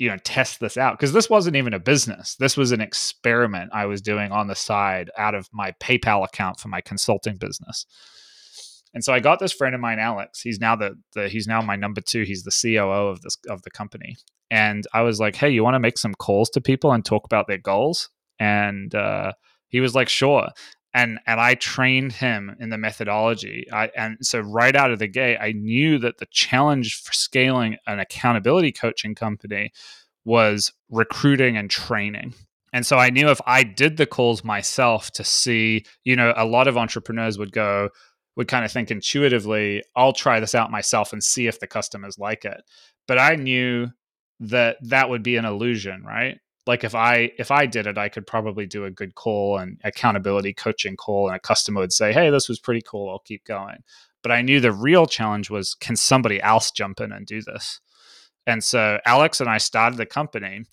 you 0.00 0.08
know 0.08 0.16
test 0.24 0.60
this 0.60 0.76
out 0.76 0.98
because 0.98 1.12
this 1.12 1.30
wasn't 1.30 1.56
even 1.56 1.74
a 1.74 1.78
business. 1.78 2.36
This 2.36 2.56
was 2.56 2.72
an 2.72 2.80
experiment 2.80 3.70
I 3.72 3.86
was 3.86 4.00
doing 4.00 4.32
on 4.32 4.48
the 4.48 4.56
side 4.56 5.10
out 5.16 5.34
of 5.34 5.48
my 5.52 5.72
PayPal 5.80 6.24
account 6.24 6.58
for 6.58 6.68
my 6.68 6.80
consulting 6.80 7.36
business." 7.36 7.86
And 8.92 9.04
so 9.04 9.12
I 9.12 9.20
got 9.20 9.38
this 9.38 9.52
friend 9.52 9.74
of 9.74 9.80
mine, 9.80 10.00
Alex. 10.00 10.40
He's 10.40 10.58
now 10.58 10.74
the, 10.74 10.96
the 11.12 11.28
he's 11.28 11.46
now 11.46 11.60
my 11.60 11.76
number 11.76 12.00
two. 12.00 12.22
He's 12.22 12.42
the 12.42 12.50
COO 12.50 13.08
of 13.08 13.20
this 13.22 13.36
of 13.48 13.62
the 13.62 13.70
company 13.70 14.16
and 14.50 14.86
I 14.92 15.02
was 15.02 15.20
like, 15.20 15.36
"Hey, 15.36 15.50
you 15.50 15.62
want 15.62 15.74
to 15.74 15.80
make 15.80 15.98
some 15.98 16.14
calls 16.14 16.50
to 16.50 16.60
people 16.60 16.92
and 16.92 17.04
talk 17.04 17.24
about 17.24 17.46
their 17.46 17.58
goals?" 17.58 18.10
And 18.38 18.94
uh, 18.94 19.32
he 19.68 19.80
was 19.80 19.94
like, 19.94 20.08
"Sure." 20.08 20.48
And 20.92 21.20
and 21.26 21.40
I 21.40 21.54
trained 21.54 22.12
him 22.12 22.56
in 22.58 22.70
the 22.70 22.78
methodology. 22.78 23.66
I, 23.72 23.90
and 23.96 24.18
so 24.22 24.40
right 24.40 24.74
out 24.74 24.90
of 24.90 24.98
the 24.98 25.06
gate, 25.06 25.38
I 25.40 25.52
knew 25.52 25.98
that 25.98 26.18
the 26.18 26.26
challenge 26.26 27.00
for 27.00 27.12
scaling 27.12 27.76
an 27.86 28.00
accountability 28.00 28.72
coaching 28.72 29.14
company 29.14 29.72
was 30.24 30.72
recruiting 30.90 31.56
and 31.56 31.70
training. 31.70 32.34
And 32.72 32.86
so 32.86 32.98
I 32.98 33.10
knew 33.10 33.30
if 33.30 33.40
I 33.46 33.62
did 33.62 33.96
the 33.96 34.06
calls 34.06 34.44
myself 34.44 35.10
to 35.12 35.24
see, 35.24 35.84
you 36.04 36.14
know, 36.16 36.32
a 36.36 36.44
lot 36.44 36.68
of 36.68 36.76
entrepreneurs 36.76 37.38
would 37.38 37.52
go, 37.52 37.90
would 38.36 38.48
kind 38.48 38.64
of 38.64 38.70
think 38.70 38.90
intuitively, 38.90 39.82
I'll 39.96 40.12
try 40.12 40.40
this 40.40 40.54
out 40.54 40.70
myself 40.70 41.12
and 41.12 41.22
see 41.22 41.46
if 41.46 41.58
the 41.58 41.66
customers 41.66 42.18
like 42.18 42.44
it. 42.44 42.62
But 43.08 43.18
I 43.18 43.34
knew 43.34 43.88
that 44.40 44.76
that 44.82 45.08
would 45.10 45.22
be 45.22 45.36
an 45.36 45.44
illusion, 45.44 46.04
right? 46.04 46.38
Like 46.66 46.84
if 46.84 46.94
I 46.94 47.32
if 47.38 47.50
I 47.50 47.66
did 47.66 47.86
it, 47.86 47.98
I 47.98 48.08
could 48.08 48.26
probably 48.26 48.66
do 48.66 48.84
a 48.84 48.90
good 48.90 49.14
call 49.14 49.58
and 49.58 49.80
accountability 49.84 50.52
coaching 50.52 50.96
call, 50.96 51.28
and 51.28 51.36
a 51.36 51.40
customer 51.40 51.80
would 51.80 51.92
say, 51.92 52.12
"Hey, 52.12 52.30
this 52.30 52.48
was 52.48 52.58
pretty 52.58 52.82
cool. 52.82 53.10
I'll 53.10 53.20
keep 53.20 53.44
going." 53.44 53.78
But 54.22 54.32
I 54.32 54.42
knew 54.42 54.60
the 54.60 54.72
real 54.72 55.06
challenge 55.06 55.48
was, 55.50 55.74
can 55.74 55.96
somebody 55.96 56.42
else 56.42 56.70
jump 56.70 57.00
in 57.00 57.10
and 57.10 57.26
do 57.26 57.40
this? 57.40 57.80
And 58.46 58.62
so 58.62 58.98
Alex 59.06 59.40
and 59.40 59.48
I 59.48 59.58
started 59.58 59.96
the 59.96 60.06
company, 60.06 60.64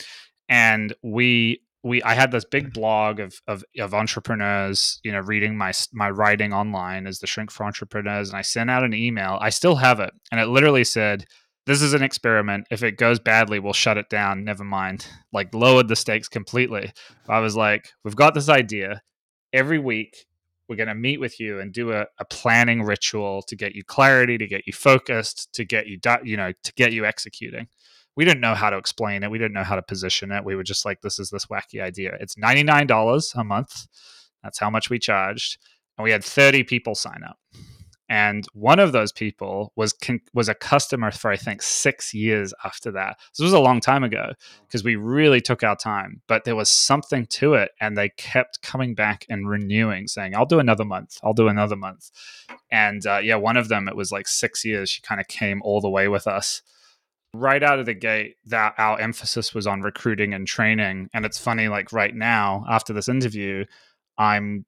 and 0.50 0.94
we 1.04 1.62
we 1.84 2.02
I 2.04 2.14
had 2.14 2.32
this 2.32 2.46
big 2.46 2.74
blog 2.74 3.20
of, 3.20 3.42
of 3.48 3.64
of 3.80 3.94
entrepreneurs, 3.94 5.00
you 5.04 5.12
know, 5.12 5.20
reading 5.20 5.58
my 5.58 5.74
my 5.94 6.10
writing 6.10 6.54
online 6.54 7.08
as 7.08 7.20
the 7.20 7.28
shrink 7.28 7.52
for 7.52 7.66
entrepreneurs, 7.66 8.30
and 8.30 8.38
I 8.38 8.42
sent 8.42 8.70
out 8.70 8.84
an 8.84 8.94
email. 8.94 9.38
I 9.42 9.50
still 9.50 9.76
have 9.76 10.00
it, 10.00 10.12
and 10.32 10.42
it 10.42 10.48
literally 10.48 10.84
said, 10.84 11.26
this 11.68 11.82
is 11.82 11.94
an 11.94 12.02
experiment. 12.02 12.66
If 12.72 12.82
it 12.82 12.98
goes 12.98 13.20
badly, 13.20 13.60
we'll 13.60 13.74
shut 13.74 13.98
it 13.98 14.10
down. 14.10 14.46
Never 14.46 14.64
mind. 14.64 15.06
Like 15.34 15.54
lowered 15.54 15.90
the 15.90 15.98
stakes 15.98 16.30
completely. 16.30 16.94
I 17.28 17.40
was 17.40 17.58
like, 17.58 17.90
we've 18.06 18.16
got 18.16 18.34
this 18.34 18.48
idea. 18.48 19.02
Every 19.52 19.78
week, 19.78 20.26
we're 20.70 20.78
going 20.78 20.88
to 20.88 20.96
meet 20.96 21.20
with 21.20 21.42
you 21.42 21.60
and 21.60 21.74
do 21.74 21.92
a, 21.92 22.06
a, 22.20 22.26
planning 22.26 22.84
ritual 22.84 23.42
to 23.44 23.56
get 23.56 23.76
you 23.76 23.84
clarity, 23.84 24.38
to 24.38 24.48
get 24.48 24.66
you 24.66 24.74
focused, 24.74 25.50
to 25.54 25.66
get 25.66 25.88
you, 25.88 25.98
you 26.24 26.38
know, 26.38 26.54
to 26.64 26.74
get 26.74 26.94
you 26.94 27.06
executing. 27.06 27.68
We 28.16 28.24
didn't 28.24 28.42
know 28.42 28.56
how 28.56 28.70
to 28.70 28.78
explain 28.78 29.24
it. 29.24 29.32
We 29.32 29.38
didn't 29.38 29.54
know 29.54 29.64
how 29.64 29.76
to 29.76 29.82
position 29.82 30.32
it. 30.32 30.46
We 30.46 30.56
were 30.56 30.64
just 30.64 30.86
like, 30.86 31.02
this 31.02 31.20
is 31.20 31.30
this 31.30 31.48
wacky 31.48 31.82
idea. 31.82 32.18
It's 32.20 32.36
$99 32.36 33.36
a 33.36 33.44
month. 33.44 33.88
That's 34.42 34.60
how 34.60 34.70
much 34.70 34.90
we 34.90 35.00
charged. 35.00 35.58
And 35.98 36.04
we 36.04 36.12
had 36.12 36.24
30 36.24 36.64
people 36.64 36.96
sign 36.96 37.24
up 37.28 37.38
and 38.10 38.46
one 38.54 38.80
of 38.80 38.94
those 38.94 39.12
people 39.12 39.74
was 39.76 39.94
was 40.34 40.48
a 40.48 40.54
customer 40.54 41.12
for 41.12 41.30
I 41.30 41.36
think 41.36 41.62
six 41.62 42.14
years 42.14 42.54
after 42.64 42.92
that. 42.92 43.18
So 43.34 43.44
this 43.44 43.52
was 43.52 43.60
a 43.60 43.60
long 43.60 43.82
time 43.82 44.04
ago 44.04 44.32
because 44.66 44.84
we 44.84 44.96
really 44.96 45.42
took 45.42 45.64
our 45.64 45.76
time, 45.76 46.22
but 46.28 46.46
there 46.46 46.56
was 46.56 46.70
something 46.70 47.26
to 47.28 47.56
it, 47.56 47.72
and 47.82 47.98
they 47.98 48.10
kept 48.10 48.62
coming 48.62 48.96
back 48.96 49.26
and 49.30 49.50
renewing, 49.50 50.08
saying, 50.08 50.36
"I'll 50.36 50.46
do 50.46 50.60
another 50.60 50.86
month. 50.86 51.18
I'll 51.22 51.34
do 51.34 51.50
another 51.50 51.76
month." 51.76 52.10
And 52.72 53.06
uh, 53.06 53.20
yeah, 53.22 53.36
one 53.36 53.58
of 53.58 53.68
them 53.68 53.88
it 53.88 53.96
was 53.96 54.12
like 54.12 54.28
six 54.28 54.64
years. 54.64 54.90
She 54.90 55.02
kind 55.02 55.20
of 55.20 55.28
came 55.28 55.62
all 55.64 55.82
the 55.82 55.90
way 55.90 56.08
with 56.08 56.28
us. 56.28 56.62
Right 57.34 57.62
out 57.62 57.78
of 57.78 57.86
the 57.86 57.94
gate, 57.94 58.36
that 58.46 58.74
our 58.78 59.00
emphasis 59.00 59.54
was 59.54 59.68
on 59.68 59.82
recruiting 59.82 60.34
and 60.34 60.48
training. 60.48 61.10
And 61.14 61.26
it's 61.26 61.38
funny, 61.38 61.68
like 61.68 61.92
right 61.92 62.16
now, 62.16 62.64
after 62.70 62.94
this 62.94 63.10
interview, 63.10 63.66
I'm 64.18 64.66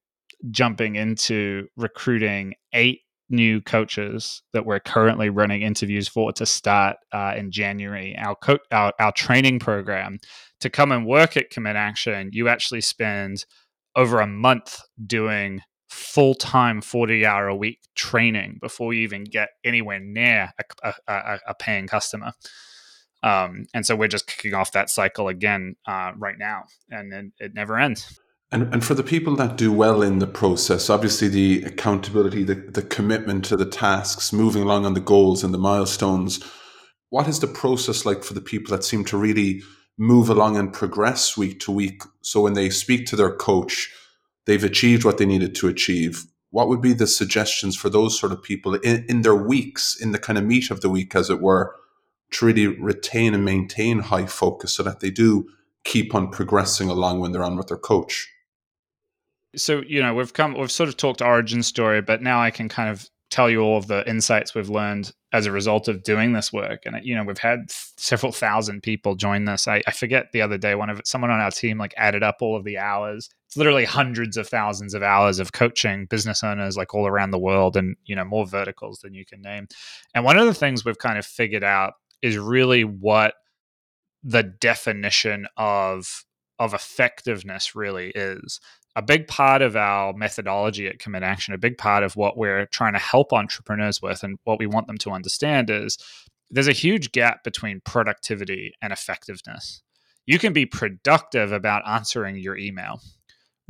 jumping 0.52 0.96
into 0.96 1.68
recruiting 1.78 2.54
eight 2.74 3.02
new 3.30 3.62
coaches 3.62 4.42
that 4.54 4.66
we're 4.66 4.80
currently 4.80 5.30
running 5.30 5.62
interviews 5.62 6.08
for 6.08 6.32
to 6.34 6.46
start 6.46 6.98
uh, 7.12 7.34
in 7.38 7.52
January. 7.52 8.16
Our, 8.18 8.36
co- 8.36 8.60
our 8.72 8.94
our 9.00 9.12
training 9.12 9.60
program 9.60 10.20
to 10.60 10.70
come 10.70 10.92
and 10.92 11.06
work 11.06 11.38
at 11.38 11.50
Commit 11.50 11.76
Action, 11.76 12.30
you 12.34 12.48
actually 12.48 12.82
spend 12.82 13.46
over 13.96 14.20
a 14.20 14.28
month 14.28 14.82
doing 15.06 15.62
full 15.90 16.36
time, 16.36 16.82
forty 16.82 17.26
hour 17.26 17.48
a 17.48 17.56
week 17.56 17.80
training 17.96 18.60
before 18.62 18.94
you 18.94 19.02
even 19.02 19.24
get 19.24 19.50
anywhere 19.64 20.00
near 20.00 20.52
a, 20.84 20.94
a, 21.08 21.40
a 21.48 21.54
paying 21.56 21.88
customer. 21.88 22.32
Um, 23.22 23.66
and 23.74 23.86
so 23.86 23.96
we're 23.96 24.08
just 24.08 24.28
kicking 24.28 24.54
off 24.54 24.72
that 24.72 24.90
cycle 24.90 25.28
again 25.28 25.76
uh, 25.88 26.12
right 26.18 26.38
now, 26.38 26.64
and 26.90 27.14
it, 27.14 27.26
it 27.40 27.54
never 27.54 27.78
ends. 27.78 28.19
And, 28.52 28.74
and 28.74 28.84
for 28.84 28.96
the 28.96 29.04
people 29.04 29.36
that 29.36 29.58
do 29.58 29.72
well 29.72 30.02
in 30.02 30.18
the 30.18 30.28
process, 30.28 30.90
obviously 30.90 31.28
the 31.28 31.64
accountability, 31.64 32.44
the, 32.44 32.56
the 32.56 32.82
commitment 32.82 33.46
to 33.46 33.58
the 33.58 33.66
tasks, 33.66 34.34
moving 34.34 34.64
along 34.64 34.86
on 34.86 34.96
the 34.96 35.00
goals 35.00 35.44
and 35.44 35.54
the 35.54 35.60
milestones, 35.60 36.44
what 37.10 37.28
is 37.28 37.40
the 37.40 37.48
process 37.48 38.06
like 38.06 38.24
for 38.24 38.34
the 38.34 38.42
people 38.42 38.76
that 38.76 38.84
seem 38.84 39.06
to 39.06 39.18
really 39.18 39.62
move 40.00 40.30
along 40.30 40.58
and 40.58 40.74
progress 40.74 41.38
week 41.38 41.60
to 41.60 41.72
week? 41.72 42.02
So 42.22 42.42
when 42.42 42.54
they 42.54 42.72
speak 42.72 43.06
to 43.08 43.16
their 43.16 43.36
coach, 43.36 43.92
they've 44.46 44.64
achieved 44.64 45.06
what 45.06 45.20
they 45.20 45.28
needed 45.28 45.54
to 45.56 45.68
achieve. 45.68 46.26
What 46.50 46.70
would 46.70 46.82
be 46.82 46.94
the 46.94 47.06
suggestions 47.06 47.76
for 47.76 47.90
those 47.90 48.20
sort 48.20 48.32
of 48.32 48.42
people 48.42 48.74
in, 48.76 49.06
in 49.08 49.22
their 49.22 49.36
weeks, 49.36 49.96
in 50.00 50.12
the 50.12 50.18
kind 50.18 50.40
of 50.40 50.46
meat 50.46 50.72
of 50.72 50.82
the 50.82 50.90
week, 50.90 51.16
as 51.16 51.30
it 51.30 51.40
were, 51.40 51.76
to 52.32 52.48
really 52.48 52.66
retain 52.66 53.36
and 53.36 53.46
maintain 53.46 54.00
high 54.00 54.26
focus 54.26 54.74
so 54.74 54.82
that 54.82 55.02
they 55.02 55.12
do 55.12 55.48
keep 55.84 56.16
on 56.16 56.32
progressing 56.32 56.90
along 56.90 57.20
when 57.20 57.32
they're 57.32 57.44
on 57.44 57.56
with 57.56 57.68
their 57.68 57.78
coach? 57.78 58.28
So 59.56 59.82
you 59.88 60.02
know 60.02 60.14
we've 60.14 60.34
come 60.34 60.54
we've 60.58 60.72
sort 60.72 60.90
of 60.90 60.98
talked 60.98 61.22
origin 61.22 61.64
story 61.64 62.02
but 62.02 62.22
now 62.22 62.40
i 62.40 62.52
can 62.52 62.70
kind 62.70 62.90
of 62.90 63.10
tell 63.30 63.50
you 63.50 63.62
all 63.62 63.78
of 63.78 63.88
the 63.88 64.08
insights 64.10 64.56
we've 64.56 64.70
learned 64.70 65.12
as 65.32 65.46
a 65.46 65.52
result 65.52 65.88
of 65.88 66.04
doing 66.04 66.34
this 66.34 66.52
work. 66.52 66.82
And 66.86 66.98
you 67.04 67.16
know 67.16 67.24
we've 67.24 67.38
had 67.38 67.72
several 67.98 68.32
thousand 68.32 68.82
people 68.82 69.16
join 69.16 69.46
this. 69.46 69.68
I, 69.68 69.82
I 69.88 69.92
forget 69.92 70.32
the 70.32 70.42
other 70.42 70.58
day 70.58 70.76
one 70.76 70.90
of 70.90 71.02
someone 71.06 71.30
on 71.30 71.40
our 71.40 71.52
team 71.52 71.78
like 71.78 71.94
added 71.98 72.24
up 72.24 72.38
all 72.42 72.56
of 72.56 72.64
the 72.64 72.78
hours. 72.78 73.30
It's 73.46 73.58
literally 73.58 73.86
hundreds 73.86 74.38
of 74.38 74.48
thousands 74.48 74.94
of 74.94 75.04
hours 75.04 75.40
of 75.40 75.52
coaching 75.52 76.06
business 76.06 76.44
owners 76.44 76.78
like 76.78 76.94
all 76.94 77.08
around 77.08 77.32
the 77.32 77.40
world 77.40 77.78
and 77.78 77.96
you 78.06 78.16
know 78.16 78.26
more 78.26 78.48
verticals 78.48 79.00
than 79.00 79.14
you 79.14 79.26
can 79.26 79.42
name. 79.42 79.68
And 80.16 80.26
one 80.26 80.38
of 80.38 80.48
the 80.48 80.54
things 80.54 80.84
we've 80.84 80.98
kind 80.98 81.20
of 81.20 81.26
figured 81.26 81.64
out 81.64 81.94
is 82.22 82.38
really 82.38 82.84
what 82.84 83.36
the 84.24 84.44
definition 84.44 85.48
of 85.56 86.26
of 86.58 86.74
effectiveness 86.74 87.74
really 87.74 88.12
is 88.16 88.60
a 89.00 89.02
big 89.02 89.30
part 89.30 89.62
of 89.62 89.78
our 89.78 90.12
methodology 90.12 90.86
at 90.86 91.00
Commit 91.00 91.24
Action, 91.24 91.54
a 91.54 91.58
big 91.58 91.78
part 91.78 92.04
of 92.04 92.18
what 92.18 92.36
we're 92.36 92.66
trying 92.66 92.92
to 92.92 93.00
help 93.00 93.32
entrepreneurs 93.32 94.02
with 94.02 94.24
and 94.24 94.38
what 94.44 94.60
we 94.60 94.68
want 94.68 94.88
them 94.88 94.98
to 94.98 95.12
understand 95.12 95.70
is 95.70 95.98
there's 96.52 96.68
a 96.68 96.74
huge 96.74 97.14
gap 97.14 97.46
between 97.46 97.80
productivity 97.86 98.74
and 98.82 98.92
effectiveness. 98.92 99.82
You 100.26 100.38
can 100.38 100.52
be 100.52 100.66
productive 100.66 101.54
about 101.54 101.88
answering 101.88 102.36
your 102.36 102.58
email, 102.58 103.00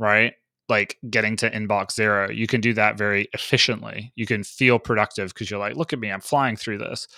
right? 0.00 0.34
like 0.68 0.98
getting 1.10 1.34
to 1.34 1.50
inbox 1.50 1.94
zero. 1.94 2.30
You 2.30 2.46
can 2.46 2.60
do 2.60 2.72
that 2.74 2.96
very 2.96 3.28
efficiently. 3.32 4.12
You 4.14 4.24
can 4.24 4.44
feel 4.44 4.78
productive 4.78 5.34
because 5.34 5.50
you're 5.50 5.58
like, 5.58 5.74
look 5.74 5.92
at 5.92 5.98
me, 5.98 6.12
I'm 6.12 6.20
flying 6.20 6.54
through 6.54 6.78
this. 6.78 7.08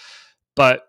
But 0.56 0.84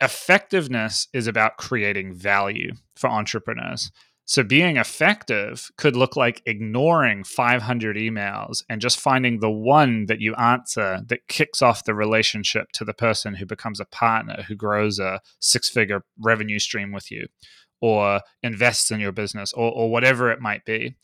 effectiveness 0.00 1.06
is 1.14 1.28
about 1.28 1.56
creating 1.56 2.14
value 2.14 2.72
for 2.96 3.08
entrepreneurs. 3.08 3.92
So 4.26 4.42
being 4.42 4.78
effective 4.78 5.70
could 5.76 5.96
look 5.96 6.16
like 6.16 6.42
ignoring 6.46 7.24
500 7.24 7.96
emails 7.96 8.62
and 8.70 8.80
just 8.80 8.98
finding 8.98 9.40
the 9.40 9.50
one 9.50 10.06
that 10.06 10.20
you 10.20 10.34
answer 10.36 11.00
that 11.06 11.28
kicks 11.28 11.60
off 11.60 11.84
the 11.84 11.94
relationship 11.94 12.68
to 12.72 12.84
the 12.84 12.94
person 12.94 13.34
who 13.34 13.44
becomes 13.44 13.80
a 13.80 13.84
partner, 13.84 14.42
who 14.48 14.54
grows 14.54 14.98
a 14.98 15.20
six 15.40 15.68
figure 15.68 16.04
revenue 16.18 16.58
stream 16.58 16.90
with 16.90 17.10
you, 17.10 17.26
or 17.82 18.22
invests 18.42 18.90
in 18.90 18.98
your 18.98 19.12
business, 19.12 19.52
or, 19.52 19.70
or 19.70 19.90
whatever 19.90 20.30
it 20.30 20.40
might 20.40 20.64
be. 20.64 20.96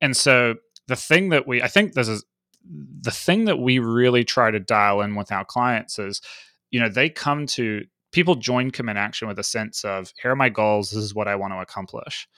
And 0.00 0.16
so 0.16 0.54
the 0.88 0.96
thing 0.96 1.28
that 1.28 1.46
we, 1.46 1.62
I 1.62 1.68
think 1.68 1.92
this 1.92 2.08
is 2.08 2.24
the 2.64 3.10
thing 3.10 3.44
that 3.46 3.58
we 3.58 3.80
really 3.80 4.24
try 4.24 4.50
to 4.50 4.60
dial 4.60 5.02
in 5.02 5.14
with 5.14 5.30
our 5.30 5.44
clients 5.44 5.98
is, 5.98 6.22
you 6.70 6.80
know, 6.80 6.88
they 6.88 7.10
come 7.10 7.44
to 7.48 7.82
people 8.12 8.34
join 8.34 8.70
commit 8.70 8.96
action 8.96 9.26
with 9.26 9.38
a 9.38 9.42
sense 9.42 9.84
of 9.84 10.12
here 10.22 10.30
are 10.30 10.36
my 10.36 10.50
goals 10.50 10.90
this 10.90 11.02
is 11.02 11.14
what 11.14 11.26
i 11.26 11.34
want 11.34 11.52
to 11.52 11.58
accomplish 11.58 12.28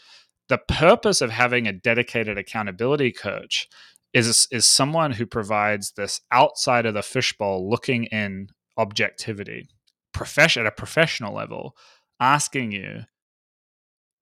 the 0.49 0.59
purpose 0.59 1.21
of 1.21 1.31
having 1.31 1.67
a 1.67 1.73
dedicated 1.73 2.39
accountability 2.39 3.13
coach 3.13 3.69
is 4.13 4.47
is 4.51 4.67
someone 4.67 5.13
who 5.13 5.27
provides 5.27 5.93
this 5.93 6.21
outside 6.31 6.87
of 6.87 6.95
the 6.95 7.03
fishbowl 7.03 7.69
looking 7.69 8.05
in 8.05 8.49
objectivity 8.77 9.69
profession 10.13 10.61
at 10.61 10.67
a 10.67 10.71
professional 10.71 11.35
level 11.35 11.77
asking 12.21 12.73
you 12.73 13.01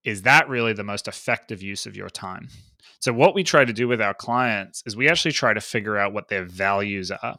is 0.05 0.23
that 0.23 0.49
really 0.49 0.73
the 0.73 0.83
most 0.83 1.07
effective 1.07 1.63
use 1.63 1.87
of 1.87 1.97
your 1.97 2.09
time? 2.09 2.49
So 2.99 3.13
what 3.13 3.37
we 3.37 3.45
try 3.45 3.65
to 3.65 3.73
do 3.73 3.87
with 3.87 4.01
our 4.01 4.15
clients 4.15 4.83
is 4.85 4.97
we 4.97 5.09
actually 5.09 5.31
try 5.31 5.55
to 5.55 5.61
figure 5.61 5.97
out 5.97 6.13
what 6.13 6.27
their 6.29 6.45
values 6.45 7.13
are. 7.13 7.37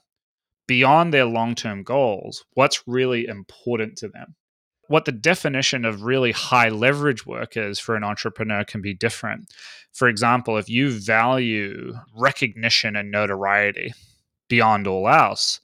Beyond 0.65 1.13
their 1.13 1.26
long-term 1.26 1.84
goals 1.84 2.46
what's 2.54 2.84
really 2.88 3.28
important 3.28 3.98
to 3.98 4.08
them 4.08 4.36
what 4.93 5.06
the 5.06 5.12
definition 5.12 5.86
of 5.86 6.03
really 6.03 6.32
high 6.32 6.69
leverage 6.69 7.25
work 7.25 7.58
is 7.58 7.79
for 7.79 7.95
an 7.95 8.03
entrepreneur 8.03 8.63
can 8.63 8.79
be 8.79 8.93
different. 8.93 9.51
For 9.91 10.08
example, 10.08 10.56
if 10.60 10.69
you 10.69 10.91
value 10.91 11.95
recognition 12.15 12.95
and 12.95 13.10
notoriety 13.10 13.91
beyond 14.49 14.86
all 14.86 15.10
else, 15.10 15.60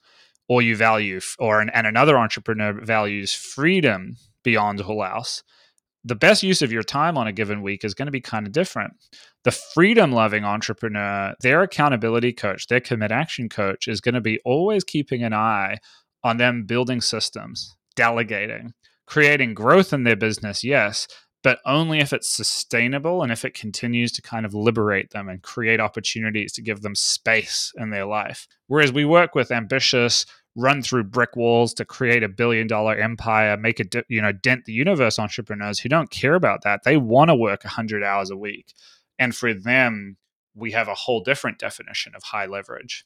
or 0.48 0.64
you 0.64 0.76
value, 0.76 1.20
or 1.38 1.62
an, 1.62 1.70
and 1.76 1.86
another 1.86 2.18
entrepreneur 2.18 2.74
values 2.84 3.32
freedom 3.32 4.16
beyond 4.44 4.82
all 4.82 5.04
else, 5.04 5.44
the 6.04 6.16
best 6.16 6.42
use 6.42 6.64
of 6.64 6.72
your 6.72 6.82
time 6.82 7.16
on 7.16 7.28
a 7.28 7.32
given 7.32 7.62
week 7.62 7.86
is 7.86 7.94
going 7.94 8.08
to 8.08 8.12
be 8.12 8.22
kind 8.22 8.48
of 8.48 8.52
different. 8.52 8.94
The 9.44 9.52
freedom 9.52 10.12
loving 10.12 10.44
entrepreneur, 10.44 11.36
their 11.42 11.62
accountability 11.62 12.34
coach, 12.34 12.66
their 12.66 12.80
commit 12.80 13.12
action 13.12 13.48
coach 13.48 13.88
is 13.88 14.02
going 14.02 14.16
to 14.16 14.22
be 14.22 14.40
always 14.44 14.84
keeping 14.84 15.22
an 15.22 15.36
eye 15.36 15.78
on 16.24 16.38
them 16.38 16.64
building 16.64 17.00
systems, 17.00 17.76
delegating, 17.96 18.74
creating 19.10 19.56
growth 19.56 19.92
in 19.92 20.04
their 20.04 20.16
business, 20.16 20.64
yes, 20.64 21.08
but 21.42 21.60
only 21.66 22.00
if 22.00 22.14
it's 22.14 22.30
sustainable 22.30 23.24
and 23.24 23.32
if 23.32 23.44
it 23.44 23.56
continues 23.56 24.12
to 24.12 24.22
kind 24.22 24.46
of 24.46 24.54
liberate 24.54 25.10
them 25.10 25.28
and 25.28 25.42
create 25.42 25.80
opportunities 25.80 26.52
to 26.54 26.62
give 26.62 26.82
them 26.82 26.94
space 26.94 27.74
in 27.78 27.90
their 27.90 28.06
life. 28.06 28.48
Whereas 28.68 28.94
we 28.94 29.06
work 29.06 29.34
with 29.34 29.52
ambitious, 29.52 30.28
run 30.56 30.84
through 30.84 31.06
brick 31.06 31.36
walls 31.36 31.74
to 31.76 31.86
create 31.86 32.22
a 32.22 32.30
billion 32.30 32.68
dollar 32.68 32.96
empire, 32.96 33.58
make 33.58 33.80
a 33.80 34.04
you 34.10 34.22
know 34.22 34.32
dent 34.32 34.66
the 34.66 34.74
universe 34.74 35.18
entrepreneurs 35.18 35.80
who 35.80 35.90
don't 35.90 36.12
care 36.12 36.36
about 36.36 36.62
that. 36.64 36.84
They 36.84 36.98
want 36.98 37.30
to 37.30 37.36
work 37.36 37.64
100 37.64 38.04
hours 38.04 38.30
a 38.30 38.38
week. 38.38 38.74
And 39.18 39.36
for 39.36 39.56
them, 39.56 40.18
we 40.54 40.72
have 40.74 40.88
a 40.88 40.94
whole 40.94 41.22
different 41.22 41.58
definition 41.58 42.14
of 42.16 42.22
high 42.24 42.46
leverage. 42.46 43.06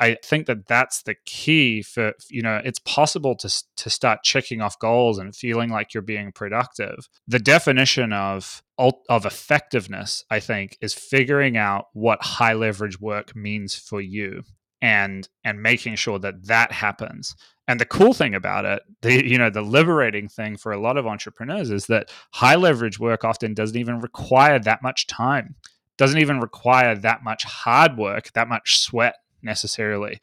I 0.00 0.16
think 0.24 0.46
that 0.46 0.66
that's 0.66 1.02
the 1.02 1.14
key 1.26 1.82
for 1.82 2.14
you 2.30 2.40
know 2.40 2.60
it's 2.64 2.78
possible 2.80 3.36
to 3.36 3.64
to 3.76 3.90
start 3.90 4.22
checking 4.22 4.62
off 4.62 4.78
goals 4.78 5.18
and 5.18 5.36
feeling 5.36 5.68
like 5.68 5.92
you're 5.92 6.02
being 6.02 6.32
productive. 6.32 7.08
The 7.28 7.38
definition 7.38 8.12
of 8.12 8.62
of 8.78 9.26
effectiveness, 9.26 10.24
I 10.30 10.40
think, 10.40 10.78
is 10.80 10.94
figuring 10.94 11.58
out 11.58 11.86
what 11.92 12.22
high 12.22 12.54
leverage 12.54 12.98
work 12.98 13.36
means 13.36 13.74
for 13.74 14.00
you 14.00 14.42
and 14.80 15.28
and 15.44 15.62
making 15.62 15.96
sure 15.96 16.18
that 16.18 16.46
that 16.46 16.72
happens. 16.72 17.36
And 17.68 17.78
the 17.78 17.84
cool 17.84 18.14
thing 18.14 18.34
about 18.34 18.64
it, 18.64 18.82
the 19.02 19.28
you 19.28 19.36
know 19.36 19.50
the 19.50 19.62
liberating 19.62 20.28
thing 20.28 20.56
for 20.56 20.72
a 20.72 20.80
lot 20.80 20.96
of 20.96 21.06
entrepreneurs 21.06 21.70
is 21.70 21.86
that 21.86 22.10
high 22.32 22.56
leverage 22.56 22.98
work 22.98 23.22
often 23.22 23.52
doesn't 23.52 23.76
even 23.76 24.00
require 24.00 24.58
that 24.60 24.82
much 24.82 25.06
time. 25.06 25.56
Doesn't 25.98 26.18
even 26.18 26.40
require 26.40 26.96
that 26.96 27.22
much 27.22 27.44
hard 27.44 27.98
work, 27.98 28.32
that 28.32 28.48
much 28.48 28.78
sweat 28.78 29.16
necessarily. 29.42 30.20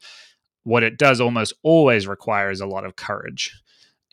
What 0.64 0.82
it 0.82 0.98
does 0.98 1.20
almost 1.20 1.54
always 1.62 2.06
requires 2.06 2.60
a 2.60 2.66
lot 2.66 2.84
of 2.84 2.96
courage, 2.96 3.52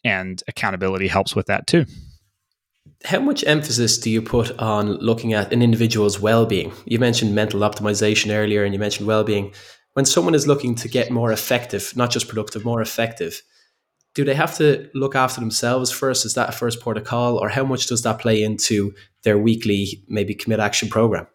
and 0.03 0.41
accountability 0.47 1.07
helps 1.07 1.35
with 1.35 1.47
that 1.47 1.67
too. 1.67 1.85
How 3.03 3.19
much 3.19 3.43
emphasis 3.45 3.97
do 3.97 4.09
you 4.09 4.21
put 4.21 4.57
on 4.59 4.93
looking 4.97 5.33
at 5.33 5.51
an 5.51 5.61
individual's 5.61 6.19
well 6.19 6.45
being? 6.45 6.71
You 6.85 6.99
mentioned 6.99 7.35
mental 7.35 7.61
optimization 7.61 8.33
earlier, 8.33 8.63
and 8.63 8.73
you 8.73 8.79
mentioned 8.79 9.07
well 9.07 9.23
being. 9.23 9.53
When 9.93 10.05
someone 10.05 10.35
is 10.35 10.47
looking 10.47 10.75
to 10.75 10.87
get 10.87 11.09
more 11.11 11.31
effective, 11.31 11.93
not 11.95 12.11
just 12.11 12.27
productive, 12.27 12.65
more 12.65 12.81
effective, 12.81 13.41
do 14.13 14.23
they 14.23 14.33
have 14.33 14.55
to 14.57 14.89
look 14.93 15.15
after 15.15 15.41
themselves 15.41 15.91
first? 15.91 16.25
Is 16.25 16.33
that 16.35 16.49
a 16.49 16.53
first 16.53 16.79
port 16.81 16.97
of 16.97 17.03
call, 17.03 17.37
or 17.37 17.49
how 17.49 17.63
much 17.63 17.87
does 17.87 18.01
that 18.03 18.19
play 18.19 18.41
into 18.41 18.93
their 19.23 19.37
weekly 19.37 20.03
maybe 20.07 20.33
commit 20.33 20.59
action 20.59 20.89
program? 20.89 21.27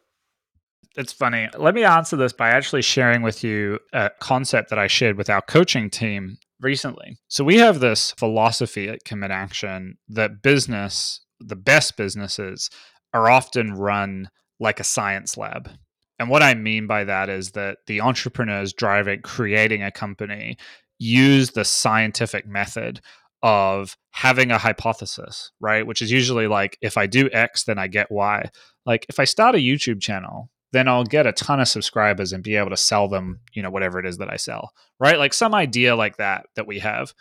It's 0.96 1.12
funny. 1.12 1.48
Let 1.57 1.74
me 1.74 1.85
answer 1.85 2.16
this 2.16 2.33
by 2.33 2.50
actually 2.50 2.83
sharing 2.83 3.22
with 3.22 3.44
you 3.44 3.79
a 3.92 4.11
concept 4.20 4.70
that 4.70 4.79
I 4.79 4.87
shared 4.87 5.16
with 5.16 5.31
our 5.31 5.42
coaching 5.42 5.90
team 5.90 6.38
recently. 6.61 7.16
So 7.29 7.44
we 7.44 7.59
have 7.59 7.81
this 7.81 8.12
philosophy 8.12 8.88
at 8.88 9.05
Commit 9.05 9.31
Action 9.31 9.96
that 10.09 10.42
business, 10.42 11.24
the 11.38 11.57
best 11.57 11.96
businesses, 11.96 12.70
are 13.14 13.31
often 13.31 13.74
run 13.74 14.29
like 14.59 14.81
a 14.81 14.85
science 14.85 15.37
lab. 15.37 15.70
And 16.18 16.29
what 16.29 16.42
I 16.42 16.55
mean 16.55 16.87
by 16.87 17.05
that 17.05 17.31
is 17.31 17.53
that 17.53 17.79
the 17.87 18.03
entrepreneurs 18.03 18.74
driving, 18.74 19.22
creating 19.22 19.83
a 19.83 19.90
company 19.90 20.59
use 20.98 21.53
the 21.53 21.64
scientific 21.64 22.46
method 22.46 23.00
of 23.42 23.96
having 24.11 24.50
a 24.50 24.59
hypothesis, 24.59 25.50
right? 25.61 25.87
Which 25.87 26.03
is 26.03 26.12
usually 26.12 26.46
like, 26.46 26.76
if 26.83 26.98
I 26.98 27.07
do 27.07 27.31
X, 27.33 27.64
then 27.64 27.79
I 27.79 27.87
get 27.87 28.12
Y. 28.12 28.50
Like, 28.85 29.07
if 29.09 29.18
I 29.18 29.24
start 29.24 29.55
a 29.55 29.59
YouTube 29.59 30.03
channel, 30.03 30.50
then 30.72 30.88
I'll 30.88 31.04
get 31.04 31.26
a 31.26 31.33
ton 31.33 31.61
of 31.61 31.68
subscribers 31.68 32.33
and 32.33 32.42
be 32.42 32.56
able 32.56 32.70
to 32.70 32.76
sell 32.76 33.09
them, 33.09 33.40
you 33.52 33.62
know, 33.62 33.70
whatever 33.70 33.98
it 33.98 34.06
is 34.06 34.18
that 34.18 34.33
I 34.33 34.37
sell, 34.37 34.72
right? 34.98 35.18
Like 35.18 35.35
some 35.35 35.54
idea 35.54 35.96
like 35.96 36.16
that 36.18 36.46
that 36.54 36.66
we 36.66 36.78
have. 36.78 37.12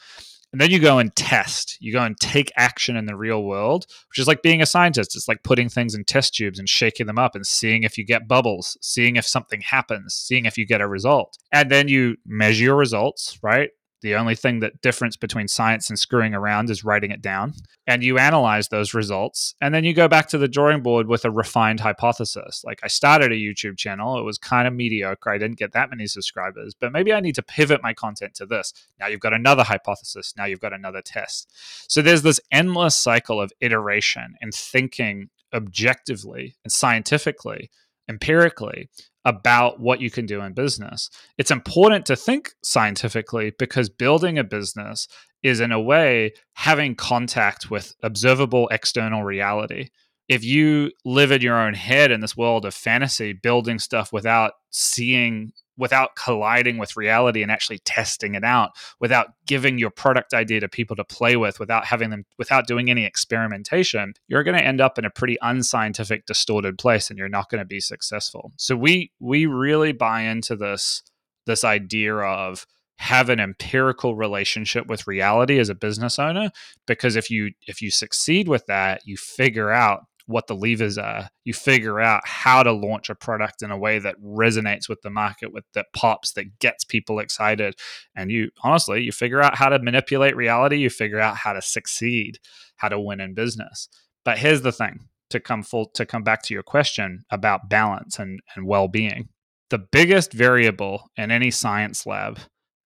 And 0.52 0.60
then 0.60 0.72
you 0.72 0.80
go 0.80 0.98
and 0.98 1.16
test. 1.16 1.78
You 1.80 1.94
go 1.94 2.04
and 2.04 2.20
take 2.20 2.52
action 2.56 2.96
in 2.96 3.06
the 3.06 3.16
real 3.16 3.44
world, 3.44 3.86
which 4.10 4.18
is 4.18 4.28
like 4.28 4.42
being 4.42 4.62
a 4.62 4.66
scientist. 4.66 5.16
It's 5.16 5.28
like 5.28 5.44
putting 5.44 5.70
things 5.70 5.94
in 5.94 6.06
test 6.06 6.34
tubes 6.34 6.58
and 6.58 6.68
shaking 6.68 7.06
them 7.06 7.20
up 7.20 7.36
and 7.36 7.46
seeing 7.46 7.84
if 7.84 7.98
you 7.98 8.06
get 8.06 8.28
bubbles, 8.28 8.78
seeing 8.82 9.16
if 9.16 9.28
something 9.28 9.62
happens, 9.62 10.16
seeing 10.16 10.46
if 10.46 10.58
you 10.58 10.66
get 10.66 10.82
a 10.82 10.88
result. 10.88 11.38
And 11.52 11.70
then 11.70 11.88
you 11.88 12.18
measure 12.26 12.64
your 12.64 12.76
results, 12.76 13.38
right? 13.44 13.70
The 14.02 14.16
only 14.16 14.36
thing 14.36 14.60
that 14.62 14.82
difference 14.82 15.18
between 15.18 15.48
science 15.48 15.90
and 15.90 16.00
screwing 16.00 16.34
around 16.34 16.70
is 16.70 16.84
writing 16.84 17.12
it 17.12 17.22
down. 17.22 17.54
And 17.86 18.04
you 18.04 18.18
analyze 18.18 18.70
those 18.70 18.94
results. 18.94 19.56
And 19.60 19.74
then 19.74 19.84
you 19.84 19.94
go 19.94 20.08
back 20.08 20.28
to 20.30 20.38
the 20.38 20.48
drawing 20.48 20.82
board 20.82 21.08
with 21.08 21.26
a 21.26 21.32
refined 21.32 21.80
hypothesis. 21.80 22.64
Like 22.64 22.80
I 22.84 22.88
started 22.88 23.32
a 23.32 23.36
YouTube 23.36 23.78
channel, 23.78 24.18
it 24.18 24.24
was 24.24 24.38
kind 24.38 24.68
of 24.68 24.74
mediocre. 24.74 25.30
I 25.30 25.38
didn't 25.38 25.58
get 25.58 25.74
that 25.74 25.90
many 25.90 26.08
subscribers, 26.08 26.74
but 26.74 26.92
maybe 26.92 27.14
I 27.14 27.20
need 27.20 27.36
to 27.36 27.44
pivot 27.44 27.84
my 27.84 27.94
content 27.94 28.36
to 28.36 28.46
this. 28.46 28.74
Now 29.00 29.08
you've 29.08 29.20
got 29.20 29.34
another 29.34 29.64
hypothesis. 29.64 30.34
Now 30.38 30.46
you've 30.46 30.62
got 30.62 30.74
another 30.74 31.02
test. 31.02 31.52
So 31.88 32.02
there's 32.02 32.22
this 32.22 32.40
endless 32.52 32.96
cycle 32.96 33.42
of 33.42 33.52
iteration 33.60 34.36
and 34.42 34.54
thinking 34.54 35.30
objectively 35.54 36.56
and 36.64 36.72
scientifically 36.72 37.70
empirically 38.10 38.90
about 39.26 39.80
what 39.80 40.02
you 40.02 40.10
can 40.10 40.26
do 40.26 40.42
in 40.42 40.54
business. 40.54 41.10
It's 41.38 41.52
important 41.52 42.06
to 42.08 42.16
think 42.16 42.52
scientifically 42.64 43.52
because 43.58 43.90
building 43.90 44.38
a 44.38 44.44
business 44.44 45.08
is, 45.44 45.60
in 45.60 45.72
a 45.72 45.80
way, 45.80 46.34
having 46.54 46.96
contact 46.96 47.70
with 47.70 47.96
observable 48.04 48.68
external 48.70 49.24
reality. 49.24 49.90
If 50.28 50.44
you 50.44 50.92
live 51.06 51.32
in 51.32 51.42
your 51.42 51.60
own 51.60 51.74
head 51.74 52.12
in 52.12 52.22
this 52.22 52.38
world 52.38 52.66
of 52.66 52.74
fantasy, 52.74 53.34
building 53.34 53.80
stuff 53.80 54.14
without 54.14 54.54
seeing 54.70 55.52
without 55.80 56.15
colliding 56.15 56.78
with 56.78 56.96
reality 56.96 57.42
and 57.42 57.52
actually 57.52 57.80
testing 57.80 58.36
it 58.36 58.44
out 58.44 58.72
without 59.00 59.28
giving 59.48 59.80
your 59.80 59.89
product 59.89 60.34
idea 60.34 60.60
to 60.60 60.68
people 60.68 60.96
to 60.96 61.04
play 61.04 61.36
with 61.36 61.60
without 61.60 61.86
having 61.86 62.10
them 62.12 62.26
without 62.38 62.68
doing 62.68 62.89
any 62.89 63.06
experimentation 63.06 64.13
you're 64.28 64.44
going 64.44 64.58
to 64.58 64.63
end 64.63 64.80
up 64.80 64.98
in 65.00 65.06
a 65.06 65.10
pretty 65.10 65.38
unscientific 65.42 66.26
distorted 66.26 66.78
place 66.78 67.10
and 67.10 67.18
you're 67.18 67.30
not 67.30 67.50
going 67.50 67.60
to 67.60 67.65
be 67.65 67.80
successful. 67.80 68.52
So 68.58 68.76
we 68.76 69.12
we 69.20 69.46
really 69.46 69.92
buy 69.92 70.22
into 70.22 70.56
this 70.56 71.04
this 71.46 71.63
idea 71.63 72.15
of 72.15 72.65
have 72.98 73.30
an 73.30 73.39
empirical 73.39 74.15
relationship 74.15 74.86
with 74.88 75.08
reality 75.08 75.58
as 75.58 75.70
a 75.70 75.76
business 75.76 76.20
owner 76.20 76.52
because 76.86 77.15
if 77.15 77.30
you 77.30 77.52
if 77.65 77.82
you 77.82 77.89
succeed 77.89 78.48
with 78.48 78.65
that 78.65 79.02
you 79.06 79.15
figure 79.15 79.72
out 79.72 80.02
what 80.30 80.46
the 80.46 80.56
levers 80.56 80.98
are. 80.98 81.28
You 81.44 81.54
figure 81.56 82.00
out 82.00 82.22
how 82.24 82.62
to 82.62 82.72
launch 82.72 83.10
a 83.10 83.15
product 83.15 83.63
in 83.63 83.72
a 83.72 83.78
way 83.78 83.98
that 83.98 84.22
resonates 84.24 84.88
with 84.88 85.02
the 85.02 85.10
market, 85.10 85.52
with 85.52 85.63
that 85.74 85.88
pops, 85.92 86.34
that 86.34 86.60
gets 86.60 86.84
people 86.84 87.20
excited. 87.20 87.76
And 88.15 88.32
you 88.32 88.52
honestly, 88.63 89.02
you 89.02 89.12
figure 89.12 89.42
out 89.42 89.58
how 89.58 89.70
to 89.70 89.80
manipulate 89.80 90.36
reality, 90.36 90.78
you 90.78 90.92
figure 90.92 91.20
out 91.20 91.38
how 91.38 91.54
to 91.54 91.63
succeed, 91.63 92.38
how 92.76 92.89
to 92.89 93.00
win 93.00 93.20
in 93.20 93.34
business. 93.34 93.89
But 94.24 94.38
here's 94.38 94.62
the 94.62 94.72
thing 94.72 95.08
to 95.32 95.39
come 95.39 95.63
full 95.63 95.88
to 95.96 96.06
come 96.06 96.24
back 96.24 96.44
to 96.44 96.54
your 96.54 96.63
question 96.63 97.26
about 97.32 97.68
balance 97.68 98.20
and, 98.20 98.39
and 98.56 98.68
well-being. 98.68 99.30
The 99.72 99.80
biggest 99.80 100.32
variable 100.32 101.10
in 101.18 101.32
any 101.32 101.50
science 101.50 102.06
lab 102.06 102.39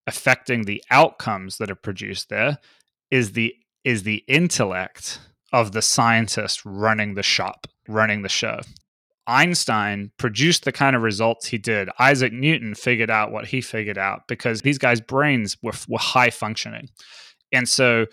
affecting 0.07 0.63
the 0.63 0.81
outcomes 0.89 1.57
that 1.57 1.69
are 1.69 1.75
produced 1.75 2.29
there 2.29 2.57
is 3.11 3.33
the 3.33 3.53
is 3.83 4.03
the 4.03 4.23
intellect 4.29 5.19
of 5.53 5.71
the 5.71 5.81
scientist 5.81 6.65
running 6.65 7.13
the 7.13 7.23
shop, 7.23 7.67
running 7.87 8.23
the 8.23 8.29
show. 8.29 8.59
Einstein 9.25 10.11
produced 10.17 10.65
the 10.65 10.71
kind 10.73 10.95
of 10.95 11.01
results 11.01 11.47
he 11.47 11.57
did. 11.57 11.89
Isaac 11.97 12.33
Newton 12.33 12.75
figured 12.75 13.09
out 13.09 13.31
what 13.31 13.47
he 13.47 13.61
figured 13.61 13.97
out 13.97 14.27
because 14.27 14.61
these 14.61 14.77
guys' 14.77 14.99
brains 14.99 15.55
were, 15.61 15.71
were 15.87 15.99
high 15.99 16.31
functioning. 16.31 16.89
And 17.53 17.69
so 17.69 18.07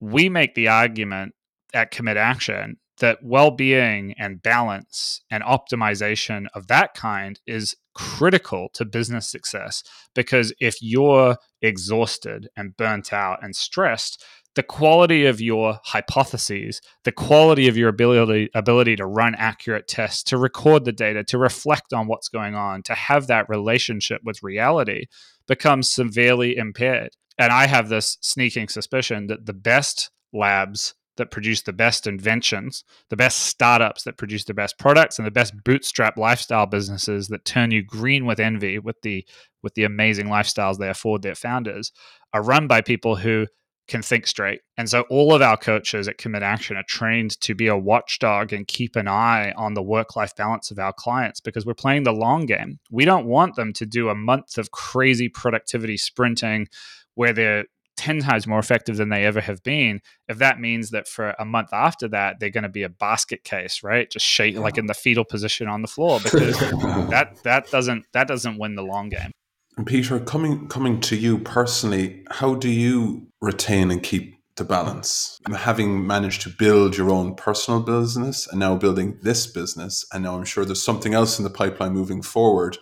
we 0.00 0.28
make 0.28 0.54
the 0.54 0.68
argument 0.68 1.34
at 1.72 1.92
Commit 1.92 2.16
Action 2.16 2.78
that 2.98 3.18
well 3.22 3.50
being 3.50 4.14
and 4.18 4.42
balance 4.42 5.20
and 5.30 5.44
optimization 5.44 6.46
of 6.54 6.66
that 6.68 6.94
kind 6.94 7.38
is 7.46 7.76
critical 7.94 8.68
to 8.74 8.84
business 8.84 9.30
success 9.30 9.82
because 10.14 10.52
if 10.60 10.76
you're 10.80 11.36
exhausted 11.62 12.48
and 12.56 12.76
burnt 12.76 13.12
out 13.12 13.42
and 13.42 13.54
stressed, 13.54 14.24
the 14.56 14.62
quality 14.62 15.26
of 15.26 15.40
your 15.40 15.78
hypotheses, 15.84 16.80
the 17.04 17.12
quality 17.12 17.68
of 17.68 17.76
your 17.76 17.90
ability 17.90 18.48
ability 18.54 18.96
to 18.96 19.06
run 19.06 19.34
accurate 19.36 19.86
tests, 19.86 20.22
to 20.24 20.38
record 20.38 20.84
the 20.84 20.92
data, 20.92 21.22
to 21.24 21.38
reflect 21.38 21.92
on 21.92 22.08
what's 22.08 22.28
going 22.28 22.54
on, 22.54 22.82
to 22.82 22.94
have 22.94 23.26
that 23.28 23.48
relationship 23.48 24.22
with 24.24 24.42
reality 24.42 25.04
becomes 25.46 25.90
severely 25.90 26.56
impaired. 26.56 27.10
And 27.38 27.52
I 27.52 27.66
have 27.66 27.90
this 27.90 28.16
sneaking 28.22 28.68
suspicion 28.68 29.26
that 29.26 29.44
the 29.44 29.52
best 29.52 30.10
labs 30.32 30.94
that 31.18 31.30
produce 31.30 31.62
the 31.62 31.72
best 31.72 32.06
inventions, 32.06 32.82
the 33.10 33.16
best 33.16 33.38
startups 33.38 34.04
that 34.04 34.16
produce 34.16 34.44
the 34.44 34.54
best 34.54 34.78
products, 34.78 35.18
and 35.18 35.26
the 35.26 35.30
best 35.30 35.52
bootstrap 35.64 36.16
lifestyle 36.16 36.66
businesses 36.66 37.28
that 37.28 37.44
turn 37.44 37.70
you 37.70 37.82
green 37.82 38.24
with 38.24 38.40
envy 38.40 38.78
with 38.78 39.00
the 39.02 39.26
with 39.62 39.74
the 39.74 39.84
amazing 39.84 40.28
lifestyles 40.28 40.78
they 40.78 40.88
afford 40.88 41.20
their 41.20 41.34
founders 41.34 41.92
are 42.32 42.42
run 42.42 42.66
by 42.66 42.80
people 42.80 43.16
who 43.16 43.46
can 43.88 44.02
think 44.02 44.26
straight. 44.26 44.62
And 44.76 44.88
so 44.88 45.02
all 45.02 45.34
of 45.34 45.42
our 45.42 45.56
coaches 45.56 46.08
at 46.08 46.18
Commit 46.18 46.42
Action 46.42 46.76
are 46.76 46.84
trained 46.84 47.40
to 47.40 47.54
be 47.54 47.68
a 47.68 47.76
watchdog 47.76 48.52
and 48.52 48.66
keep 48.66 48.96
an 48.96 49.08
eye 49.08 49.52
on 49.56 49.74
the 49.74 49.82
work-life 49.82 50.34
balance 50.34 50.70
of 50.70 50.78
our 50.78 50.92
clients 50.92 51.40
because 51.40 51.64
we're 51.64 51.74
playing 51.74 52.02
the 52.02 52.12
long 52.12 52.46
game. 52.46 52.78
We 52.90 53.04
don't 53.04 53.26
want 53.26 53.54
them 53.54 53.72
to 53.74 53.86
do 53.86 54.08
a 54.08 54.14
month 54.14 54.58
of 54.58 54.72
crazy 54.72 55.28
productivity 55.28 55.96
sprinting 55.96 56.68
where 57.14 57.32
they're 57.32 57.64
10 57.96 58.20
times 58.20 58.46
more 58.46 58.58
effective 58.58 58.96
than 58.96 59.08
they 59.08 59.24
ever 59.24 59.40
have 59.40 59.62
been 59.62 60.00
if 60.28 60.36
that 60.38 60.60
means 60.60 60.90
that 60.90 61.08
for 61.08 61.34
a 61.38 61.44
month 61.46 61.72
after 61.72 62.06
that 62.08 62.38
they're 62.38 62.50
going 62.50 62.62
to 62.62 62.68
be 62.68 62.82
a 62.82 62.88
basket 62.88 63.42
case 63.42 63.82
right 63.82 64.10
just 64.10 64.26
shake 64.26 64.54
yeah. 64.54 64.60
like 64.60 64.76
in 64.76 64.84
the 64.84 64.92
fetal 64.92 65.24
position 65.24 65.66
on 65.66 65.80
the 65.80 65.88
floor 65.88 66.20
because 66.22 66.58
that 67.08 67.30
that 67.42 67.70
doesn't 67.70 68.04
that 68.12 68.28
doesn't 68.28 68.58
win 68.58 68.74
the 68.74 68.82
long 68.82 69.08
game 69.08 69.32
and 69.76 69.86
peter 69.86 70.18
coming 70.18 70.68
coming 70.68 71.00
to 71.00 71.16
you 71.16 71.38
personally 71.38 72.24
how 72.30 72.54
do 72.54 72.68
you 72.68 73.26
retain 73.40 73.90
and 73.90 74.02
keep 74.02 74.36
the 74.56 74.64
balance? 74.64 75.38
Having 75.54 76.06
managed 76.06 76.42
to 76.42 76.48
build 76.48 76.96
your 76.96 77.10
own 77.10 77.34
personal 77.34 77.80
business 77.80 78.46
and 78.46 78.58
now 78.58 78.74
building 78.74 79.18
this 79.22 79.46
business 79.46 80.04
and 80.12 80.24
now 80.24 80.36
i'm 80.36 80.44
sure 80.44 80.64
there's 80.64 80.82
something 80.82 81.14
else 81.14 81.38
in 81.38 81.44
the 81.44 81.50
pipeline 81.50 81.92
moving 81.92 82.22
forward 82.22 82.78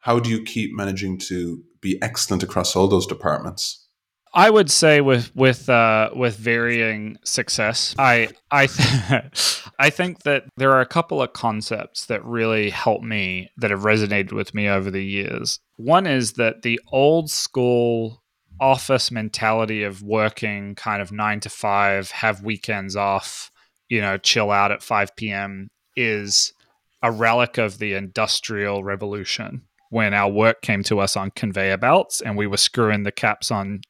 how 0.00 0.18
do 0.18 0.30
you 0.30 0.42
keep 0.42 0.74
managing 0.74 1.16
to 1.16 1.62
be 1.80 2.00
excellent 2.02 2.42
across 2.42 2.76
all 2.76 2.88
those 2.88 3.06
departments 3.06 3.81
I 4.34 4.48
would 4.48 4.70
say 4.70 5.00
with 5.00 5.34
with 5.36 5.68
uh, 5.68 6.10
with 6.14 6.36
varying 6.36 7.18
success. 7.24 7.94
I 7.98 8.30
I 8.50 8.66
th- 8.66 9.62
I 9.78 9.90
think 9.90 10.22
that 10.22 10.44
there 10.56 10.72
are 10.72 10.80
a 10.80 10.86
couple 10.86 11.20
of 11.20 11.32
concepts 11.32 12.06
that 12.06 12.24
really 12.24 12.70
help 12.70 13.02
me 13.02 13.50
that 13.58 13.70
have 13.70 13.80
resonated 13.80 14.32
with 14.32 14.54
me 14.54 14.68
over 14.68 14.90
the 14.90 15.04
years. 15.04 15.60
One 15.76 16.06
is 16.06 16.34
that 16.34 16.62
the 16.62 16.80
old 16.92 17.30
school 17.30 18.22
office 18.58 19.10
mentality 19.10 19.82
of 19.82 20.02
working 20.02 20.74
kind 20.76 21.02
of 21.02 21.12
nine 21.12 21.40
to 21.40 21.50
five, 21.50 22.10
have 22.12 22.42
weekends 22.42 22.96
off, 22.96 23.50
you 23.88 24.00
know, 24.00 24.16
chill 24.16 24.50
out 24.50 24.72
at 24.72 24.82
five 24.82 25.14
p.m. 25.16 25.68
is 25.94 26.54
a 27.02 27.10
relic 27.10 27.58
of 27.58 27.78
the 27.78 27.94
industrial 27.94 28.84
revolution 28.84 29.62
when 29.90 30.14
our 30.14 30.30
work 30.30 30.62
came 30.62 30.82
to 30.82 31.00
us 31.00 31.16
on 31.16 31.30
conveyor 31.32 31.76
belts 31.76 32.22
and 32.22 32.34
we 32.34 32.46
were 32.46 32.56
screwing 32.56 33.02
the 33.02 33.12
caps 33.12 33.50
on 33.50 33.82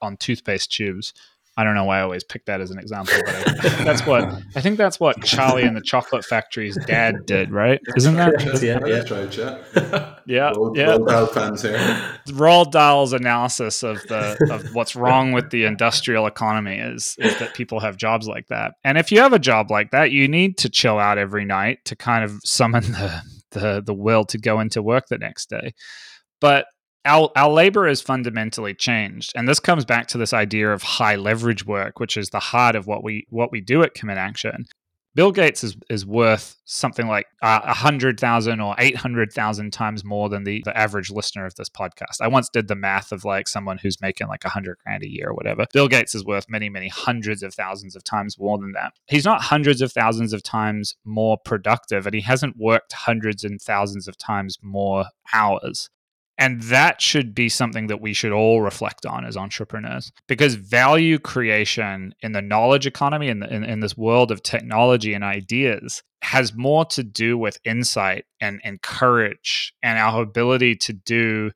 on 0.00 0.16
toothpaste 0.16 0.70
tubes. 0.72 1.12
I 1.58 1.64
don't 1.64 1.74
know 1.74 1.84
why 1.84 2.00
I 2.00 2.02
always 2.02 2.22
pick 2.22 2.44
that 2.44 2.60
as 2.60 2.70
an 2.70 2.78
example, 2.78 3.14
but 3.24 3.34
I, 3.34 3.84
that's 3.84 4.04
what 4.04 4.24
I 4.54 4.60
think 4.60 4.76
that's 4.76 5.00
what 5.00 5.22
Charlie 5.24 5.62
and 5.62 5.74
the 5.74 5.80
Chocolate 5.80 6.22
Factory's 6.22 6.76
dad 6.84 7.24
did, 7.24 7.50
right? 7.50 7.80
Isn't 7.96 8.14
that? 8.16 8.42
yeah, 8.62 8.78
yeah. 8.86 9.02
That's 9.02 9.10
right, 9.10 9.36
yeah. 9.36 10.14
yeah, 10.26 10.52
Roald, 10.52 10.76
yeah. 10.76 10.86
Roald 10.88 11.08
Dahl 11.08 11.26
fans 11.28 11.62
here. 11.62 11.78
Roald 12.28 12.72
Dahl's 12.72 13.14
analysis 13.14 13.82
of 13.82 14.02
the 14.02 14.36
of 14.50 14.74
what's 14.74 14.94
wrong 14.94 15.32
with 15.32 15.48
the 15.48 15.64
industrial 15.64 16.26
economy 16.26 16.76
is 16.76 17.16
is 17.18 17.38
that 17.38 17.54
people 17.54 17.80
have 17.80 17.96
jobs 17.96 18.28
like 18.28 18.48
that, 18.48 18.74
and 18.84 18.98
if 18.98 19.10
you 19.10 19.20
have 19.20 19.32
a 19.32 19.38
job 19.38 19.70
like 19.70 19.92
that, 19.92 20.10
you 20.10 20.28
need 20.28 20.58
to 20.58 20.68
chill 20.68 20.98
out 20.98 21.16
every 21.16 21.46
night 21.46 21.78
to 21.86 21.96
kind 21.96 22.22
of 22.22 22.38
summon 22.44 22.82
the 22.82 23.22
the 23.52 23.82
the 23.82 23.94
will 23.94 24.26
to 24.26 24.36
go 24.36 24.60
into 24.60 24.82
work 24.82 25.06
the 25.06 25.16
next 25.16 25.48
day. 25.48 25.72
But 26.38 26.66
our, 27.06 27.30
our 27.36 27.50
labor 27.50 27.86
is 27.86 28.02
fundamentally 28.02 28.74
changed. 28.74 29.32
And 29.34 29.48
this 29.48 29.60
comes 29.60 29.84
back 29.84 30.08
to 30.08 30.18
this 30.18 30.32
idea 30.32 30.72
of 30.72 30.82
high 30.82 31.16
leverage 31.16 31.64
work 31.64 32.00
which 32.00 32.16
is 32.16 32.30
the 32.30 32.40
heart 32.40 32.76
of 32.76 32.86
what 32.86 33.02
we 33.02 33.26
what 33.30 33.52
we 33.52 33.60
do 33.60 33.82
at 33.82 33.94
commit 33.94 34.18
action. 34.18 34.66
Bill 35.14 35.32
gates 35.32 35.64
is, 35.64 35.78
is 35.88 36.04
worth 36.04 36.56
something 36.66 37.06
like 37.06 37.24
uh, 37.40 37.60
100000 37.64 38.60
or 38.60 38.74
800000 38.76 39.72
times 39.72 40.04
more 40.04 40.28
than 40.28 40.44
the, 40.44 40.60
the 40.66 40.76
average 40.76 41.10
listener 41.10 41.46
of 41.46 41.54
this 41.54 41.70
podcast. 41.70 42.20
I 42.20 42.28
once 42.28 42.50
did 42.50 42.68
the 42.68 42.74
math 42.74 43.12
of 43.12 43.24
like 43.24 43.48
someone 43.48 43.78
who's 43.78 43.98
making 44.02 44.28
like 44.28 44.44
100 44.44 44.76
grand 44.84 45.02
a 45.02 45.10
year 45.10 45.28
or 45.28 45.34
whatever. 45.34 45.64
Bill 45.72 45.88
gates 45.88 46.14
is 46.14 46.22
worth 46.26 46.50
many 46.50 46.68
many 46.68 46.88
hundreds 46.88 47.42
of 47.42 47.54
thousands 47.54 47.96
of 47.96 48.04
times 48.04 48.38
more 48.38 48.58
than 48.58 48.72
that. 48.72 48.92
He's 49.06 49.24
not 49.24 49.40
hundreds 49.40 49.80
of 49.80 49.90
thousands 49.90 50.34
of 50.34 50.42
times 50.42 50.96
more 51.06 51.38
productive 51.38 52.06
and 52.06 52.14
he 52.14 52.20
hasn't 52.20 52.58
worked 52.58 52.92
hundreds 52.92 53.42
and 53.42 53.58
thousands 53.58 54.08
of 54.08 54.18
times 54.18 54.58
more 54.60 55.06
hours 55.32 55.88
and 56.38 56.62
that 56.64 57.00
should 57.00 57.34
be 57.34 57.48
something 57.48 57.86
that 57.86 58.00
we 58.00 58.12
should 58.12 58.32
all 58.32 58.60
reflect 58.60 59.06
on 59.06 59.24
as 59.24 59.36
entrepreneurs. 59.36 60.12
Because 60.26 60.54
value 60.54 61.18
creation 61.18 62.14
in 62.20 62.32
the 62.32 62.42
knowledge 62.42 62.86
economy 62.86 63.28
and 63.28 63.42
in, 63.44 63.52
in, 63.52 63.64
in, 63.64 63.80
this 63.80 63.96
world 63.96 64.30
of 64.30 64.42
technology 64.42 65.14
and 65.14 65.24
ideas 65.24 66.02
has 66.22 66.54
more 66.54 66.84
to 66.84 67.02
do 67.02 67.38
with 67.38 67.58
insight 67.64 68.24
and, 68.40 68.60
and 68.64 68.82
courage 68.82 69.72
and 69.82 69.98
our 69.98 70.22
ability 70.22 70.76
to 70.76 70.92
do 70.92 71.50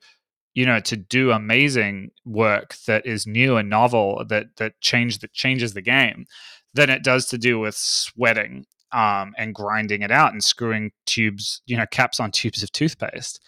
you 0.53 0.65
know 0.65 0.79
to 0.79 0.97
do 0.97 1.31
amazing 1.31 2.11
work 2.25 2.75
that 2.85 3.05
is 3.05 3.25
new 3.25 3.55
and 3.55 3.69
novel 3.69 4.23
that 4.27 4.47
that 4.57 4.73
change 4.81 5.19
that 5.19 5.31
changes 5.33 5.73
the 5.73 5.81
game 5.81 6.25
than 6.73 6.89
it 6.89 7.03
does 7.03 7.25
to 7.27 7.37
do 7.37 7.59
with 7.59 7.75
sweating 7.75 8.65
um, 8.91 9.33
and 9.37 9.55
grinding 9.55 10.01
it 10.01 10.11
out 10.11 10.33
and 10.33 10.43
screwing 10.43 10.91
tubes 11.05 11.61
you 11.65 11.77
know 11.77 11.85
caps 11.89 12.19
on 12.19 12.31
tubes 12.31 12.63
of 12.63 12.71
toothpaste 12.71 13.39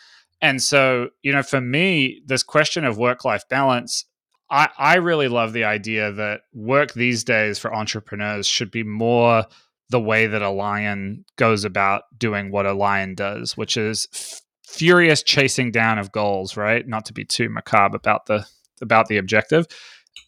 and 0.44 0.62
so, 0.62 1.08
you 1.22 1.32
know, 1.32 1.42
for 1.42 1.62
me, 1.62 2.22
this 2.26 2.44
question 2.44 2.84
of 2.84 2.98
work 2.98 3.24
life 3.24 3.48
balance, 3.50 4.04
I, 4.50 4.68
I 4.78 4.96
really 4.96 5.30
love 5.30 5.54
the 5.54 5.64
idea 5.64 6.12
that 6.12 6.42
work 6.54 6.92
these 6.94 7.24
days 7.24 7.58
for 7.58 7.74
entrepreneurs 7.74 8.46
should 8.46 8.70
be 8.70 8.84
more 8.84 9.46
the 9.90 10.02
way 10.02 10.28
that 10.28 10.42
a 10.42 10.50
lion 10.50 11.24
goes 11.38 11.64
about 11.64 12.04
doing 12.18 12.52
what 12.52 12.66
a 12.66 12.74
lion 12.74 13.16
does, 13.16 13.56
which 13.56 13.78
is 13.78 14.10
f- 14.14 14.42
furious 14.68 15.24
chasing 15.24 15.72
down 15.72 15.98
of 15.98 16.12
goals, 16.12 16.58
right? 16.58 16.86
Not 16.86 17.06
to 17.06 17.14
be 17.14 17.24
too 17.24 17.48
macabre 17.48 17.96
about 17.96 18.26
the 18.26 18.46
about 18.82 19.08
the 19.08 19.18
objective, 19.18 19.66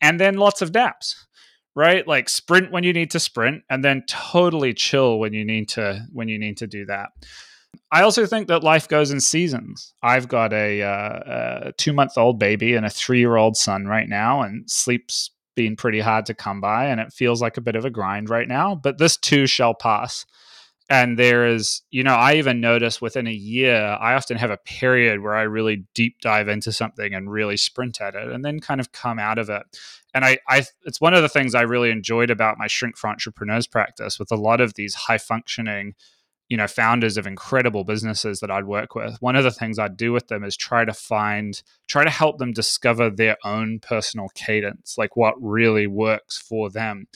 and 0.01 0.17
then 0.17 0.37
lots 0.37 0.61
of 0.61 0.73
naps, 0.73 1.27
right? 1.75 2.07
Like 2.07 2.29
sprint 2.29 2.71
when 2.71 2.85
you 2.85 2.93
need 2.93 3.11
to 3.11 3.19
sprint, 3.19 3.63
and 3.69 3.83
then 3.83 4.05
totally 4.07 4.73
chill 4.73 5.19
when 5.19 5.33
you 5.33 5.43
need 5.43 5.67
to 5.69 6.05
when 6.13 6.29
you 6.29 6.39
need 6.39 6.55
to 6.57 6.67
do 6.67 6.85
that. 6.85 7.09
I 7.91 8.01
also 8.03 8.25
think 8.25 8.47
that 8.47 8.63
life 8.63 8.87
goes 8.87 9.11
in 9.11 9.19
seasons. 9.19 9.93
I've 10.03 10.27
got 10.27 10.53
a, 10.53 10.81
uh, 10.81 11.19
a 11.67 11.71
two 11.77 11.93
month 11.93 12.17
old 12.17 12.39
baby 12.39 12.75
and 12.75 12.85
a 12.85 12.89
three 12.89 13.19
year 13.19 13.35
old 13.35 13.57
son 13.57 13.85
right 13.85 14.07
now, 14.09 14.41
and 14.41 14.69
sleep's 14.69 15.31
been 15.55 15.75
pretty 15.75 16.01
hard 16.01 16.25
to 16.25 16.33
come 16.33 16.59
by, 16.61 16.85
and 16.87 16.99
it 16.99 17.13
feels 17.13 17.41
like 17.41 17.57
a 17.57 17.61
bit 17.61 17.75
of 17.75 17.85
a 17.85 17.89
grind 17.89 18.29
right 18.29 18.47
now. 18.47 18.75
But 18.75 18.97
this 18.97 19.17
too 19.17 19.47
shall 19.47 19.73
pass. 19.73 20.25
and 20.89 21.17
there 21.17 21.47
is 21.47 21.81
you 21.89 22.03
know 22.03 22.13
i 22.13 22.35
even 22.35 22.61
notice 22.61 23.01
within 23.01 23.27
a 23.27 23.31
year 23.31 23.97
i 23.99 24.13
often 24.13 24.37
have 24.37 24.51
a 24.51 24.57
period 24.57 25.21
where 25.21 25.35
i 25.35 25.41
really 25.41 25.83
deep 25.93 26.19
dive 26.21 26.47
into 26.47 26.71
something 26.71 27.13
and 27.13 27.31
really 27.31 27.57
sprint 27.57 27.99
at 28.01 28.15
it 28.15 28.31
and 28.31 28.45
then 28.45 28.59
kind 28.59 28.79
of 28.79 28.91
come 28.91 29.17
out 29.17 29.37
of 29.39 29.49
it 29.49 29.63
and 30.13 30.23
I, 30.23 30.37
I 30.47 30.63
it's 30.83 31.01
one 31.01 31.13
of 31.13 31.23
the 31.23 31.29
things 31.29 31.55
i 31.55 31.61
really 31.61 31.89
enjoyed 31.89 32.29
about 32.29 32.57
my 32.59 32.67
shrink 32.67 32.97
for 32.97 33.09
entrepreneurs 33.09 33.67
practice 33.67 34.19
with 34.19 34.31
a 34.31 34.35
lot 34.35 34.61
of 34.61 34.75
these 34.75 34.93
high 34.93 35.17
functioning 35.17 35.95
you 36.49 36.57
know 36.57 36.67
founders 36.67 37.17
of 37.17 37.25
incredible 37.25 37.83
businesses 37.83 38.39
that 38.39 38.51
i'd 38.51 38.65
work 38.65 38.93
with 38.93 39.17
one 39.19 39.35
of 39.35 39.43
the 39.43 39.51
things 39.51 39.79
i'd 39.79 39.97
do 39.97 40.11
with 40.11 40.27
them 40.27 40.43
is 40.43 40.55
try 40.55 40.85
to 40.85 40.93
find 40.93 41.63
try 41.87 42.03
to 42.03 42.09
help 42.09 42.37
them 42.37 42.51
discover 42.51 43.09
their 43.09 43.37
own 43.43 43.79
personal 43.79 44.27
cadence 44.35 44.95
like 44.97 45.15
what 45.15 45.35
really 45.41 45.87
works 45.87 46.37
for 46.37 46.69
them. 46.69 47.07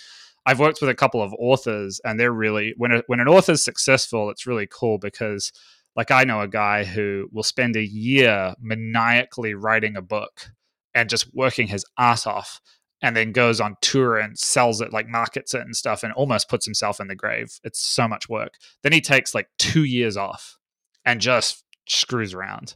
I've 0.46 0.60
worked 0.60 0.82
with 0.82 0.90
a 0.90 0.96
couple 0.96 1.22
of 1.22 1.34
authors, 1.38 2.02
and 2.04 2.20
they're 2.20 2.32
really 2.32 2.74
when 2.78 2.92
a, 2.92 3.04
when 3.08 3.20
an 3.20 3.28
author's 3.28 3.64
successful, 3.64 4.30
it's 4.30 4.48
really 4.48 4.68
cool 4.68 4.98
because, 4.98 5.52
like, 5.96 6.12
I 6.12 6.24
know 6.24 6.42
a 6.42 6.48
guy 6.48 6.86
who 6.86 7.28
will 7.32 7.44
spend 7.44 7.76
a 7.76 7.86
year 7.86 8.56
maniacally 8.60 9.54
writing 9.54 9.96
a 9.96 10.02
book 10.02 10.52
and 10.96 11.10
just 11.10 11.34
working 11.34 11.68
his 11.68 11.86
ass 11.98 12.26
off, 12.26 12.62
and 13.02 13.16
then 13.16 13.32
goes 13.32 13.62
on 13.62 13.78
tour 13.82 14.18
and 14.18 14.38
sells 14.38 14.82
it, 14.82 14.92
like 14.92 15.08
markets 15.08 15.54
it 15.54 15.62
and 15.62 15.76
stuff, 15.76 16.04
and 16.04 16.14
almost 16.14 16.50
puts 16.50 16.66
himself 16.66 17.00
in 17.00 17.08
the 17.08 17.16
grave. 17.16 17.60
It's 17.64 17.80
so 17.80 18.08
much 18.08 18.28
work. 18.30 18.56
Then 18.84 18.92
he 18.92 19.02
takes 19.02 19.34
like 19.34 19.48
two 19.58 19.84
years 19.84 20.18
off 20.18 20.58
and 21.06 21.22
just 21.22 21.64
screws 21.88 22.34
around, 22.34 22.76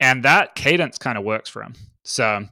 and 0.00 0.22
that 0.24 0.54
cadence 0.54 0.98
kind 0.98 1.18
of 1.18 1.24
works 1.24 1.48
for 1.48 1.62
him. 1.62 1.74
So 2.02 2.46